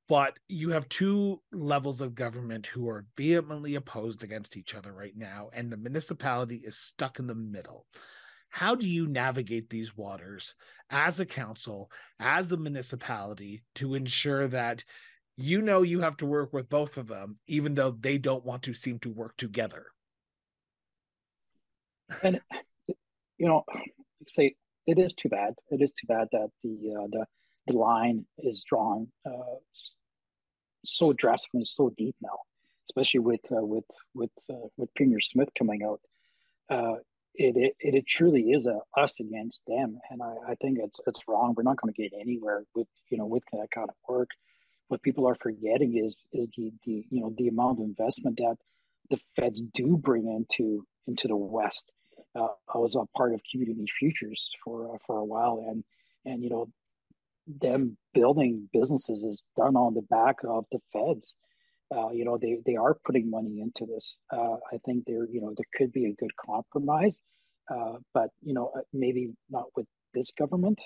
But 0.07 0.37
you 0.47 0.69
have 0.71 0.87
two 0.89 1.41
levels 1.51 2.01
of 2.01 2.13
government 2.13 2.67
who 2.67 2.89
are 2.89 3.05
vehemently 3.17 3.75
opposed 3.75 4.23
against 4.23 4.55
each 4.57 4.75
other 4.75 4.93
right 4.93 5.15
now 5.15 5.49
and 5.53 5.71
the 5.71 5.77
municipality 5.77 6.61
is 6.63 6.77
stuck 6.77 7.17
in 7.17 7.27
the 7.27 7.35
middle 7.35 7.85
how 8.55 8.73
do 8.73 8.87
you 8.87 9.05
navigate 9.05 9.69
these 9.69 9.97
waters 9.97 10.55
as 10.89 11.19
a 11.19 11.25
council, 11.25 11.91
as 12.21 12.53
a 12.53 12.57
municipality 12.57 13.63
to 13.75 13.95
ensure 13.95 14.47
that 14.47 14.85
you 15.35 15.61
know 15.61 15.81
you 15.81 15.99
have 15.99 16.15
to 16.15 16.25
work 16.25 16.53
with 16.53 16.69
both 16.69 16.95
of 16.95 17.07
them, 17.07 17.37
even 17.47 17.75
though 17.75 17.91
they 17.91 18.17
don't 18.17 18.45
want 18.45 18.63
to 18.63 18.73
seem 18.73 18.97
to 18.99 19.09
work 19.09 19.35
together? 19.35 19.87
And 22.23 22.39
you 23.37 23.45
know, 23.45 23.65
say 24.25 24.55
it 24.87 24.99
is 24.99 25.13
too 25.15 25.27
bad. 25.27 25.55
It 25.69 25.81
is 25.81 25.91
too 25.91 26.07
bad 26.07 26.29
that 26.31 26.47
the 26.63 26.95
uh, 26.97 27.07
the 27.11 27.25
the 27.67 27.73
line 27.73 28.25
is 28.37 28.63
drawn 28.65 29.09
uh, 29.25 29.57
so 30.85 31.11
drastically, 31.11 31.65
so 31.65 31.91
deep 31.97 32.15
now, 32.21 32.39
especially 32.89 33.19
with 33.19 33.41
uh, 33.51 33.65
with 33.65 33.83
with 34.13 34.31
uh, 34.49 34.69
with 34.77 34.95
Premier 34.95 35.19
Smith 35.19 35.49
coming 35.57 35.81
out. 35.83 35.99
It, 37.37 37.55
it, 37.57 37.95
it 37.95 38.07
truly 38.07 38.51
is 38.51 38.65
a 38.65 38.79
us 38.97 39.19
against 39.19 39.61
them, 39.67 39.99
and 40.09 40.21
I, 40.21 40.51
I 40.51 40.55
think 40.55 40.79
it's 40.81 40.99
it's 41.07 41.23
wrong. 41.27 41.53
We're 41.55 41.63
not 41.63 41.81
going 41.81 41.93
to 41.93 42.01
get 42.01 42.13
anywhere 42.19 42.63
with 42.75 42.87
you 43.09 43.17
know 43.17 43.25
with 43.25 43.43
that 43.51 43.67
kind 43.73 43.89
of 43.89 43.95
work. 44.07 44.29
What 44.87 45.01
people 45.01 45.27
are 45.27 45.35
forgetting 45.35 45.97
is 45.97 46.23
is 46.33 46.47
the 46.55 46.71
the 46.85 47.05
you 47.09 47.21
know 47.21 47.33
the 47.37 47.47
amount 47.47 47.79
of 47.79 47.85
investment 47.85 48.37
that 48.37 48.57
the 49.09 49.17
feds 49.35 49.61
do 49.61 49.97
bring 49.97 50.27
into 50.27 50.85
into 51.07 51.27
the 51.27 51.35
West. 51.35 51.91
Uh, 52.35 52.47
I 52.73 52.77
was 52.77 52.95
a 52.95 53.05
part 53.17 53.33
of 53.33 53.41
Community 53.51 53.85
Futures 53.99 54.49
for 54.63 54.95
uh, 54.95 54.97
for 55.05 55.17
a 55.17 55.25
while, 55.25 55.65
and 55.67 55.83
and 56.25 56.43
you 56.43 56.49
know 56.49 56.69
them 57.61 57.97
building 58.13 58.69
businesses 58.73 59.23
is 59.23 59.43
done 59.55 59.75
on 59.75 59.93
the 59.93 60.01
back 60.01 60.37
of 60.43 60.65
the 60.71 60.79
feds 60.91 61.35
uh, 61.95 62.09
you 62.11 62.25
know, 62.25 62.37
they, 62.37 62.57
they 62.65 62.75
are 62.75 62.95
putting 63.05 63.29
money 63.29 63.61
into 63.61 63.85
this. 63.85 64.17
Uh, 64.31 64.55
I 64.73 64.77
think 64.85 65.05
there, 65.05 65.25
you 65.25 65.41
know, 65.41 65.53
there 65.55 65.65
could 65.75 65.91
be 65.91 66.05
a 66.05 66.13
good 66.13 66.35
compromise, 66.35 67.19
uh, 67.69 67.97
but 68.13 68.29
you 68.41 68.53
know, 68.53 68.71
uh, 68.75 68.81
maybe 68.93 69.33
not 69.49 69.65
with 69.75 69.87
this 70.13 70.31
government. 70.31 70.79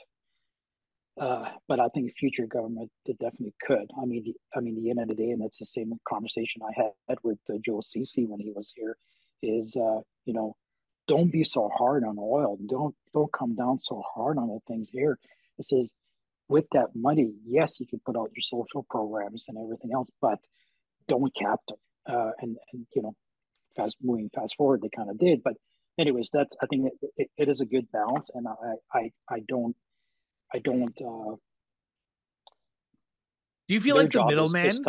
Uh, 1.20 1.50
but 1.68 1.82
I 1.82 1.90
think 1.90 2.14
future 2.18 2.48
government 2.48 2.90
that 3.06 3.20
definitely 3.20 3.54
could. 3.62 3.92
I 4.02 4.06
mean, 4.06 4.34
I 4.56 4.62
mean, 4.62 4.76
the 4.76 4.90
end 4.90 5.00
of 5.00 5.10
the 5.10 5.16
day, 5.16 5.32
and 5.32 5.44
it's 5.44 5.60
the 5.60 5.66
same 5.66 5.92
conversation 6.08 6.62
I 6.64 6.92
had 7.08 7.18
with 7.24 7.40
uh, 7.50 7.56
Joe 7.66 7.82
Ceci 7.82 8.26
when 8.26 8.40
he 8.40 8.52
was 8.56 8.74
here. 8.76 8.96
Is 9.42 9.76
you 9.76 10.34
know, 10.34 10.56
don't 11.08 11.32
be 11.32 11.44
so 11.44 11.70
hard 11.78 12.04
on 12.04 12.18
oil. 12.20 12.58
Don't 12.68 12.96
don't 13.14 13.32
come 13.34 13.56
down 13.56 13.80
so 13.80 14.04
hard 14.16 14.38
on 14.38 14.48
the 14.48 14.60
things 14.68 14.90
here. 14.92 15.18
It 15.58 15.66
says 15.66 15.92
with 16.50 16.66
that 16.74 16.96
money, 16.96 17.32
yes, 17.46 17.80
you 17.80 17.86
can 17.86 18.02
put 18.06 18.18
out 18.18 18.32
your 18.36 18.42
social 18.42 18.86
programs 18.90 19.46
and 19.48 19.58
everything 19.58 19.92
else, 19.94 20.10
but 20.20 20.40
don't 21.08 21.34
cap 21.36 21.60
them. 21.68 21.78
Uh, 22.08 22.32
and, 22.40 22.58
and, 22.74 22.88
you 22.96 23.04
know, 23.04 23.14
fast 23.76 23.96
moving 24.02 24.30
fast 24.34 24.56
forward, 24.58 24.82
they 24.82 24.90
kind 24.90 25.10
of 25.10 25.20
did. 25.20 25.44
But 25.44 25.54
anyways, 26.00 26.30
that's, 26.32 26.56
I 26.64 26.66
think 26.68 26.88
it, 26.88 27.12
it, 27.18 27.30
it 27.38 27.50
is 27.50 27.62
a 27.62 27.66
good 27.66 27.92
balance. 27.92 28.30
And 28.34 28.48
I, 28.48 28.98
I, 28.98 29.12
I 29.30 29.40
don't, 29.48 29.76
I 30.54 30.60
don't, 30.60 30.98
uh, 31.02 31.36
Do 33.68 33.74
you 33.76 33.82
feel 33.82 33.96
like 33.96 34.12
the 34.12 34.26
middleman? 34.26 34.82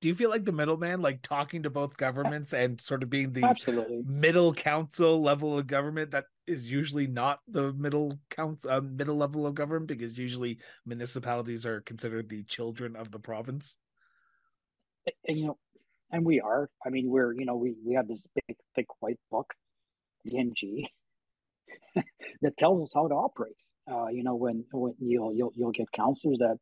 Do 0.00 0.06
you 0.06 0.14
feel 0.14 0.30
like 0.30 0.44
the 0.44 0.52
middleman, 0.52 1.00
like 1.00 1.22
talking 1.22 1.64
to 1.64 1.70
both 1.70 1.96
governments 1.96 2.52
and 2.52 2.80
sort 2.80 3.02
of 3.02 3.10
being 3.10 3.32
the 3.32 3.42
absolutely 3.42 4.04
middle 4.06 4.52
council 4.52 5.20
level 5.20 5.58
of 5.58 5.66
government 5.66 6.12
that 6.12 6.26
is 6.46 6.70
usually 6.70 7.08
not 7.08 7.40
the 7.48 7.72
middle 7.72 8.20
council, 8.30 8.70
uh, 8.70 8.80
middle 8.80 9.16
level 9.16 9.44
of 9.44 9.56
government 9.56 9.88
because 9.88 10.16
usually 10.16 10.58
municipalities 10.86 11.66
are 11.66 11.80
considered 11.80 12.28
the 12.28 12.44
children 12.44 12.94
of 12.94 13.10
the 13.10 13.18
province. 13.18 13.76
And, 15.26 15.36
you 15.36 15.46
know, 15.46 15.58
and 16.12 16.24
we 16.24 16.40
are. 16.40 16.70
I 16.86 16.90
mean, 16.90 17.10
we're 17.10 17.32
you 17.32 17.44
know 17.44 17.56
we 17.56 17.74
we 17.84 17.94
have 17.94 18.06
this 18.06 18.26
big 18.34 18.56
thick 18.76 18.86
white 19.00 19.18
book, 19.30 19.52
the 20.30 20.36
MGA, 20.38 20.84
that 22.42 22.56
tells 22.58 22.82
us 22.82 22.92
how 22.94 23.08
to 23.08 23.14
operate. 23.14 23.56
Uh, 23.90 24.08
you 24.08 24.22
know, 24.24 24.34
when 24.36 24.64
when 24.72 24.94
you'll 25.00 25.34
you'll 25.34 25.52
you'll 25.56 25.72
get 25.72 25.90
counselors 25.92 26.38
that 26.38 26.58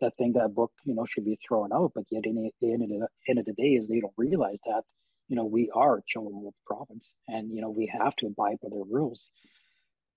that 0.00 0.12
think 0.18 0.36
that 0.36 0.54
book 0.54 0.72
you 0.84 0.94
know 0.94 1.06
should 1.06 1.24
be 1.24 1.38
thrown 1.46 1.72
out, 1.72 1.92
but 1.94 2.04
yet 2.10 2.24
in 2.26 2.50
the 2.60 2.72
end 2.72 2.82
of 2.82 2.88
the 2.88 3.08
end 3.28 3.38
of 3.38 3.44
the 3.46 3.54
day 3.54 3.74
is 3.74 3.88
they 3.88 4.00
don't 4.00 4.12
realize 4.16 4.58
that 4.66 4.82
you 5.28 5.36
know 5.36 5.44
we 5.44 5.70
are 5.74 6.02
children 6.06 6.36
of 6.38 6.44
the 6.44 6.52
province, 6.66 7.12
and 7.28 7.54
you 7.54 7.62
know 7.62 7.70
we 7.70 7.90
have 7.92 8.16
to 8.16 8.26
abide 8.26 8.58
by 8.62 8.68
their 8.70 8.84
rules. 8.90 9.30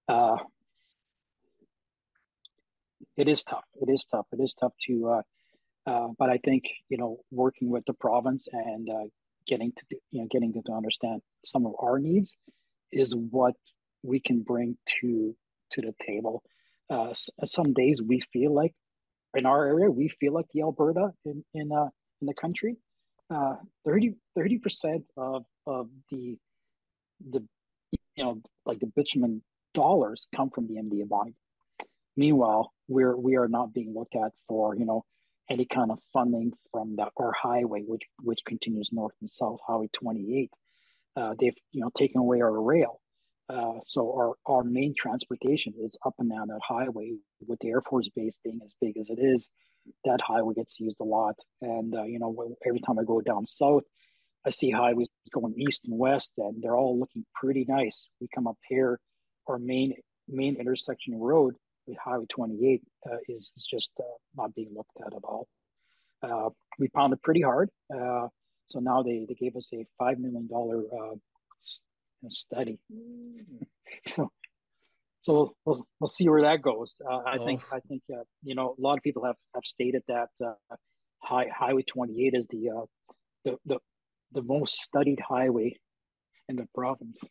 Uh, 0.07 0.37
it 3.17 3.27
is 3.27 3.43
tough. 3.43 3.65
It 3.81 3.89
is 3.91 4.05
tough. 4.05 4.27
It 4.33 4.41
is 4.41 4.55
tough 4.59 4.73
to 4.87 5.09
uh, 5.09 5.21
uh, 5.85 6.09
but 6.17 6.29
I 6.29 6.37
think 6.43 6.65
you 6.89 6.97
know 6.97 7.19
working 7.31 7.69
with 7.69 7.85
the 7.85 7.93
province 7.93 8.47
and 8.51 8.89
uh, 8.89 9.05
getting 9.47 9.71
to 9.73 9.97
you 10.11 10.21
know 10.21 10.27
getting 10.31 10.53
to 10.53 10.73
understand 10.73 11.21
some 11.45 11.65
of 11.65 11.73
our 11.81 11.99
needs 11.99 12.37
is 12.91 13.13
what 13.15 13.55
we 14.03 14.19
can 14.19 14.41
bring 14.41 14.77
to 15.01 15.35
to 15.71 15.81
the 15.81 15.93
table. 16.05 16.43
Uh, 16.89 17.13
some 17.45 17.73
days 17.73 18.01
we 18.01 18.21
feel 18.31 18.53
like 18.53 18.73
in 19.35 19.45
our 19.45 19.65
area 19.67 19.91
we 19.91 20.07
feel 20.07 20.33
like 20.33 20.45
the 20.53 20.61
Alberta 20.61 21.11
in 21.25 21.43
in 21.53 21.71
uh, 21.71 21.89
in 22.21 22.27
the 22.27 22.33
country. 22.33 22.77
Uh, 23.29 23.55
30 23.85 24.15
percent 24.59 25.03
of 25.17 25.43
of 25.65 25.89
the 26.11 26.37
the 27.31 27.43
you 28.15 28.23
know 28.23 28.41
like 28.65 28.79
the 28.79 28.91
bitumen 28.95 29.41
dollars 29.73 30.27
come 30.35 30.49
from 30.49 30.67
the 30.67 30.75
MD 30.75 31.07
Bonnie. 31.07 31.35
Meanwhile, 32.15 32.73
we're 32.87 33.15
we 33.15 33.35
are 33.35 33.47
not 33.47 33.73
being 33.73 33.93
looked 33.93 34.15
at 34.15 34.31
for 34.47 34.75
you 34.75 34.85
know 34.85 35.03
any 35.49 35.65
kind 35.65 35.91
of 35.91 35.99
funding 36.13 36.53
from 36.71 36.95
the 36.95 37.07
our 37.17 37.33
highway, 37.33 37.83
which 37.85 38.03
which 38.21 38.39
continues 38.45 38.89
north 38.91 39.13
and 39.21 39.29
south, 39.29 39.59
Highway 39.67 39.89
28. 39.93 40.51
Uh, 41.17 41.33
they've 41.39 41.55
you 41.71 41.81
know 41.81 41.89
taken 41.97 42.19
away 42.19 42.41
our 42.41 42.61
rail, 42.61 43.01
uh, 43.49 43.79
so 43.85 44.13
our 44.13 44.33
our 44.45 44.63
main 44.63 44.93
transportation 44.97 45.73
is 45.79 45.97
up 46.05 46.13
and 46.19 46.29
down 46.29 46.47
that 46.47 46.59
highway. 46.67 47.13
With 47.47 47.59
the 47.59 47.69
Air 47.69 47.81
Force 47.81 48.09
Base 48.15 48.35
being 48.43 48.59
as 48.63 48.73
big 48.79 48.97
as 48.97 49.09
it 49.09 49.19
is, 49.19 49.49
that 50.05 50.19
highway 50.21 50.53
gets 50.53 50.79
used 50.79 50.99
a 50.99 51.03
lot. 51.03 51.35
And 51.61 51.95
uh, 51.95 52.03
you 52.03 52.19
know 52.19 52.55
every 52.65 52.81
time 52.81 52.99
I 52.99 53.03
go 53.03 53.21
down 53.21 53.45
south, 53.45 53.83
I 54.45 54.51
see 54.51 54.69
highways 54.69 55.07
going 55.33 55.55
east 55.57 55.85
and 55.85 55.97
west, 55.97 56.31
and 56.37 56.61
they're 56.61 56.75
all 56.75 56.99
looking 56.99 57.25
pretty 57.33 57.65
nice. 57.67 58.07
We 58.21 58.27
come 58.33 58.47
up 58.47 58.57
here, 58.69 58.99
our 59.47 59.57
main 59.57 59.93
main 60.27 60.57
intersection 60.57 61.19
road 61.19 61.55
with 61.87 61.97
Highway 61.97 62.25
28 62.29 62.81
uh, 63.09 63.15
is, 63.27 63.51
is 63.55 63.65
just 63.65 63.91
uh, 63.99 64.03
not 64.35 64.53
being 64.55 64.73
looked 64.75 64.91
at 64.99 65.13
at 65.13 65.23
all. 65.23 65.47
Uh, 66.21 66.49
we 66.79 66.89
pounded 66.89 67.21
pretty 67.23 67.41
hard. 67.41 67.69
Uh, 68.67 68.71
so 68.71 68.79
now 68.79 69.03
they, 69.03 69.25
they 69.27 69.33
gave 69.33 69.55
us 69.55 69.71
a 69.73 69.85
$5 70.01 70.17
million 70.19 70.49
uh, 70.53 71.15
study. 72.29 72.79
so 74.05 74.31
so 75.21 75.55
we'll, 75.65 75.85
we'll 75.99 76.07
see 76.07 76.29
where 76.29 76.43
that 76.43 76.61
goes. 76.61 77.01
Uh, 77.05 77.17
I 77.17 77.37
oh. 77.37 77.45
think 77.45 77.61
I 77.71 77.79
think 77.81 78.01
you 78.43 78.55
know 78.55 78.75
a 78.77 78.81
lot 78.81 78.97
of 78.97 79.03
people 79.03 79.25
have, 79.25 79.35
have 79.53 79.65
stated 79.65 80.01
that 80.07 80.29
high, 81.21 81.47
Highway 81.53 81.83
28 81.83 82.33
is 82.33 82.47
the, 82.49 82.69
the 83.43 83.57
the 83.65 83.77
the 84.31 84.41
most 84.41 84.81
studied 84.81 85.19
highway 85.19 85.75
in 86.47 86.55
the 86.55 86.65
province. 86.73 87.29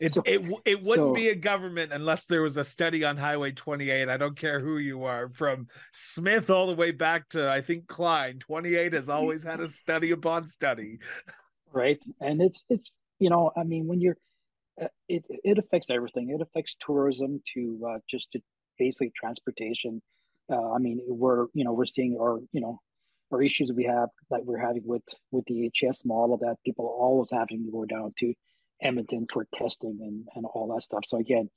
It, 0.00 0.12
so, 0.12 0.22
it 0.24 0.40
it 0.64 0.82
wouldn't 0.82 1.08
so, 1.08 1.14
be 1.14 1.28
a 1.28 1.34
government 1.34 1.92
unless 1.92 2.24
there 2.24 2.42
was 2.42 2.56
a 2.56 2.64
study 2.64 3.04
on 3.04 3.16
Highway 3.16 3.52
28. 3.52 4.08
I 4.08 4.16
don't 4.16 4.36
care 4.36 4.60
who 4.60 4.78
you 4.78 5.04
are, 5.04 5.28
from 5.28 5.68
Smith 5.92 6.50
all 6.50 6.66
the 6.66 6.74
way 6.74 6.90
back 6.90 7.28
to 7.30 7.50
I 7.50 7.60
think 7.60 7.86
Klein. 7.86 8.38
28 8.38 8.92
has 8.92 9.08
always 9.08 9.44
had 9.44 9.60
a 9.60 9.68
study 9.68 10.10
upon 10.10 10.48
study. 10.48 10.98
Right, 11.72 12.00
and 12.20 12.42
it's 12.42 12.64
it's 12.68 12.96
you 13.18 13.30
know 13.30 13.52
I 13.56 13.64
mean 13.64 13.86
when 13.86 14.00
you're 14.00 14.18
uh, 14.80 14.88
it 15.08 15.24
it 15.28 15.58
affects 15.58 15.90
everything. 15.90 16.30
It 16.30 16.40
affects 16.42 16.76
tourism 16.84 17.42
to 17.54 17.80
uh, 17.88 17.98
just 18.08 18.32
to 18.32 18.40
basically 18.78 19.12
transportation. 19.16 20.02
Uh, 20.50 20.72
I 20.72 20.78
mean 20.78 21.00
we're 21.06 21.46
you 21.54 21.64
know 21.64 21.72
we're 21.72 21.86
seeing 21.86 22.18
our 22.20 22.40
you 22.52 22.60
know 22.60 22.80
our 23.32 23.42
issues 23.42 23.72
we 23.72 23.84
have 23.84 24.10
that 24.30 24.44
we're 24.44 24.58
having 24.58 24.82
with 24.84 25.02
with 25.30 25.44
the 25.46 25.70
HS 25.70 26.04
model 26.04 26.36
that 26.38 26.56
people 26.64 26.84
are 26.86 27.04
always 27.04 27.30
having 27.30 27.64
to 27.64 27.70
go 27.70 27.84
down 27.84 28.12
to 28.18 28.34
Edmonton 28.82 29.26
for 29.32 29.46
testing 29.54 29.98
and, 30.02 30.26
and 30.34 30.44
all 30.44 30.72
that 30.74 30.82
stuff. 30.82 31.04
So 31.06 31.18
again, 31.18 31.48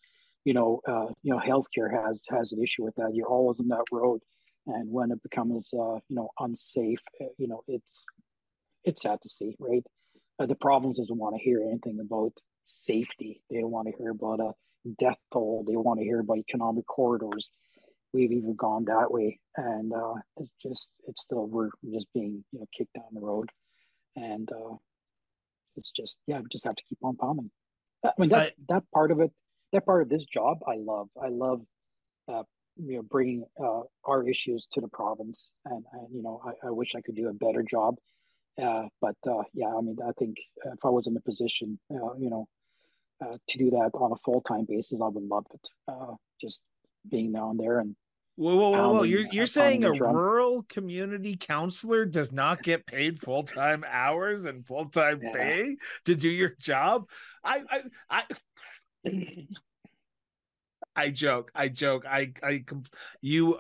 you 0.44 0.54
know, 0.54 0.80
uh, 0.88 1.08
you 1.24 1.34
know, 1.34 1.40
healthcare 1.40 1.92
has 1.92 2.24
has 2.30 2.52
an 2.54 2.62
issue 2.64 2.84
with 2.84 2.96
that. 2.96 3.14
You're 3.14 3.28
always 3.28 3.60
on 3.60 3.68
that 3.70 3.86
road, 3.92 4.22
and 4.68 4.92
when 4.92 5.12
it 5.12 5.22
becomes, 5.24 5.74
uh, 5.74 5.96
you 6.08 6.16
know, 6.16 6.30
unsafe, 6.40 7.00
uh, 7.20 7.26
you 7.38 7.48
know, 7.48 7.64
it's 7.68 8.06
it's 8.84 9.02
sad 9.02 9.20
to 9.24 9.30
see, 9.30 9.56
right? 9.60 9.84
Uh, 10.40 10.46
the 10.46 10.56
province 10.56 10.98
doesn't 10.98 11.18
want 11.18 11.36
to 11.36 11.44
hear 11.44 11.62
anything 11.62 12.00
about 12.00 12.34
safety. 12.66 13.42
They 13.50 13.60
don't 13.60 13.72
want 13.72 13.88
to 13.88 13.98
hear 13.98 14.12
about 14.12 14.40
a 14.40 14.52
death 15.00 15.18
toll. 15.34 15.66
They 15.68 15.76
want 15.76 16.00
to 16.00 16.06
hear 16.06 16.20
about 16.20 16.38
economic 16.38 16.86
corridors. 16.86 17.50
We've 18.14 18.32
even 18.32 18.56
gone 18.56 18.86
that 18.86 19.12
way, 19.12 19.40
and 19.58 19.92
uh, 19.94 20.14
it's 20.38 20.52
just 20.62 21.02
it's 21.08 21.24
still 21.24 21.48
we're 21.48 21.70
just 21.92 22.08
being 22.14 22.44
you 22.52 22.60
know 22.60 22.66
kicked 22.78 22.94
down 22.94 23.06
the 23.14 23.22
road, 23.22 23.50
and 24.16 24.48
uh, 24.52 24.76
it's 25.78 25.92
just 25.92 26.20
yeah, 26.28 26.40
we 26.40 26.46
just 26.52 26.66
have 26.66 26.76
to 26.76 26.84
keep 26.88 27.00
on 27.04 27.16
pounding. 27.16 27.52
I 28.04 28.12
mean 28.18 28.30
that 28.30 28.40
I, 28.40 28.52
that 28.70 28.84
part 28.94 29.12
of 29.12 29.20
it, 29.20 29.32
that 29.74 29.86
part 29.86 30.02
of 30.02 30.10
this 30.10 30.26
job, 30.26 30.60
I 30.68 30.76
love. 30.78 31.10
I 31.22 31.30
love, 31.30 31.62
uh, 32.28 32.44
you 32.78 32.98
know, 32.98 33.02
bringing 33.02 33.46
uh, 33.60 33.82
our 34.04 34.28
issues 34.28 34.68
to 34.74 34.82
the 34.82 34.88
province, 34.88 35.50
and, 35.66 35.84
and 35.94 36.08
you 36.12 36.22
know, 36.22 36.42
I, 36.46 36.68
I, 36.68 36.72
wish 36.72 36.96
I 36.96 37.02
could 37.02 37.16
do 37.16 37.30
a 37.30 37.34
better 37.34 37.64
job. 37.64 37.96
Uh, 38.62 38.84
but 39.02 39.16
uh, 39.28 39.44
yeah, 39.54 39.68
I 39.68 39.82
mean, 39.82 39.98
I 40.06 40.12
think 40.18 40.38
if 40.66 40.80
I 40.84 40.90
was 40.90 41.08
in 41.08 41.18
a 41.18 41.22
position, 41.22 41.80
uh, 41.92 42.14
you 42.18 42.30
know, 42.30 42.48
uh, 43.24 43.38
to 43.50 43.58
do 43.58 43.70
that 43.72 43.92
on 43.94 44.12
a 44.12 44.22
full 44.24 44.42
time 44.42 44.66
basis, 44.68 45.02
I 45.02 45.08
would 45.08 45.24
love 45.24 45.46
it. 45.54 45.68
Uh, 45.88 46.16
just 46.42 46.62
being 47.10 47.32
down 47.32 47.58
there 47.58 47.80
and 47.80 47.96
Whoa, 48.38 48.56
whoa, 48.56 48.70
whoa, 48.72 48.94
whoa! 48.94 49.04
You're 49.04 49.28
you're 49.32 49.46
saying 49.46 49.86
a 49.86 49.92
rural 49.92 50.64
community 50.64 51.38
counselor 51.38 52.06
does 52.06 52.34
not 52.34 52.64
get 52.64 52.86
paid 52.86 53.22
full 53.22 53.44
time 53.44 53.86
hours 53.90 54.44
and 54.44 54.66
full 54.66 54.86
time 54.86 55.22
yeah. 55.24 55.32
pay 55.32 55.78
to 56.04 56.16
do 56.16 56.30
your 56.30 56.54
job? 56.60 57.08
I 57.44 57.84
I 58.10 58.24
I. 59.06 59.48
I 60.98 61.10
joke. 61.10 61.52
I 61.56 61.70
joke. 61.70 62.06
I 62.06 62.34
I 62.44 62.64
you 63.22 63.58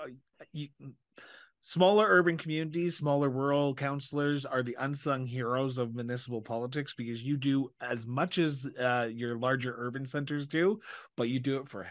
you 0.51 0.69
smaller 1.61 2.05
urban 2.07 2.37
communities, 2.37 2.97
smaller 2.97 3.29
rural 3.29 3.73
counselors 3.73 4.45
are 4.45 4.61
the 4.61 4.75
unsung 4.79 5.25
heroes 5.25 5.77
of 5.77 5.95
municipal 5.95 6.41
politics 6.41 6.93
because 6.93 7.23
you 7.23 7.37
do 7.37 7.69
as 7.81 8.05
much 8.05 8.37
as 8.37 8.67
uh, 8.79 9.09
your 9.11 9.37
larger 9.37 9.73
urban 9.77 10.05
centers 10.05 10.47
do, 10.47 10.79
but 11.17 11.27
you 11.29 11.39
do 11.39 11.57
it 11.57 11.69
for 11.69 11.87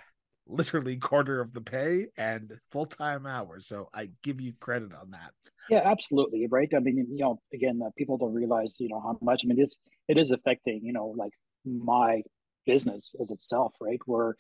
literally 0.47 0.97
quarter 0.97 1.41
of 1.41 1.53
the 1.53 1.61
pay 1.61 2.07
and 2.17 2.59
full 2.71 2.87
time 2.87 3.27
hours. 3.27 3.67
So 3.67 3.89
I 3.95 4.11
give 4.23 4.41
you 4.41 4.53
credit 4.61 4.93
on 4.93 5.11
that. 5.13 5.33
Yeah, 5.71 5.83
absolutely. 5.85 6.47
Right. 6.51 6.69
I 6.77 6.81
mean, 6.81 7.07
you 7.11 7.19
know, 7.19 7.41
again, 7.53 7.81
uh, 7.85 7.91
people 7.97 8.19
don't 8.19 8.35
realize, 8.35 8.77
you 8.79 8.89
know, 8.89 9.01
how 9.01 9.19
much. 9.23 9.43
I 9.45 9.49
mean, 9.49 9.59
this 9.59 9.77
it 10.09 10.19
is 10.19 10.31
affecting, 10.31 10.81
you 10.83 10.93
know, 10.93 11.15
like 11.17 11.33
my 11.65 12.23
business 12.67 13.15
as 13.21 13.31
itself, 13.31 13.73
right? 13.81 14.01
Where, 14.07 14.37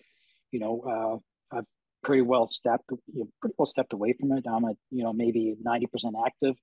you 0.50 0.60
know, 0.60 1.20
uh, 1.52 1.56
I've 1.56 1.64
pretty 2.02 2.22
well 2.22 2.48
stepped, 2.48 2.84
you 2.90 3.20
know, 3.20 3.28
pretty 3.40 3.54
well 3.58 3.66
stepped 3.66 3.94
away 3.94 4.14
from 4.18 4.32
it. 4.32 4.44
I'm 4.46 4.64
at, 4.66 4.76
you 4.90 5.02
know, 5.02 5.12
maybe 5.12 5.56
ninety 5.62 5.86
percent 5.86 6.14
active 6.26 6.54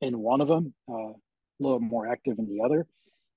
in 0.00 0.18
one 0.18 0.40
of 0.40 0.48
them, 0.48 0.74
uh, 0.88 1.12
a 1.12 1.14
little 1.58 1.80
more 1.80 2.06
active 2.06 2.38
in 2.38 2.46
the 2.46 2.62
other, 2.64 2.86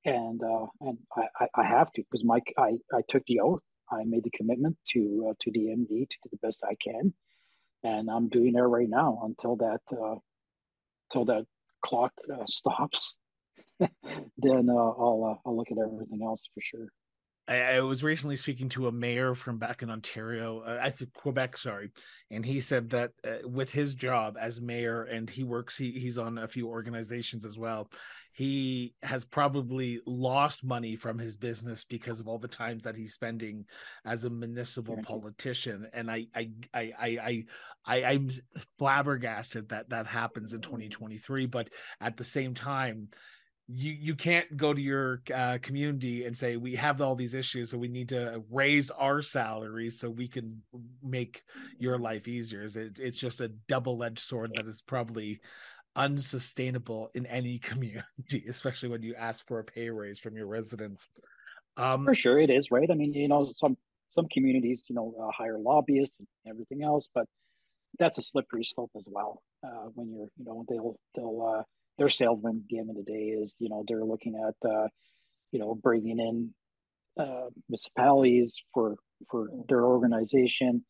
and 0.06 0.42
uh, 0.44 0.66
and 0.82 0.98
I, 1.16 1.48
I 1.56 1.64
have 1.64 1.92
to 1.94 2.04
because 2.04 2.26
Mike, 2.26 2.54
I 2.58 2.74
I 2.94 3.02
took 3.08 3.24
the 3.28 3.40
oath 3.40 3.62
I 3.92 4.04
made 4.06 4.24
the 4.24 4.32
commitment 4.32 4.78
to 4.94 5.28
uh, 5.30 5.34
to 5.42 5.52
the 5.52 5.68
MD 5.68 6.10
to 6.10 6.18
do 6.24 6.30
the 6.32 6.38
best 6.38 6.64
I 6.64 6.76
can, 6.76 7.14
and 7.84 8.10
I'm 8.10 8.30
doing 8.30 8.56
it 8.56 8.62
right 8.62 8.90
now 8.90 9.22
until 9.24 9.56
that 9.58 9.82
uh, 9.92 10.16
that 11.26 11.46
clock 11.84 12.14
uh, 12.32 12.46
stops. 12.48 13.16
then 13.80 14.70
uh, 14.70 14.74
I'll 14.74 15.38
uh, 15.46 15.48
I'll 15.48 15.58
look 15.58 15.72
at 15.72 15.78
everything 15.78 16.22
else 16.24 16.42
for 16.54 16.62
sure. 16.62 16.88
I, 17.48 17.58
I, 17.58 17.80
was 17.82 18.04
recently 18.04 18.38
speaking 18.38 18.70
to 18.70 18.88
a 18.88 18.92
mayor 18.92 19.36
from 19.36 19.58
back 19.58 19.82
in 19.84 19.90
Ontario, 19.90 20.62
uh, 20.62 20.80
I 20.82 20.90
think 20.90 21.12
Quebec, 21.14 21.58
sorry, 21.58 21.92
and 22.32 22.46
he 22.46 22.62
said 22.62 22.92
that 22.92 23.12
uh, 23.28 23.48
with 23.48 23.74
his 23.74 23.96
job 23.96 24.38
as 24.40 24.62
mayor, 24.62 25.04
and 25.04 25.30
he 25.30 25.44
works, 25.44 25.76
he, 25.76 25.92
he's 25.92 26.18
on 26.18 26.38
a 26.38 26.48
few 26.48 26.70
organizations 26.70 27.46
as 27.46 27.58
well. 27.58 27.90
He 28.34 28.96
has 29.04 29.24
probably 29.24 30.02
lost 30.08 30.64
money 30.64 30.96
from 30.96 31.20
his 31.20 31.38
business 31.38 31.84
because 31.84 32.20
of 32.20 32.28
all 32.28 32.40
the 32.40 32.48
times 32.48 32.84
that 32.84 32.96
he's 32.96 33.14
spending 33.14 33.66
as 34.06 34.24
a 34.24 34.30
municipal 34.30 34.98
politician. 35.04 35.88
And 35.94 36.10
I, 36.10 36.26
I, 36.36 36.50
I, 36.74 36.94
I, 37.00 37.46
I, 37.86 38.04
I'm 38.04 38.32
flabbergasted 38.80 39.70
that 39.70 39.90
that 39.92 40.08
happens 40.08 40.52
in 40.54 40.62
2023. 40.62 41.46
But 41.46 41.70
at 42.02 42.18
the 42.18 42.24
same 42.24 42.56
time, 42.56 43.10
you 43.68 43.92
you 43.92 44.16
can't 44.16 44.58
go 44.58 44.74
to 44.74 44.82
your 44.82 45.22
uh, 45.34 45.58
community 45.62 46.26
and 46.26 46.36
say 46.36 46.58
we 46.58 46.76
have 46.76 47.02
all 47.02 47.16
these 47.16 47.34
issues 47.34 47.72
so 47.72 47.78
we 47.78 47.88
need 47.88 48.10
to 48.10 48.44
raise 48.52 48.92
our 48.92 49.22
salaries 49.22 49.98
so 49.98 50.10
we 50.10 50.28
can 50.28 50.62
make 51.02 51.44
your 51.80 51.98
life 51.98 52.28
easier 52.28 52.64
it, 52.64 53.00
it's 53.00 53.22
just 53.22 53.40
a 53.40 53.48
double-edged 53.70 54.20
sword 54.20 54.52
that 54.54 54.68
is 54.68 54.82
probably 54.82 55.40
unsustainable 55.96 57.10
in 57.14 57.26
any 57.26 57.60
community 57.70 58.46
especially 58.50 58.90
when 58.90 59.02
you 59.02 59.16
ask 59.16 59.46
for 59.48 59.60
a 59.60 59.64
pay 59.64 59.90
raise 59.90 60.20
from 60.20 60.36
your 60.36 60.48
residents. 60.48 61.08
Um, 61.78 62.06
for 62.06 62.16
sure 62.16 62.40
it 62.40 62.50
is 62.50 62.72
right? 62.72 62.90
I 62.90 62.94
mean 62.94 63.14
you 63.14 63.28
know 63.28 63.52
some 63.56 63.78
some 64.10 64.28
communities 64.28 64.84
you 64.88 64.96
know 64.96 65.14
uh, 65.22 65.32
hire 65.32 65.58
lobbyists 65.58 66.20
and 66.20 66.28
everything 66.48 66.84
else 66.84 67.10
but 67.14 67.26
that's 68.00 68.18
a 68.18 68.22
slippery 68.22 68.64
slope 68.64 68.92
as 68.98 69.08
well 69.10 69.42
uh, 69.66 69.88
when 69.96 70.12
you're 70.12 70.30
you 70.38 70.46
know 70.46 70.66
they'll 70.70 70.96
they'll 71.16 71.56
uh, 71.58 71.64
their 71.98 72.10
salesman 72.10 72.62
at 72.64 72.68
the 72.70 72.80
end 72.80 72.90
of 72.90 72.96
the 72.96 73.04
day 73.04 73.36
is 73.40 73.56
you 73.60 73.70
know 73.70 73.84
they're 73.88 74.04
looking 74.04 74.36
at 74.36 74.70
uh, 74.70 74.88
you 75.52 75.60
know 75.60 75.76
bringing 75.76 76.20
in 76.20 76.54
uh, 77.24 77.50
municipalities 77.70 78.58
for 78.74 78.96
for 79.30 79.48
their 79.70 79.86
organization 79.86 80.84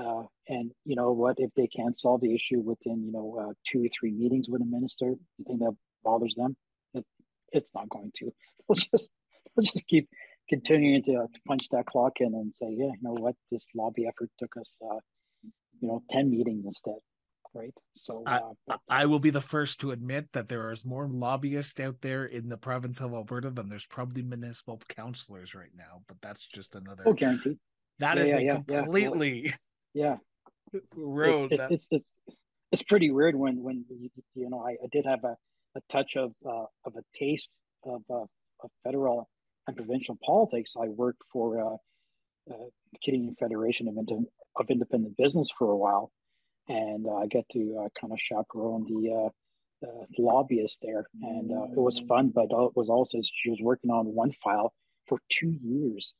uh, 0.00 0.22
and 0.48 0.72
you 0.84 0.96
know 0.96 1.12
what 1.12 1.36
if 1.38 1.50
they 1.56 1.66
can't 1.66 1.98
solve 1.98 2.20
the 2.20 2.34
issue 2.34 2.60
within 2.60 3.04
you 3.04 3.12
know 3.12 3.36
uh, 3.40 3.52
two 3.70 3.84
or 3.84 3.88
three 3.98 4.12
meetings 4.12 4.48
with 4.48 4.62
a 4.62 4.64
minister 4.64 5.06
you 5.38 5.44
think 5.46 5.60
that 5.60 5.76
bothers 6.02 6.34
them 6.36 6.56
it, 6.94 7.04
it's 7.52 7.70
not 7.74 7.88
going 7.88 8.10
to 8.14 8.30
we'll 8.68 8.76
just 8.76 9.10
we'll 9.54 9.64
just 9.64 9.86
keep 9.86 10.08
continuing 10.48 11.02
to, 11.02 11.12
to 11.12 11.40
punch 11.46 11.68
that 11.70 11.86
clock 11.86 12.20
in 12.20 12.34
and 12.34 12.52
say 12.52 12.66
yeah 12.70 12.86
you 12.86 13.02
know 13.02 13.14
what 13.18 13.34
this 13.50 13.66
lobby 13.74 14.06
effort 14.06 14.30
took 14.38 14.56
us 14.58 14.78
uh, 14.90 14.98
you 15.80 15.88
know 15.88 16.02
10 16.10 16.30
meetings 16.30 16.64
instead 16.64 16.96
right? 17.52 17.74
So 17.96 18.22
I, 18.26 18.36
uh, 18.70 18.76
I, 18.88 19.06
will 19.06 19.18
be 19.18 19.30
the 19.30 19.40
first 19.40 19.80
to 19.80 19.90
admit 19.90 20.28
that 20.34 20.48
there 20.48 20.70
is 20.70 20.84
more 20.84 21.08
lobbyists 21.08 21.80
out 21.80 22.00
there 22.00 22.24
in 22.24 22.48
the 22.48 22.56
province 22.56 23.00
of 23.00 23.12
Alberta 23.12 23.50
than 23.50 23.68
there's 23.68 23.86
probably 23.86 24.22
municipal 24.22 24.80
councillors 24.88 25.52
right 25.52 25.72
now. 25.76 26.02
But 26.06 26.18
that's 26.22 26.46
just 26.46 26.76
another. 26.76 27.02
Oh, 27.06 27.12
guaranteed. 27.12 27.58
That 27.98 28.18
yeah, 28.18 28.22
is 28.22 28.30
yeah, 28.30 28.36
a 28.36 28.42
yeah, 28.42 28.82
completely 28.82 29.52
yeah 29.94 30.16
road. 30.96 31.52
It's, 31.52 31.62
it's, 31.62 31.70
it's, 31.70 31.88
it's, 31.90 32.36
it's 32.72 32.82
pretty 32.82 33.10
weird 33.10 33.34
when 33.34 33.62
when 33.62 33.84
you 34.34 34.48
know 34.48 34.64
I, 34.64 34.72
I 34.72 34.86
did 34.90 35.06
have 35.06 35.24
a, 35.24 35.36
a 35.76 35.80
touch 35.88 36.16
of 36.16 36.32
uh, 36.46 36.66
of 36.84 36.96
a 36.96 37.02
taste 37.14 37.58
of, 37.84 38.02
uh, 38.10 38.26
of 38.62 38.70
federal 38.84 39.28
and 39.66 39.76
provincial 39.76 40.18
politics. 40.24 40.74
I 40.80 40.88
worked 40.88 41.22
for 41.32 41.60
uh, 41.60 42.52
uh, 42.52 42.66
Canadian 43.04 43.36
Federation 43.38 43.88
of, 43.88 43.96
of 44.56 44.70
Independent 44.70 45.16
Business 45.16 45.50
for 45.56 45.70
a 45.70 45.76
while, 45.76 46.10
and 46.68 47.06
uh, 47.06 47.16
I 47.16 47.26
get 47.26 47.48
to 47.52 47.84
uh, 47.84 47.88
kind 48.00 48.12
of 48.12 48.18
chaperone 48.20 48.84
the, 48.86 49.26
uh, 49.26 49.28
the 49.82 50.22
lobbyist 50.22 50.80
there, 50.82 51.06
and 51.22 51.52
uh, 51.52 51.64
it 51.64 51.78
was 51.78 52.00
fun. 52.00 52.32
But 52.34 52.44
it 52.50 52.76
was 52.76 52.88
also 52.88 53.18
she 53.22 53.50
was 53.50 53.60
working 53.60 53.90
on 53.90 54.06
one 54.14 54.32
file 54.32 54.72
for 55.06 55.18
two 55.28 55.56
years, 55.62 56.14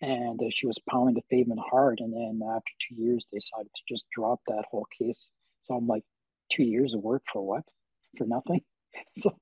and 0.00 0.40
uh, 0.40 0.46
she 0.50 0.66
was 0.66 0.78
pounding 0.88 1.14
the 1.14 1.22
pavement 1.30 1.60
hard. 1.70 2.00
And 2.00 2.12
then 2.12 2.46
after 2.48 2.72
two 2.88 3.02
years, 3.02 3.26
they 3.30 3.38
decided 3.38 3.70
to 3.74 3.94
just 3.94 4.04
drop 4.14 4.40
that 4.46 4.64
whole 4.70 4.86
case. 4.98 5.28
So 5.62 5.74
I'm 5.74 5.86
like, 5.86 6.02
two 6.50 6.64
years 6.64 6.94
of 6.94 7.00
work 7.00 7.22
for 7.32 7.42
what? 7.42 7.64
For 8.18 8.26
nothing. 8.26 8.60
so, 9.18 9.32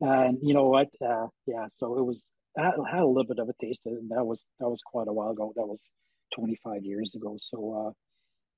and 0.00 0.38
you 0.42 0.54
know 0.54 0.66
what? 0.66 0.88
Uh, 1.04 1.28
yeah. 1.46 1.66
So 1.72 1.98
it 1.98 2.04
was. 2.04 2.28
I 2.58 2.64
had 2.90 3.00
a 3.00 3.06
little 3.06 3.24
bit 3.24 3.38
of 3.38 3.48
a 3.48 3.54
taste, 3.64 3.86
and 3.86 4.10
that 4.10 4.24
was 4.24 4.44
that 4.60 4.68
was 4.68 4.82
quite 4.84 5.08
a 5.08 5.12
while 5.12 5.30
ago. 5.30 5.54
That 5.56 5.66
was 5.66 5.88
25 6.34 6.84
years 6.84 7.14
ago. 7.14 7.38
So 7.40 7.74
uh, 7.74 7.92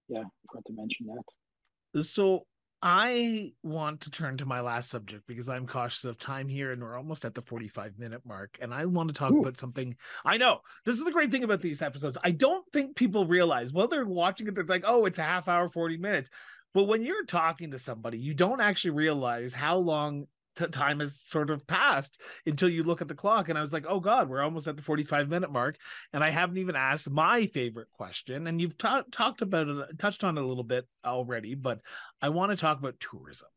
yeah, 0.08 0.24
forgot 0.48 0.64
to 0.66 0.72
mention 0.72 1.06
that. 1.06 2.04
So 2.04 2.46
I 2.86 3.54
want 3.62 4.02
to 4.02 4.10
turn 4.10 4.36
to 4.36 4.44
my 4.44 4.60
last 4.60 4.90
subject 4.90 5.26
because 5.26 5.48
I'm 5.48 5.66
cautious 5.66 6.04
of 6.04 6.18
time 6.18 6.48
here 6.48 6.70
and 6.70 6.82
we're 6.82 6.98
almost 6.98 7.24
at 7.24 7.34
the 7.34 7.40
45 7.40 7.98
minute 7.98 8.20
mark. 8.26 8.58
And 8.60 8.74
I 8.74 8.84
want 8.84 9.08
to 9.08 9.14
talk 9.14 9.32
Ooh. 9.32 9.40
about 9.40 9.56
something. 9.56 9.96
I 10.22 10.36
know 10.36 10.60
this 10.84 10.98
is 10.98 11.04
the 11.04 11.10
great 11.10 11.30
thing 11.30 11.44
about 11.44 11.62
these 11.62 11.80
episodes. 11.80 12.18
I 12.22 12.30
don't 12.30 12.70
think 12.74 12.94
people 12.94 13.26
realize 13.26 13.72
while 13.72 13.88
they're 13.88 14.04
watching 14.04 14.48
it, 14.48 14.54
they're 14.54 14.64
like, 14.64 14.84
oh, 14.86 15.06
it's 15.06 15.18
a 15.18 15.22
half 15.22 15.48
hour, 15.48 15.66
40 15.66 15.96
minutes. 15.96 16.28
But 16.74 16.84
when 16.84 17.04
you're 17.04 17.24
talking 17.24 17.70
to 17.70 17.78
somebody, 17.78 18.18
you 18.18 18.34
don't 18.34 18.60
actually 18.60 18.90
realize 18.90 19.54
how 19.54 19.76
long 19.76 20.26
t- 20.56 20.66
time 20.66 21.00
has 21.00 21.20
sort 21.20 21.50
of 21.50 21.66
passed 21.66 22.20
until 22.46 22.68
you 22.68 22.82
look 22.82 23.00
at 23.02 23.08
the 23.08 23.14
clock. 23.14 23.48
And 23.48 23.58
I 23.58 23.62
was 23.62 23.72
like, 23.72 23.86
oh 23.88 24.00
God, 24.00 24.28
we're 24.28 24.42
almost 24.42 24.68
at 24.68 24.76
the 24.76 24.82
45 24.82 25.28
minute 25.28 25.52
mark. 25.52 25.76
And 26.12 26.22
I 26.22 26.30
haven't 26.30 26.58
even 26.58 26.76
asked 26.76 27.10
my 27.10 27.46
favorite 27.46 27.88
question. 27.92 28.46
And 28.46 28.60
you've 28.60 28.78
ta- 28.78 29.04
talked 29.10 29.42
about 29.42 29.68
it, 29.68 29.98
touched 29.98 30.24
on 30.24 30.38
it 30.38 30.42
a 30.42 30.46
little 30.46 30.64
bit 30.64 30.86
already, 31.04 31.54
but 31.54 31.80
I 32.22 32.28
want 32.28 32.50
to 32.50 32.56
talk 32.56 32.78
about 32.78 33.00
tourism 33.00 33.48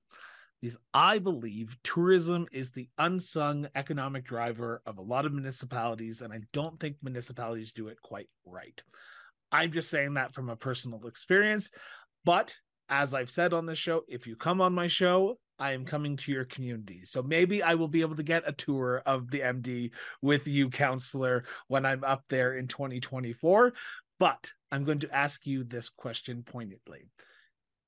because 0.62 0.78
I 0.94 1.20
believe 1.20 1.78
tourism 1.84 2.48
is 2.52 2.72
the 2.72 2.90
unsung 2.98 3.68
economic 3.76 4.26
driver 4.26 4.82
of 4.86 4.98
a 4.98 5.04
lot 5.04 5.26
of 5.26 5.34
municipalities. 5.34 6.22
And 6.22 6.34
I 6.34 6.42
don't 6.52 6.80
think 6.80 6.98
municipalities 7.04 7.74
do 7.74 7.88
it 7.88 8.02
quite 8.02 8.30
right. 8.46 8.82
I'm 9.52 9.72
just 9.72 9.90
saying 9.90 10.16
that 10.16 10.34
from 10.34 10.50
a 10.50 10.56
personal 10.56 11.06
experience. 11.08 11.70
But 12.26 12.58
as 12.90 13.14
I've 13.14 13.30
said 13.30 13.54
on 13.54 13.66
the 13.66 13.76
show, 13.76 14.02
if 14.08 14.28
you 14.28 14.36
come 14.36 14.62
on 14.62 14.74
my 14.74 14.88
show, 14.88 15.38
I 15.60 15.72
am 15.72 15.86
coming 15.86 16.18
to 16.18 16.32
your 16.32 16.46
community. 16.46 17.02
So 17.06 17.24
maybe 17.24 17.64
I 17.64 17.76
will 17.76 17.88
be 17.88 18.02
able 18.02 18.16
to 18.16 18.24
get 18.24 18.48
a 18.48 18.52
tour 18.52 19.02
of 19.06 19.32
the 19.32 19.40
MD 19.42 19.92
with 20.22 20.48
you, 20.48 20.70
counselor, 20.70 21.44
when 21.68 21.86
I'm 21.86 22.04
up 22.04 22.24
there 22.30 22.56
in 22.56 22.68
2024. 22.68 23.74
But 24.20 24.52
I'm 24.72 24.84
going 24.84 25.00
to 25.00 25.16
ask 25.16 25.46
you 25.46 25.64
this 25.64 25.90
question 25.90 26.44
pointedly 26.44 27.10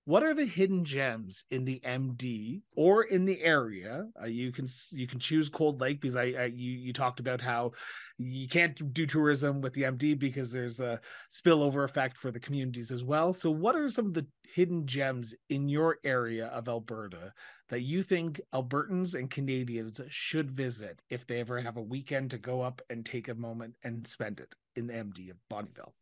what 0.09 0.23
are 0.23 0.33
the 0.33 0.47
hidden 0.47 0.83
gems 0.83 1.43
in 1.51 1.65
the 1.65 1.79
MD 1.85 2.63
or 2.75 3.03
in 3.03 3.25
the 3.25 3.43
area? 3.43 4.07
Uh, 4.19 4.25
you 4.25 4.51
can 4.51 4.67
you 4.89 5.05
can 5.05 5.19
choose 5.19 5.49
Cold 5.49 5.79
Lake 5.79 6.01
because 6.01 6.15
I, 6.15 6.23
I, 6.23 6.45
you 6.45 6.71
you 6.71 6.93
talked 6.93 7.19
about 7.19 7.41
how 7.41 7.73
you 8.17 8.47
can't 8.47 8.91
do 8.91 9.05
tourism 9.05 9.61
with 9.61 9.73
the 9.73 9.83
MD 9.83 10.17
because 10.17 10.51
there's 10.51 10.79
a 10.79 10.99
spillover 11.31 11.83
effect 11.83 12.17
for 12.17 12.31
the 12.31 12.39
communities 12.39 12.89
as 12.89 13.03
well. 13.03 13.33
So, 13.33 13.51
what 13.51 13.75
are 13.75 13.87
some 13.87 14.07
of 14.07 14.13
the 14.15 14.25
hidden 14.51 14.87
gems 14.87 15.35
in 15.47 15.69
your 15.69 15.99
area 16.03 16.47
of 16.47 16.67
Alberta 16.67 17.31
that 17.69 17.81
you 17.81 18.01
think 18.01 18.41
Albertans 18.51 19.13
and 19.13 19.29
Canadians 19.29 20.01
should 20.09 20.49
visit 20.49 21.03
if 21.11 21.27
they 21.27 21.39
ever 21.39 21.61
have 21.61 21.77
a 21.77 21.83
weekend 21.83 22.31
to 22.31 22.39
go 22.39 22.61
up 22.61 22.81
and 22.89 23.05
take 23.05 23.27
a 23.27 23.35
moment 23.35 23.75
and 23.83 24.07
spend 24.07 24.39
it 24.39 24.55
in 24.75 24.87
the 24.87 24.93
MD 24.95 25.29
of 25.29 25.37
Bonnyville? 25.51 25.93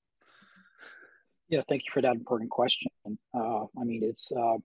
Yeah, 1.50 1.62
thank 1.70 1.84
you 1.84 1.92
for 1.94 2.02
that 2.02 2.16
important 2.16 2.50
question. 2.50 2.92
Uh, 3.34 3.66
I 3.80 3.84
mean, 3.84 4.04
it's 4.04 4.32
uh, 4.32 4.58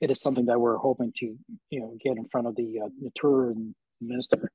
it 0.00 0.10
is 0.10 0.20
something 0.20 0.46
that 0.46 0.58
we're 0.58 0.78
hoping 0.78 1.12
to 1.16 1.36
you 1.70 1.80
know 1.80 1.96
get 2.02 2.16
in 2.16 2.26
front 2.28 2.46
of 2.46 2.56
the 2.56 2.80
uh, 2.84 2.88
the 3.02 3.74
minister. 4.00 4.50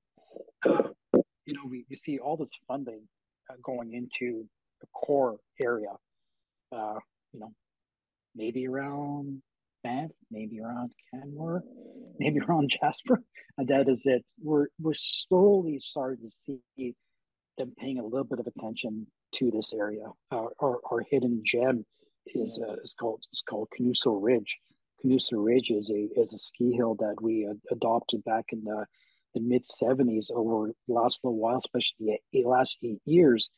You 0.65 1.53
know, 1.53 1.69
we, 1.69 1.85
we 1.89 1.95
see 1.95 2.19
all 2.19 2.37
this 2.37 2.53
funding 2.67 3.01
uh, 3.49 3.55
going 3.61 3.93
into 3.93 4.45
the 4.79 4.87
core 4.93 5.37
area. 5.61 5.91
Uh, 6.71 6.99
you 7.33 7.41
know, 7.41 7.51
maybe 8.33 8.65
around 8.67 9.41
Banff, 9.83 10.11
maybe 10.31 10.61
around 10.61 10.93
Canmore, 11.11 11.63
maybe 12.19 12.39
around 12.39 12.71
Jasper. 12.81 13.21
And 13.57 13.67
that 13.67 13.87
is 13.87 14.05
it. 14.05 14.25
We're 14.41 14.67
we're 14.81 14.95
slowly 14.95 15.77
starting 15.79 16.27
to 16.27 16.31
see 16.31 16.95
them 17.57 17.73
paying 17.77 17.99
a 17.99 18.03
little 18.03 18.23
bit 18.23 18.39
of 18.39 18.47
attention 18.47 19.05
to 19.33 19.51
this 19.51 19.73
area. 19.73 20.05
Uh, 20.31 20.47
our, 20.59 20.79
our 20.91 21.03
hidden 21.09 21.41
gem 21.45 21.85
is 22.27 22.59
uh, 22.67 22.75
is 22.83 22.93
called 22.93 23.23
is 23.31 23.43
called 23.47 23.69
Kinosoo 23.77 24.19
Ridge. 24.21 24.59
Kinosoo 25.03 25.43
Ridge 25.43 25.69
is 25.69 25.91
a 25.91 26.07
is 26.19 26.33
a 26.33 26.37
ski 26.37 26.73
hill 26.73 26.95
that 26.99 27.15
we 27.21 27.47
uh, 27.47 27.53
adopted 27.71 28.23
back 28.23 28.45
in 28.51 28.63
the, 28.63 28.85
the 29.33 29.41
mid 29.41 29.63
'70s. 29.63 30.31
Over 30.31 30.71
the 30.87 30.93
last 30.93 31.19
little 31.23 31.37
while, 31.37 31.57
especially 31.57 32.21
the 32.31 32.43
last 32.43 32.77
eight 32.83 33.01
years, 33.05 33.49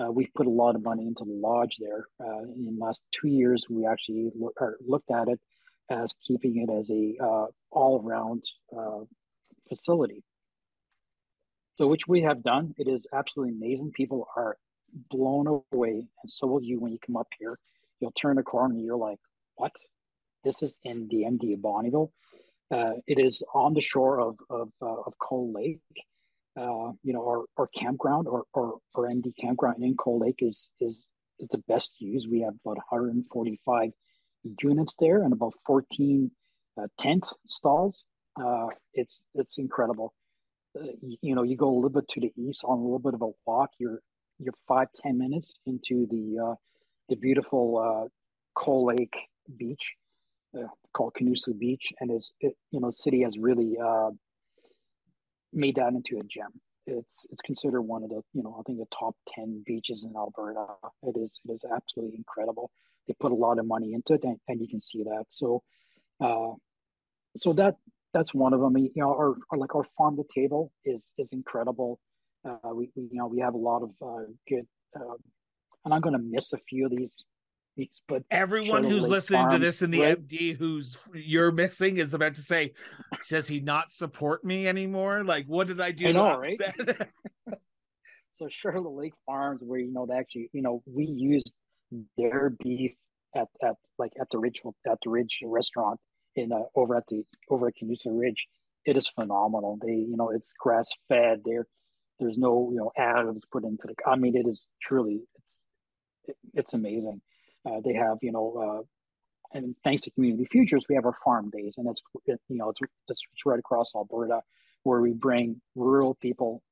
uh, 0.00 0.10
we've 0.10 0.32
put 0.34 0.46
a 0.46 0.50
lot 0.50 0.76
of 0.76 0.82
money 0.82 1.06
into 1.06 1.24
the 1.24 1.38
lodge 1.38 1.76
there. 1.78 2.06
Uh, 2.20 2.42
in 2.42 2.76
the 2.76 2.84
last 2.84 3.02
two 3.12 3.28
years, 3.28 3.66
we 3.68 3.86
actually 3.86 4.30
look, 4.34 4.58
looked 4.86 5.10
at 5.10 5.28
it 5.28 5.40
as 5.90 6.14
keeping 6.26 6.56
it 6.56 6.72
as 6.72 6.90
a 6.90 7.16
uh, 7.22 7.46
all 7.70 8.02
around 8.04 8.42
uh, 8.76 9.00
facility. 9.68 10.22
So, 11.76 11.86
which 11.86 12.06
we 12.06 12.22
have 12.22 12.42
done. 12.42 12.74
It 12.76 12.88
is 12.88 13.06
absolutely 13.12 13.54
amazing. 13.54 13.92
People 13.92 14.28
are 14.36 14.56
blown 15.10 15.46
away, 15.46 16.06
and 16.22 16.30
so 16.30 16.46
will 16.46 16.62
you 16.62 16.80
when 16.80 16.92
you 16.92 16.98
come 17.04 17.16
up 17.16 17.28
here. 17.38 17.58
You'll 18.00 18.12
turn 18.12 18.38
a 18.38 18.42
corner 18.42 18.74
and 18.74 18.84
you're 18.84 18.96
like, 18.96 19.18
"What? 19.56 19.72
This 20.44 20.62
is 20.62 20.78
in 20.84 21.08
the 21.08 21.24
MD 21.24 21.54
of 21.54 21.60
Bonnyville." 21.60 22.10
Uh, 22.70 22.94
it 23.06 23.18
is 23.18 23.42
on 23.54 23.74
the 23.74 23.80
shore 23.80 24.20
of 24.20 24.36
of, 24.48 24.70
uh, 24.80 25.02
of 25.06 25.14
Cold 25.18 25.54
Lake. 25.54 25.80
Uh, 26.56 26.92
you 27.02 27.12
know, 27.12 27.26
our, 27.26 27.44
our 27.56 27.68
campground 27.68 28.26
or, 28.26 28.44
or 28.54 28.78
our 28.96 29.04
MD 29.04 29.32
campground 29.38 29.82
in 29.82 29.96
Cold 29.96 30.22
Lake 30.22 30.38
is 30.40 30.70
is 30.80 31.08
is 31.38 31.48
the 31.48 31.62
best 31.68 32.00
used. 32.00 32.28
We 32.30 32.40
have 32.40 32.54
about 32.64 32.76
145 32.76 33.90
units 34.62 34.94
there 34.98 35.22
and 35.22 35.32
about 35.32 35.54
14 35.66 36.30
uh, 36.80 36.86
tent 36.98 37.26
stalls. 37.46 38.04
Uh, 38.40 38.68
it's 38.94 39.20
it's 39.34 39.58
incredible. 39.58 40.14
Uh, 40.78 40.84
you, 41.02 41.34
know, 41.34 41.42
you 41.42 41.56
go 41.56 41.68
a 41.68 41.74
little 41.74 41.90
bit 41.90 42.08
to 42.08 42.20
the 42.20 42.32
east 42.36 42.62
on 42.64 42.78
a 42.78 42.82
little 42.82 43.00
bit 43.00 43.14
of 43.14 43.22
a 43.22 43.30
walk. 43.46 43.70
You're 43.78 44.00
you're 44.42 44.54
five 44.66 44.88
ten 44.96 45.18
minutes 45.18 45.54
into 45.66 46.06
the 46.10 46.50
uh, 46.50 46.54
the 47.08 47.16
beautiful 47.16 47.78
uh, 47.78 48.08
Cold 48.54 48.96
Lake 48.96 49.16
Beach 49.56 49.94
uh, 50.56 50.68
called 50.92 51.14
Kinosoo 51.18 51.54
Beach, 51.58 51.92
and 52.00 52.10
is 52.10 52.32
it, 52.40 52.56
you 52.70 52.80
know, 52.80 52.90
city 52.90 53.22
has 53.22 53.38
really 53.38 53.76
uh, 53.78 54.10
made 55.52 55.76
that 55.76 55.92
into 55.92 56.18
a 56.18 56.22
gem. 56.24 56.60
It's 56.86 57.26
it's 57.30 57.42
considered 57.42 57.82
one 57.82 58.02
of 58.02 58.10
the 58.10 58.22
you 58.32 58.42
know 58.42 58.56
I 58.58 58.62
think 58.62 58.78
the 58.78 58.86
top 58.96 59.14
ten 59.32 59.62
beaches 59.66 60.04
in 60.04 60.16
Alberta. 60.16 60.66
It 61.02 61.16
is 61.16 61.40
it 61.44 61.52
is 61.52 61.70
absolutely 61.72 62.16
incredible. 62.16 62.70
They 63.06 63.14
put 63.20 63.32
a 63.32 63.34
lot 63.34 63.58
of 63.58 63.66
money 63.66 63.92
into 63.92 64.14
it, 64.14 64.24
and, 64.24 64.38
and 64.48 64.60
you 64.60 64.68
can 64.68 64.80
see 64.80 65.02
that. 65.04 65.24
So, 65.30 65.62
uh, 66.20 66.52
so 67.36 67.52
that 67.54 67.76
that's 68.12 68.34
one 68.34 68.52
of 68.52 68.60
them. 68.60 68.76
You 68.76 68.90
know, 68.96 69.10
our, 69.10 69.36
our 69.50 69.58
like 69.58 69.74
our 69.74 69.84
farm 69.96 70.16
to 70.16 70.24
table 70.34 70.72
is 70.84 71.12
is 71.18 71.32
incredible. 71.32 72.00
Uh, 72.44 72.74
we, 72.74 72.90
we, 72.94 73.02
you 73.04 73.18
know 73.18 73.26
we 73.26 73.40
have 73.40 73.54
a 73.54 73.58
lot 73.58 73.82
of 73.82 73.90
uh, 74.02 74.24
good, 74.48 74.66
uh, 74.96 75.14
and 75.84 75.94
I'm 75.94 76.00
going 76.00 76.16
to 76.16 76.22
miss 76.22 76.52
a 76.52 76.58
few 76.68 76.86
of 76.86 76.90
these. 76.90 77.24
these 77.76 78.00
but 78.08 78.22
everyone 78.30 78.84
who's 78.84 79.08
listening 79.08 79.42
farms, 79.42 79.54
to 79.54 79.58
this 79.58 79.82
in 79.82 79.90
the 79.90 80.00
right? 80.00 80.26
MD 80.26 80.56
who's 80.56 80.96
you're 81.12 81.52
missing 81.52 81.98
is 81.98 82.14
about 82.14 82.34
to 82.36 82.40
say, 82.40 82.72
does 83.28 83.48
he 83.48 83.60
not 83.60 83.92
support 83.92 84.44
me 84.44 84.66
anymore? 84.66 85.22
Like, 85.24 85.46
what 85.46 85.66
did 85.66 85.80
I 85.80 85.92
do? 85.92 86.08
I 86.08 86.12
know, 86.12 86.38
right? 86.38 86.58
so 88.34 88.48
Charlotte 88.48 88.90
Lake 88.90 89.14
Farms, 89.26 89.62
where 89.62 89.80
you 89.80 89.92
know 89.92 90.06
they 90.06 90.14
actually, 90.14 90.48
you 90.52 90.62
know, 90.62 90.82
we 90.86 91.04
used 91.04 91.52
their 92.16 92.54
beef 92.62 92.92
at, 93.34 93.48
at 93.62 93.74
like 93.98 94.12
at 94.20 94.28
the 94.30 94.38
Ridge 94.38 94.62
at 94.90 94.98
the 95.04 95.10
Ridge 95.10 95.40
restaurant 95.44 96.00
in 96.36 96.52
uh, 96.52 96.62
over 96.74 96.96
at 96.96 97.04
the 97.08 97.24
over 97.48 97.68
at 97.68 97.74
Kinosoo 97.80 98.18
Ridge. 98.18 98.46
It 98.86 98.96
is 98.96 99.08
phenomenal. 99.08 99.78
They 99.84 99.92
you 99.92 100.16
know 100.16 100.30
it's 100.30 100.54
grass 100.58 100.90
fed. 101.08 101.42
There 101.44 101.66
there's 102.20 102.38
no 102.38 102.68
you 102.70 102.78
know 102.78 102.92
additives 102.98 103.42
put 103.50 103.64
into 103.64 103.88
the. 103.88 103.94
I 104.06 104.16
mean 104.16 104.36
it 104.36 104.46
is 104.46 104.68
truly 104.82 105.20
it's 105.36 105.64
it, 106.24 106.36
it's 106.54 106.74
amazing. 106.74 107.20
Uh, 107.66 107.80
they 107.84 107.94
have 107.94 108.18
you 108.22 108.32
know. 108.32 108.80
Uh, 108.80 108.84
and 109.52 109.74
thanks 109.82 110.02
to 110.02 110.12
Community 110.12 110.44
Futures, 110.44 110.84
we 110.88 110.94
have 110.94 111.04
our 111.04 111.16
farm 111.24 111.50
days, 111.50 111.74
and 111.76 111.88
it's 111.88 112.00
you 112.26 112.56
know 112.56 112.68
it's, 112.70 112.80
it's 113.08 113.22
right 113.44 113.58
across 113.58 113.92
Alberta, 113.96 114.42
where 114.84 115.00
we 115.00 115.12
bring 115.12 115.60
rural 115.74 116.14
people, 116.14 116.62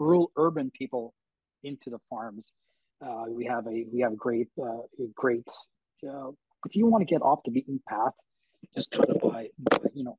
rural 0.00 0.32
urban 0.36 0.72
people, 0.76 1.14
into 1.62 1.88
the 1.88 2.00
farms 2.10 2.52
uh, 3.00 3.24
we 3.28 3.44
have 3.44 3.66
a 3.66 3.84
we 3.92 4.00
have 4.00 4.12
a 4.12 4.16
great 4.16 4.48
uh, 4.60 4.82
a 4.98 5.06
great. 5.14 5.48
Uh, 6.06 6.30
if 6.66 6.74
you 6.74 6.86
want 6.86 7.06
to 7.06 7.12
get 7.12 7.22
off 7.22 7.40
the 7.44 7.50
beaten 7.50 7.80
path, 7.88 8.12
just 8.74 8.90
kind 8.90 9.08
of 9.08 9.20
by, 9.20 9.48
you 9.94 10.04
know 10.04 10.18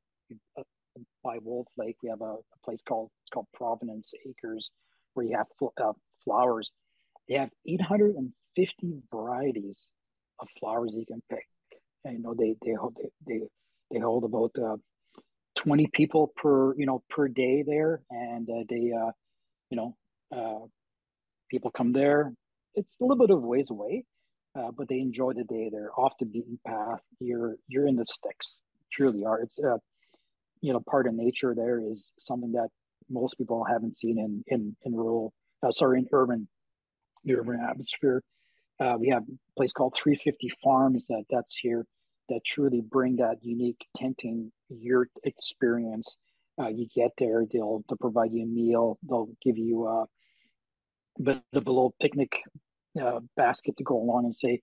by 1.22 1.38
Wolf 1.42 1.68
Lake, 1.76 1.96
we 2.02 2.08
have 2.08 2.20
a, 2.20 2.34
a, 2.34 2.58
place 2.64 2.82
called 2.82 3.10
it's 3.22 3.30
called 3.32 3.46
Providence 3.54 4.12
Acres, 4.28 4.70
where 5.14 5.26
you 5.26 5.36
have 5.36 5.46
uh, 5.82 5.92
flowers. 6.24 6.70
They 7.28 7.36
have 7.36 7.50
850 7.66 9.02
varieties 9.12 9.86
of 10.38 10.48
flowers 10.58 10.94
you 10.94 11.06
can 11.06 11.22
pick. 11.30 11.46
And, 12.04 12.18
you 12.18 12.22
know 12.22 12.34
they 12.34 12.56
they 12.64 12.72
hold 12.72 12.96
they 12.96 13.10
they, 13.26 13.40
they 13.90 13.98
hold 13.98 14.24
about 14.24 14.52
uh, 14.58 14.76
20 15.56 15.88
people 15.92 16.32
per 16.36 16.74
you 16.76 16.86
know 16.86 17.02
per 17.10 17.28
day 17.28 17.62
there, 17.66 18.00
and 18.10 18.48
uh, 18.48 18.64
they 18.68 18.92
uh, 18.92 19.10
you 19.70 19.76
know 19.76 19.96
uh, 20.34 20.66
people 21.50 21.70
come 21.70 21.92
there 21.92 22.32
it's 22.74 22.98
a 23.00 23.04
little 23.04 23.16
bit 23.16 23.34
of 23.34 23.42
ways 23.42 23.70
away, 23.70 24.04
uh, 24.58 24.70
but 24.76 24.88
they 24.88 24.98
enjoy 24.98 25.32
the 25.32 25.44
day. 25.44 25.68
They're 25.70 25.92
off 25.96 26.14
the 26.18 26.26
beaten 26.26 26.58
path. 26.66 27.00
You're 27.18 27.56
you're 27.68 27.86
in 27.86 27.96
the 27.96 28.06
sticks. 28.06 28.56
Truly 28.92 29.24
are. 29.24 29.40
It's 29.40 29.58
uh, 29.58 29.78
you 30.60 30.72
know 30.72 30.80
part 30.80 31.06
of 31.06 31.14
nature. 31.14 31.54
There 31.54 31.80
is 31.80 32.12
something 32.18 32.52
that 32.52 32.68
most 33.08 33.38
people 33.38 33.64
haven't 33.64 33.98
seen 33.98 34.18
in 34.18 34.44
in 34.46 34.76
in 34.82 34.94
rural. 34.94 35.32
Uh, 35.62 35.70
sorry, 35.70 35.98
in 35.98 36.06
urban 36.12 36.48
the 37.24 37.36
urban 37.36 37.60
atmosphere. 37.60 38.22
Uh, 38.80 38.96
we 38.98 39.08
have 39.10 39.22
a 39.22 39.56
place 39.58 39.72
called 39.72 39.94
350 39.94 40.50
Farms 40.62 41.06
that 41.08 41.24
that's 41.30 41.54
here 41.54 41.84
that 42.30 42.40
truly 42.46 42.80
bring 42.80 43.16
that 43.16 43.36
unique 43.42 43.86
tenting 43.94 44.50
yurt 44.68 45.10
experience. 45.24 46.16
Uh, 46.58 46.68
you 46.68 46.86
get 46.94 47.10
there, 47.18 47.44
they'll 47.52 47.84
they'll 47.88 47.98
provide 47.98 48.32
you 48.32 48.44
a 48.44 48.46
meal. 48.46 48.98
They'll 49.08 49.28
give 49.42 49.58
you 49.58 49.86
a 49.86 50.06
bit 51.22 51.42
of 51.52 51.66
a 51.66 51.70
little 51.70 51.94
picnic 52.00 52.40
uh, 53.00 53.20
basket 53.36 53.76
to 53.76 53.84
go 53.84 53.96
along 53.96 54.24
and 54.24 54.34
say, 54.34 54.60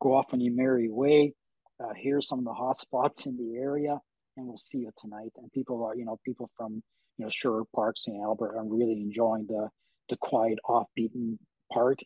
go 0.00 0.14
off 0.14 0.32
on 0.32 0.40
your 0.40 0.54
merry 0.54 0.88
way. 0.88 1.34
Uh, 1.80 1.92
here's 1.96 2.26
some 2.26 2.40
of 2.40 2.44
the 2.44 2.52
hot 2.52 2.80
spots 2.80 3.26
in 3.26 3.36
the 3.36 3.56
area, 3.56 3.98
and 4.38 4.46
we'll 4.46 4.56
see 4.56 4.78
you 4.78 4.90
tonight. 4.96 5.32
And 5.36 5.52
people 5.52 5.84
are, 5.84 5.94
you 5.94 6.04
know, 6.04 6.18
people 6.24 6.50
from, 6.56 6.82
you 7.18 7.24
know, 7.24 7.30
Sherwood 7.30 7.66
Park, 7.74 7.96
St. 7.98 8.16
Albert 8.22 8.56
are 8.56 8.64
really 8.64 8.92
enjoying 8.92 9.46
the 9.46 9.68
the 10.08 10.16
quiet, 10.16 10.58
off-beaten 10.66 11.38
part. 11.70 12.00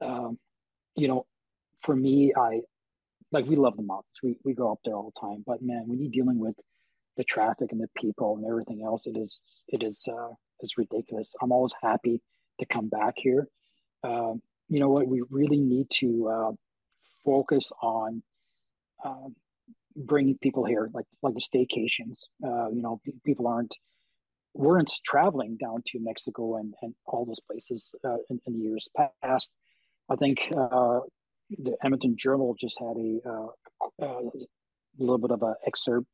Um, 0.00 0.38
you 0.96 1.06
know, 1.06 1.26
for 1.82 1.94
me, 1.94 2.32
I 2.34 2.60
like 3.30 3.46
we 3.46 3.56
love 3.56 3.76
the 3.76 3.82
mountains. 3.82 4.18
We 4.22 4.38
we 4.44 4.54
go 4.54 4.72
up 4.72 4.78
there 4.84 4.94
all 4.94 5.12
the 5.14 5.20
time. 5.20 5.42
But 5.46 5.60
man, 5.62 5.84
when 5.86 6.00
you're 6.00 6.10
dealing 6.10 6.38
with 6.38 6.56
the 7.16 7.24
traffic 7.24 7.72
and 7.72 7.80
the 7.80 7.88
people 7.96 8.36
and 8.36 8.46
everything 8.46 8.82
else, 8.84 9.06
it 9.06 9.16
is 9.18 9.42
it 9.68 9.82
is 9.82 10.08
uh, 10.10 10.32
it's 10.60 10.78
ridiculous. 10.78 11.34
I'm 11.42 11.52
always 11.52 11.74
happy 11.82 12.22
to 12.60 12.66
come 12.66 12.88
back 12.88 13.14
here. 13.16 13.48
Uh, 14.02 14.34
you 14.68 14.80
know 14.80 14.88
what? 14.88 15.06
We 15.06 15.22
really 15.30 15.60
need 15.60 15.88
to 16.00 16.28
uh, 16.28 16.52
focus 17.24 17.70
on 17.82 18.22
uh, 19.04 19.28
bringing 19.96 20.38
people 20.38 20.64
here, 20.64 20.90
like 20.92 21.06
like 21.22 21.34
the 21.34 21.40
staycations. 21.40 22.26
Uh, 22.44 22.70
you 22.70 22.82
know, 22.82 23.00
p- 23.04 23.14
people 23.24 23.46
aren't 23.46 23.74
weren't 24.54 24.92
traveling 25.04 25.56
down 25.56 25.82
to 25.86 25.98
Mexico 25.98 26.56
and, 26.56 26.74
and 26.82 26.94
all 27.06 27.24
those 27.24 27.40
places 27.40 27.94
uh, 28.04 28.18
in, 28.28 28.38
in, 28.46 28.52
the 28.52 28.58
years 28.58 28.86
past. 29.22 29.50
I 30.10 30.16
think 30.16 30.40
uh, 30.54 31.00
the 31.50 31.76
Edmonton 31.82 32.16
Journal 32.18 32.54
just 32.60 32.78
had 32.78 32.96
a, 32.98 34.04
a 34.04 34.30
little 34.98 35.16
bit 35.16 35.30
of 35.30 35.42
an 35.42 35.54
excerpt 35.66 36.06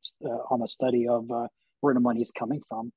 on 0.50 0.62
a 0.62 0.68
study 0.68 1.08
of 1.08 1.28
where 1.80 1.94
the 1.94 2.00
money 2.00 2.20
is 2.20 2.30
coming 2.30 2.62
from 2.68 2.92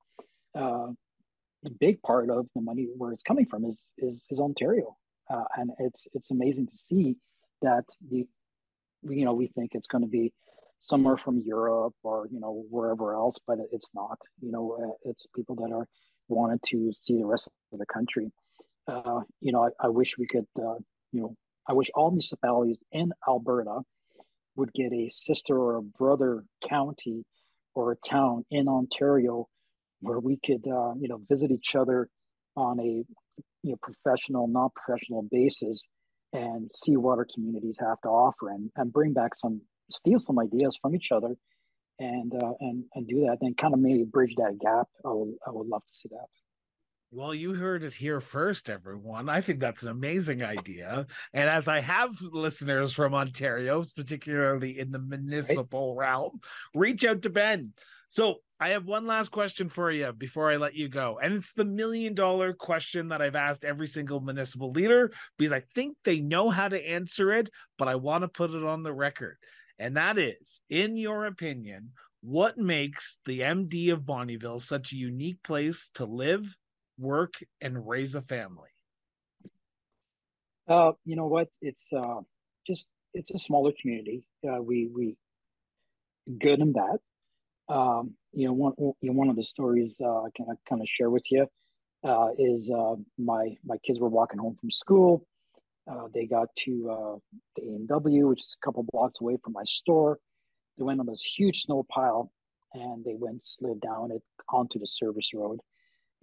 the 1.64 1.70
big 1.70 2.02
part 2.02 2.30
of 2.30 2.48
the 2.56 2.62
money 2.62 2.88
where 2.98 3.12
it's 3.12 3.24
coming 3.24 3.46
from 3.46 3.66
is 3.66 3.94
is, 3.98 4.24
is 4.30 4.40
Ontario, 4.40 4.96
uh, 5.30 5.44
and 5.58 5.72
it's 5.80 6.08
it's 6.14 6.32
amazing 6.32 6.68
to 6.68 6.76
see 6.76 7.16
that 7.62 7.86
the 8.10 8.26
you 9.04 9.26
know 9.26 9.34
we 9.34 9.48
think 9.48 9.72
it's 9.74 9.88
going 9.88 10.04
to 10.04 10.10
be 10.10 10.34
somewhere 10.82 11.16
from 11.16 11.40
Europe 11.40 11.94
or 12.04 12.28
you 12.30 12.40
know 12.40 12.66
wherever 12.70 13.14
else, 13.16 13.38
but 13.48 13.60
it's 13.72 13.92
not. 13.94 14.18
You 14.42 14.52
know, 14.52 14.78
uh, 14.84 15.10
it's 15.10 15.26
people 15.34 15.56
that 15.56 15.72
are 15.74 15.88
wanted 16.28 16.60
to 16.68 16.92
see 16.92 17.18
the 17.18 17.26
rest 17.26 17.48
of 17.72 17.80
the 17.80 17.86
country. 17.86 18.32
Uh, 18.88 19.22
you 19.40 19.52
know, 19.54 19.66
I, 19.66 19.86
I, 19.86 19.90
wish 19.90 20.18
we 20.18 20.28
could. 20.28 20.48
Uh, 20.58 20.76
you 21.14 21.22
know, 21.22 21.36
I 21.70 21.74
wish 21.74 21.90
all 21.96 22.10
municipalities 22.10 22.78
in 22.92 23.14
Alberta 23.28 23.82
would 24.56 24.74
get 24.74 24.92
a 24.92 25.10
sister 25.10 25.58
or 25.58 25.78
a 25.78 25.82
brother 25.82 26.44
county 26.68 27.24
or 27.76 27.92
a 27.92 27.96
town 28.08 28.44
in 28.52 28.68
Ontario 28.68 29.48
where 30.02 30.20
we 30.20 30.38
could 30.44 30.66
uh, 30.68 30.94
you 31.00 31.08
know 31.08 31.22
visit 31.30 31.52
each 31.52 31.76
other 31.76 32.10
on 32.56 32.80
a 32.80 33.06
you 33.64 33.72
know 33.72 33.78
professional 33.82 34.48
non-professional 34.48 35.24
basis 35.32 35.86
and 36.34 36.72
see 36.72 36.96
what 36.98 37.18
our 37.18 37.28
communities 37.34 37.78
have 37.80 38.00
to 38.02 38.08
offer 38.08 38.50
and, 38.50 38.72
and 38.78 38.94
bring 38.94 39.14
back 39.14 39.32
some 39.36 39.62
steal 39.92 40.20
some 40.20 40.40
ideas 40.40 40.78
from 40.82 40.96
each 40.96 41.12
other 41.12 41.36
and 42.00 42.34
uh, 42.34 42.54
and 42.60 42.86
and 42.96 43.08
do 43.08 43.22
that 43.22 43.38
and 43.42 43.58
kind 43.58 43.74
of 43.74 43.80
maybe 43.80 44.04
bridge 44.04 44.36
that 44.36 44.58
gap 44.60 44.88
i 45.06 45.10
would 45.10 45.34
i 45.48 45.52
would 45.52 45.68
love 45.68 45.86
to 45.86 45.94
see 45.94 46.10
that 46.10 46.28
well, 47.14 47.36
you 47.36 47.56
heard 47.56 47.84
it 47.84 47.94
here 47.94 48.22
first, 48.22 48.70
everyone. 48.70 49.28
I 49.28 49.42
think 49.42 49.60
that's 49.60 49.84
an 49.84 49.90
amazing 49.90 50.42
idea. 50.42 51.08
And 51.34 51.50
as 51.50 51.68
I 51.68 51.82
have 51.82 52.22
listeners 52.22 52.94
from 52.94 53.14
Ontario, 53.14 53.84
particularly 53.98 54.80
in 54.80 54.92
the 54.92 55.00
municipal 55.00 55.94
right. 55.94 56.08
realm, 56.08 56.40
reach 56.74 57.04
out 57.04 57.22
to 57.24 57.30
Ben. 57.30 57.74
So 58.08 58.38
I 58.62 58.70
have 58.70 58.86
one 58.86 59.08
last 59.08 59.30
question 59.30 59.68
for 59.68 59.92
you 59.92 60.14
before 60.14 60.52
I 60.52 60.56
let 60.56 60.76
you 60.76 60.88
go. 60.88 61.20
And 61.22 61.34
it's 61.34 61.52
the 61.52 61.66
million 61.66 62.14
dollar 62.14 62.54
question 62.54 63.10
that 63.10 63.22
I've 63.22 63.36
asked 63.36 63.66
every 63.66 63.88
single 63.88 64.22
municipal 64.22 64.72
leader 64.72 65.12
because 65.38 65.52
I 65.52 65.64
think 65.76 65.98
they 66.06 66.22
know 66.22 66.50
how 66.50 66.70
to 66.70 66.90
answer 66.90 67.34
it, 67.34 67.50
but 67.78 67.90
I 67.90 67.96
want 67.96 68.24
to 68.24 68.30
put 68.30 68.52
it 68.52 68.64
on 68.64 68.84
the 68.84 68.94
record. 68.94 69.38
And 69.80 69.96
that 69.98 70.18
is, 70.18 70.62
in 70.70 70.98
your 70.98 71.26
opinion, 71.26 71.92
what 72.22 72.58
makes 72.58 73.20
the 73.26 73.40
MD 73.40 73.92
of 73.92 74.02
Bonnyville 74.02 74.62
such 74.62 74.92
a 74.92 74.96
unique 74.96 75.42
place 75.44 75.90
to 75.96 76.06
live, 76.06 76.58
work, 76.98 77.36
and 77.60 77.88
raise 77.88 78.14
a 78.16 78.22
family? 78.22 78.70
Uh, 80.68 80.92
you 81.04 81.16
know 81.16 81.28
what? 81.28 81.50
It's 81.62 81.92
uh, 81.92 82.22
just 82.66 82.88
it's 83.14 83.34
a 83.34 83.40
smaller 83.40 83.72
community. 83.82 84.24
Uh, 84.48 84.62
we 84.62 84.88
we 84.94 85.18
good 86.38 86.60
and 86.60 86.74
bad 86.74 87.00
um, 87.72 88.14
you 88.34 88.48
know, 88.48 88.54
one 88.54 88.74
you 88.78 88.96
know, 89.10 89.14
one 89.14 89.30
of 89.30 89.36
the 89.36 89.44
stories 89.44 90.02
uh, 90.04 90.24
I 90.24 90.30
can 90.36 90.46
kind 90.68 90.82
of 90.82 90.88
share 90.88 91.10
with 91.10 91.24
you 91.32 91.48
uh, 92.04 92.30
is 92.38 92.70
uh, 92.70 92.96
my 93.18 93.58
my 93.66 93.78
kids 93.86 94.00
were 94.00 94.10
walking 94.10 94.40
home 94.40 94.58
from 94.60 94.72
school. 94.72 95.26
Uh, 95.90 96.08
they 96.14 96.26
got 96.26 96.48
to 96.56 96.90
uh, 96.90 97.16
the 97.56 97.64
A 97.64 97.76
and 97.76 97.88
W, 97.88 98.28
which 98.28 98.42
is 98.42 98.56
a 98.62 98.66
couple 98.66 98.86
blocks 98.92 99.20
away 99.20 99.38
from 99.44 99.54
my 99.54 99.64
store. 99.66 100.20
They 100.78 100.84
went 100.84 101.00
on 101.00 101.06
this 101.06 101.22
huge 101.24 101.64
snow 101.64 101.86
pile, 101.90 102.32
and 102.74 103.04
they 103.04 103.16
went 103.18 103.44
slid 103.44 103.82
down 103.82 104.12
it 104.12 104.22
onto 104.50 104.80
the 104.80 104.88
service 104.88 105.32
road. 105.34 105.60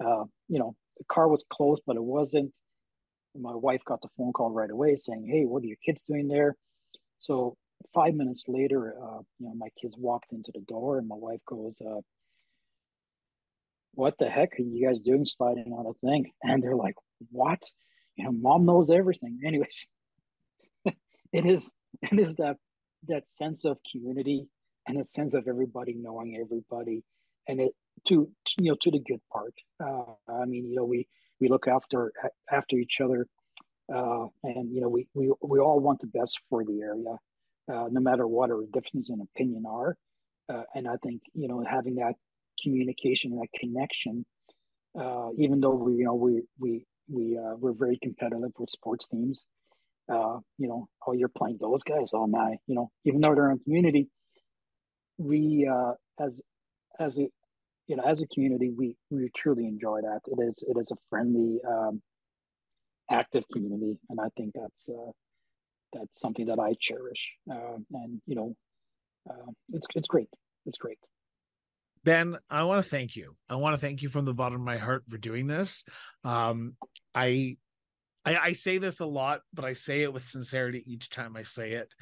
Uh, 0.05 0.25
you 0.49 0.59
know, 0.59 0.77
the 0.99 1.05
car 1.05 1.29
was 1.29 1.45
closed, 1.51 1.83
but 1.87 1.97
it 1.97 2.03
wasn't. 2.03 2.53
My 3.35 3.55
wife 3.55 3.83
got 3.85 4.01
the 4.01 4.09
phone 4.17 4.33
call 4.33 4.51
right 4.51 4.71
away 4.71 4.97
saying, 4.97 5.27
"Hey, 5.27 5.45
what 5.45 5.63
are 5.63 5.67
your 5.67 5.77
kids 5.85 6.03
doing 6.03 6.29
there?" 6.29 6.57
So 7.19 7.57
five 7.95 8.15
minutes 8.15 8.45
later, 8.49 8.95
uh, 9.03 9.21
you 9.39 9.47
know, 9.47 9.55
my 9.55 9.69
kids 9.81 9.97
walked 9.99 10.33
into 10.33 10.53
the 10.53 10.61
door, 10.63 10.99
and 10.99 11.09
my 11.09 11.17
wife 11.17 11.41
goes, 11.47 11.81
uh, 11.81 12.01
"What 13.95 14.17
the 14.19 14.31
heck 14.31 14.59
are 14.59 14.63
you 14.63 14.87
guys 14.87 15.01
doing 15.01 15.25
sliding 15.25 15.73
on 15.73 15.87
a 15.87 15.95
thing?" 16.07 16.33
And 16.43 16.63
they're 16.63 16.77
like, 16.77 16.95
"What?" 17.31 17.63
You 18.19 18.25
know, 18.25 18.33
mom 18.33 18.67
knows 18.67 18.91
everything. 18.91 19.41
Anyways, 19.47 19.89
it 21.33 21.47
is 21.47 21.73
it 22.03 22.19
is 22.19 22.35
that 22.37 22.57
that 23.09 23.27
sense 23.27 23.65
of 23.65 23.79
community 23.91 24.49
and 24.87 25.01
a 25.01 25.05
sense 25.05 25.35
of 25.35 25.47
everybody 25.49 25.95
knowing 25.95 26.39
everybody, 26.41 27.05
and 27.49 27.61
it 27.61 27.73
to 28.09 28.29
you 28.59 28.71
know 28.71 28.77
to 28.83 28.91
the 28.91 29.01
good 29.01 29.21
part. 29.33 29.55
Uh, 29.83 30.15
I 30.29 30.45
mean, 30.47 30.69
you 30.69 30.77
know, 30.77 30.85
we 30.85 31.07
we 31.41 31.49
look 31.49 31.69
after 31.69 32.13
after 32.51 32.77
each 32.77 33.01
other, 33.01 33.27
uh, 33.95 34.27
and 34.45 34.75
you 34.75 34.81
know, 34.81 34.89
we 34.89 35.09
we 35.15 35.33
we 35.43 35.61
all 35.61 35.81
want 35.81 36.01
the 36.01 36.09
best 36.09 36.39
for 36.51 36.65
the 36.65 36.81
area, 36.83 37.17
uh, 37.73 37.89
no 37.91 38.01
matter 38.01 38.27
what 38.27 38.51
our 38.51 38.65
differences 38.73 39.11
in 39.11 39.21
opinion 39.21 39.65
are. 39.67 39.97
Uh, 40.49 40.63
and 40.75 40.89
I 40.89 40.97
think 41.05 41.23
you 41.35 41.49
know 41.49 41.65
having 41.69 41.97
that 41.97 42.15
communication, 42.63 43.33
and 43.33 43.43
that 43.43 43.61
connection, 43.61 44.27
uh, 44.99 45.31
even 45.39 45.61
though 45.61 45.75
we 45.75 45.95
you 45.95 46.05
know 46.05 46.15
we 46.15 46.43
we 46.59 46.87
we 47.09 47.39
uh, 47.39 47.55
we're 47.57 47.73
very 47.73 47.99
competitive 48.03 48.53
with 48.59 48.71
sports 48.71 49.09
teams. 49.09 49.47
you 50.09 50.69
know, 50.69 50.89
oh, 51.07 51.13
you're 51.13 51.29
playing 51.29 51.59
those 51.61 51.83
guys. 51.83 52.11
Oh 52.13 52.27
my, 52.27 52.57
you 52.67 52.75
know, 52.75 52.91
even 53.05 53.21
though 53.21 53.35
they're 53.35 53.51
in 53.51 53.59
community, 53.61 54.09
we 55.19 55.69
as 56.21 56.41
as 57.01 57.19
a 57.19 57.29
you 57.89 57.97
know, 57.97 58.05
as 58.05 58.23
a 58.23 58.27
community, 58.29 58.71
we 58.77 58.97
we 59.11 59.31
truly 59.37 59.67
enjoy 59.67 60.01
that. 60.03 60.21
It 60.27 60.43
is 60.43 60.63
it 60.69 60.79
is 60.79 60.91
a 60.93 60.97
friendly, 61.11 61.61
um, 61.67 62.03
active 63.11 63.45
community, 63.53 63.99
and 64.11 64.21
I 64.21 64.29
think 64.37 64.53
that's 64.55 64.89
uh, 64.89 65.11
that's 65.93 66.21
something 66.21 66.47
that 66.47 66.59
I 66.59 66.75
cherish. 66.81 67.33
Uh, 67.51 67.79
and 67.93 68.21
you 68.27 68.35
know, 68.37 68.57
uh, 69.31 69.53
it's 69.73 69.87
it's 69.95 70.09
great. 70.09 70.29
It's 70.67 70.79
great. 70.79 70.99
Ben, 72.09 72.39
I 72.49 72.63
want 72.63 72.83
to 72.83 72.89
thank 72.89 73.17
you. 73.17 73.37
I 73.51 73.57
want 73.57 73.75
to 73.75 73.81
thank 73.81 74.01
you 74.01 74.09
from 74.09 74.25
the 74.25 74.33
bottom 74.33 74.55
of 74.55 74.65
my 74.65 74.79
heart 74.79 75.05
for 75.11 75.19
doing 75.19 75.47
this. 75.47 75.85
Um, 76.25 76.73
I, 77.15 77.57
I, 78.25 78.37
I 78.39 78.53
say 78.53 78.79
this 78.79 79.01
a 79.01 79.05
lot, 79.05 79.41
but 79.53 79.67
I 79.67 79.75
say 79.75 80.01
it 80.01 80.13
with 80.15 80.25
sincerity 80.25 80.83
each 80.87 81.11
time 81.11 81.37
I 81.37 81.43
say 81.43 81.73
it. 81.73 81.93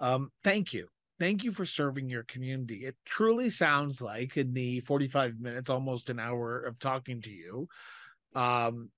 Um, 0.00 0.30
thank 0.42 0.72
you 0.72 0.88
thank 1.18 1.44
you 1.44 1.52
for 1.52 1.66
serving 1.66 2.08
your 2.08 2.22
community. 2.22 2.86
It 2.86 2.96
truly 3.04 3.50
sounds 3.50 4.00
like 4.00 4.38
in 4.38 4.54
the 4.54 4.80
45 4.80 5.38
minutes, 5.38 5.68
almost 5.68 6.08
an 6.08 6.18
hour 6.18 6.62
of 6.62 6.78
talking 6.78 7.20
to 7.20 7.30
you, 7.30 7.68
um, 8.34 8.88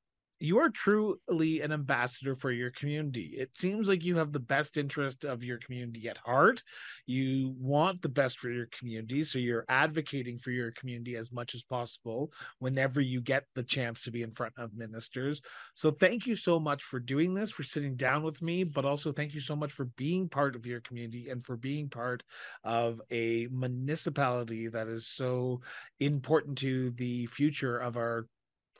you 0.43 0.59
are 0.59 0.71
truly 0.71 1.61
an 1.61 1.71
ambassador 1.71 2.35
for 2.35 2.51
your 2.51 2.73
community. 2.73 3.37
It 3.39 3.57
seems 3.57 3.89
like 3.89 4.05
you 4.05 4.17
have 4.17 4.33
the 4.33 4.41
best 4.41 4.77
interest 4.77 5.25
of 5.25 5.45
your 5.45 5.59
community 5.59 6.09
at 6.09 6.19
heart. 6.19 6.65
You 7.07 7.55
want 7.57 8.03
the 8.03 8.09
best 8.09 8.41
for 8.41 8.51
your 8.51 8.67
community. 8.77 9.23
So 9.23 9.39
you're 9.39 9.65
advocating 9.69 10.39
for 10.39 10.51
your 10.51 10.73
community 10.73 11.15
as 11.15 11.31
much 11.31 11.55
as 11.55 11.63
possible 11.63 12.33
whenever 12.59 13.01
you 13.01 13.21
get 13.21 13.45
the 13.55 13.63
chance 13.63 14.03
to 14.03 14.11
be 14.11 14.23
in 14.23 14.33
front 14.33 14.55
of 14.59 14.75
ministers. 14.75 15.41
So 15.75 15.93
thank 15.93 16.27
you 16.27 16.35
so 16.35 16.59
much 16.59 16.83
for 16.83 16.99
doing 16.99 17.35
this, 17.35 17.53
for 17.53 17.63
sitting 17.63 17.95
down 17.95 18.25
with 18.25 18.43
me, 18.43 18.65
but 18.65 18.85
also 18.85 19.13
thank 19.13 19.35
you 19.35 19.41
so 19.41 19.55
much 19.55 19.71
for 19.71 19.85
being 19.97 20.29
part 20.29 20.57
of 20.57 20.67
your 20.67 20.81
community 20.81 21.29
and 21.29 21.45
for 21.45 21.57
being 21.57 21.89
part 21.89 22.25
of 22.65 23.01
a 23.13 23.47
municipality 23.53 24.67
that 24.67 24.89
is 24.89 25.07
so 25.07 25.61
important 26.01 26.59
to 26.59 26.91
the 26.91 27.27
future 27.27 27.79
of 27.79 27.97
our 27.97 28.27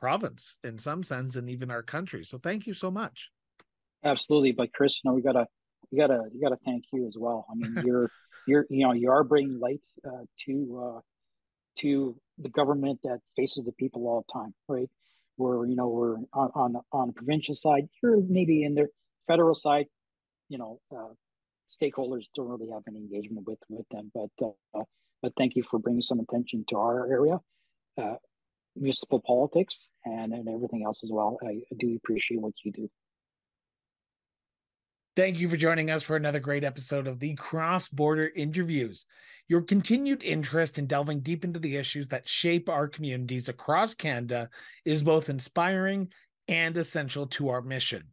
province 0.03 0.57
in 0.65 0.77
some 0.77 1.01
sense 1.01 1.37
and 1.37 1.49
even 1.49 1.71
our 1.71 1.81
country. 1.81 2.25
So 2.25 2.37
thank 2.37 2.67
you 2.67 2.73
so 2.73 2.91
much. 2.91 3.31
Absolutely. 4.03 4.51
But 4.51 4.73
Chris, 4.73 4.99
you 5.01 5.09
know, 5.09 5.15
we 5.15 5.21
gotta 5.21 5.45
you 5.91 5.97
gotta 5.97 6.23
you 6.33 6.41
gotta 6.41 6.59
thank 6.65 6.83
you 6.91 7.07
as 7.07 7.15
well. 7.17 7.45
I 7.49 7.55
mean 7.55 7.81
you're 7.85 8.11
you're 8.45 8.65
you 8.69 8.85
know 8.85 8.91
you 8.91 9.09
are 9.11 9.23
bringing 9.23 9.61
light 9.61 9.79
uh, 10.05 10.25
to 10.45 10.55
uh, 10.85 10.99
to 11.79 12.17
the 12.37 12.49
government 12.49 12.99
that 13.05 13.19
faces 13.37 13.63
the 13.63 13.71
people 13.71 14.05
all 14.05 14.25
the 14.27 14.33
time, 14.39 14.53
right? 14.67 14.89
Where 15.37 15.65
you 15.65 15.77
know 15.77 15.87
we're 15.87 16.17
on 16.33 16.49
on, 16.53 16.75
on 16.91 17.07
the 17.07 17.13
provincial 17.13 17.55
side, 17.55 17.87
you're 18.01 18.19
maybe 18.27 18.65
in 18.65 18.75
the 18.75 18.87
federal 19.25 19.55
side, 19.55 19.85
you 20.49 20.57
know, 20.57 20.81
uh, 20.93 21.13
stakeholders 21.69 22.25
don't 22.35 22.49
really 22.49 22.69
have 22.71 22.83
any 22.89 22.99
engagement 22.99 23.47
with 23.47 23.59
with 23.69 23.87
them. 23.87 24.11
But 24.13 24.31
uh, 24.77 24.83
but 25.21 25.31
thank 25.37 25.55
you 25.55 25.63
for 25.63 25.79
bringing 25.79 26.01
some 26.01 26.19
attention 26.19 26.65
to 26.71 26.75
our 26.75 27.09
area. 27.09 27.39
Uh, 27.97 28.15
municipal 28.75 29.21
politics 29.25 29.87
and, 30.05 30.33
and 30.33 30.47
everything 30.47 30.83
else 30.85 31.03
as 31.03 31.11
well. 31.11 31.37
I, 31.45 31.61
do 31.77 31.95
appreciate 31.95 32.41
what 32.41 32.53
you 32.63 32.71
do. 32.71 32.89
Thank 35.15 35.37
you 35.37 35.47
for 35.47 35.57
joining 35.57 35.91
us 35.91 36.01
for 36.01 36.15
another 36.15 36.39
great 36.39 36.63
episode 36.63 37.05
of 37.05 37.19
the 37.19 37.35
Cross 37.35 37.89
Border 37.89 38.31
Interviews. 38.35 39.05
Your 39.47 39.61
continued 39.61 40.23
interest 40.23 40.79
in 40.79 40.87
delving 40.87 41.19
deep 41.19 41.43
into 41.43 41.59
the 41.59 41.75
issues 41.75 42.07
that 42.07 42.27
shape 42.27 42.67
our 42.67 42.87
communities 42.87 43.47
across 43.47 43.93
Canada 43.93 44.49
is 44.85 45.03
both 45.03 45.29
inspiring 45.29 46.07
and 46.47 46.75
essential 46.75 47.27
to 47.27 47.49
our 47.49 47.61
mission. 47.61 48.05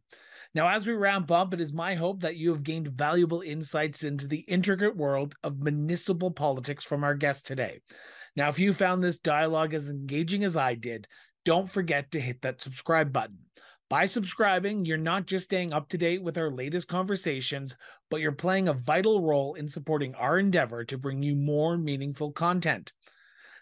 Now, 0.53 0.67
as 0.67 0.85
we 0.85 0.93
ramp 0.93 1.31
up, 1.31 1.53
it 1.53 1.61
is 1.61 1.71
my 1.71 1.95
hope 1.95 2.21
that 2.21 2.35
you 2.35 2.51
have 2.51 2.63
gained 2.63 2.89
valuable 2.89 3.41
insights 3.41 4.03
into 4.03 4.27
the 4.27 4.41
intricate 4.41 4.97
world 4.97 5.33
of 5.43 5.59
municipal 5.59 6.29
politics 6.29 6.83
from 6.83 7.03
our 7.03 7.15
guest 7.15 7.47
today. 7.47 7.79
Now, 8.35 8.49
if 8.49 8.59
you 8.59 8.73
found 8.73 9.03
this 9.03 9.17
dialogue 9.17 9.73
as 9.73 9.89
engaging 9.89 10.43
as 10.43 10.55
I 10.55 10.75
did, 10.75 11.07
don't 11.43 11.71
forget 11.71 12.11
to 12.11 12.19
hit 12.19 12.41
that 12.41 12.61
subscribe 12.61 13.11
button. 13.11 13.39
By 13.89 14.05
subscribing, 14.05 14.85
you're 14.85 14.97
not 14.97 15.25
just 15.25 15.45
staying 15.45 15.73
up 15.73 15.89
to 15.89 15.97
date 15.97 16.23
with 16.23 16.37
our 16.37 16.49
latest 16.49 16.87
conversations, 16.87 17.75
but 18.09 18.21
you're 18.21 18.31
playing 18.31 18.69
a 18.69 18.73
vital 18.73 19.21
role 19.21 19.53
in 19.53 19.67
supporting 19.67 20.15
our 20.15 20.39
endeavor 20.39 20.85
to 20.85 20.97
bring 20.97 21.21
you 21.23 21.35
more 21.35 21.77
meaningful 21.77 22.31
content. 22.31 22.93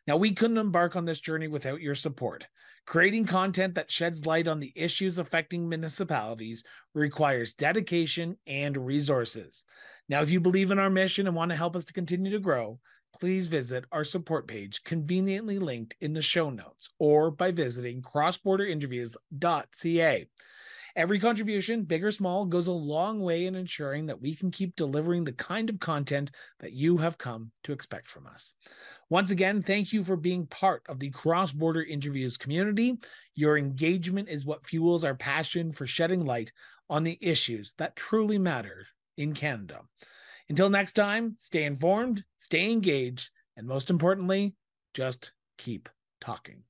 Now, 0.05 0.17
we 0.17 0.34
couldn't 0.34 0.57
embark 0.57 0.95
on 0.95 1.05
this 1.05 1.20
journey 1.20 1.47
without 1.47 1.82
your 1.82 1.95
support. 1.95 2.45
Creating 2.86 3.26
content 3.26 3.76
that 3.76 3.91
sheds 3.91 4.26
light 4.26 4.47
on 4.47 4.59
the 4.59 4.74
issues 4.76 5.17
affecting 5.17 5.67
municipalities 5.67 6.63
requires 6.93 7.53
dedication 7.53 8.38
and 8.45 8.86
resources. 8.86 9.63
Now, 10.07 10.22
if 10.22 10.30
you 10.30 10.39
believe 10.39 10.72
in 10.72 10.80
our 10.80 10.89
mission 10.89 11.28
and 11.28 11.36
want 11.36 11.49
to 11.51 11.57
help 11.57 11.76
us 11.76 11.86
to 11.86 11.93
continue 11.93 12.32
to 12.32 12.39
grow, 12.39 12.80
please 13.18 13.47
visit 13.47 13.86
our 13.91 14.03
support 14.03 14.47
page 14.47 14.84
conveniently 14.84 15.60
linked 15.60 15.95
in 15.99 16.14
the 16.14 16.22
show 16.22 16.49
notes 16.49 16.89
or 16.99 17.32
by 17.32 17.51
visiting 17.51 18.01
crossborderinterviews.ca. 18.01 20.28
Every 20.95 21.20
contribution, 21.20 21.84
big 21.84 22.03
or 22.03 22.12
small, 22.12 22.45
goes 22.45 22.68
a 22.68 22.74
long 22.74 23.22
way 23.22 23.45
in 23.45 23.55
ensuring 23.55 24.07
that 24.07 24.22
we 24.22 24.36
can 24.36 24.51
keep 24.51 24.76
delivering 24.76 25.24
the 25.24 25.34
kind 25.34 25.70
of 25.70 25.80
content 25.80 26.32
that 26.60 26.74
you 26.74 26.97
have 26.97 27.18
come 27.18 27.51
to 27.64 27.72
expect 27.72 28.10
from 28.10 28.28
us. 28.28 28.55
Once 29.10 29.32
again, 29.32 29.62
thank 29.62 29.93
you 29.93 30.03
for 30.03 30.16
being 30.16 30.45
part 30.45 30.84
of 30.89 30.99
the 30.99 31.10
Cross 31.10 31.53
Border 31.53 31.84
Interviews 31.84 32.38
community. 32.38 32.97
Your 33.36 33.57
engagement 33.57 34.30
is 34.30 34.45
what 34.45 34.68
fuels 34.68 35.03
our 35.03 35.16
passion 35.16 35.74
for 35.74 35.88
shedding 35.88 36.26
light 36.26 36.51
on 36.89 37.03
the 37.03 37.18
issues 37.22 37.76
that 37.78 37.95
truly 37.95 38.38
matter 38.38 38.88
in 39.18 39.34
Canada. 39.34 39.82
Until 40.50 40.70
next 40.70 40.93
time, 40.93 41.36
stay 41.38 41.64
informed, 41.64 42.26
stay 42.39 42.72
engaged, 42.72 43.30
and 43.56 43.68
most 43.68 43.89
importantly, 43.89 44.56
just 44.93 45.34
keep 45.58 45.89
talking. 46.20 46.64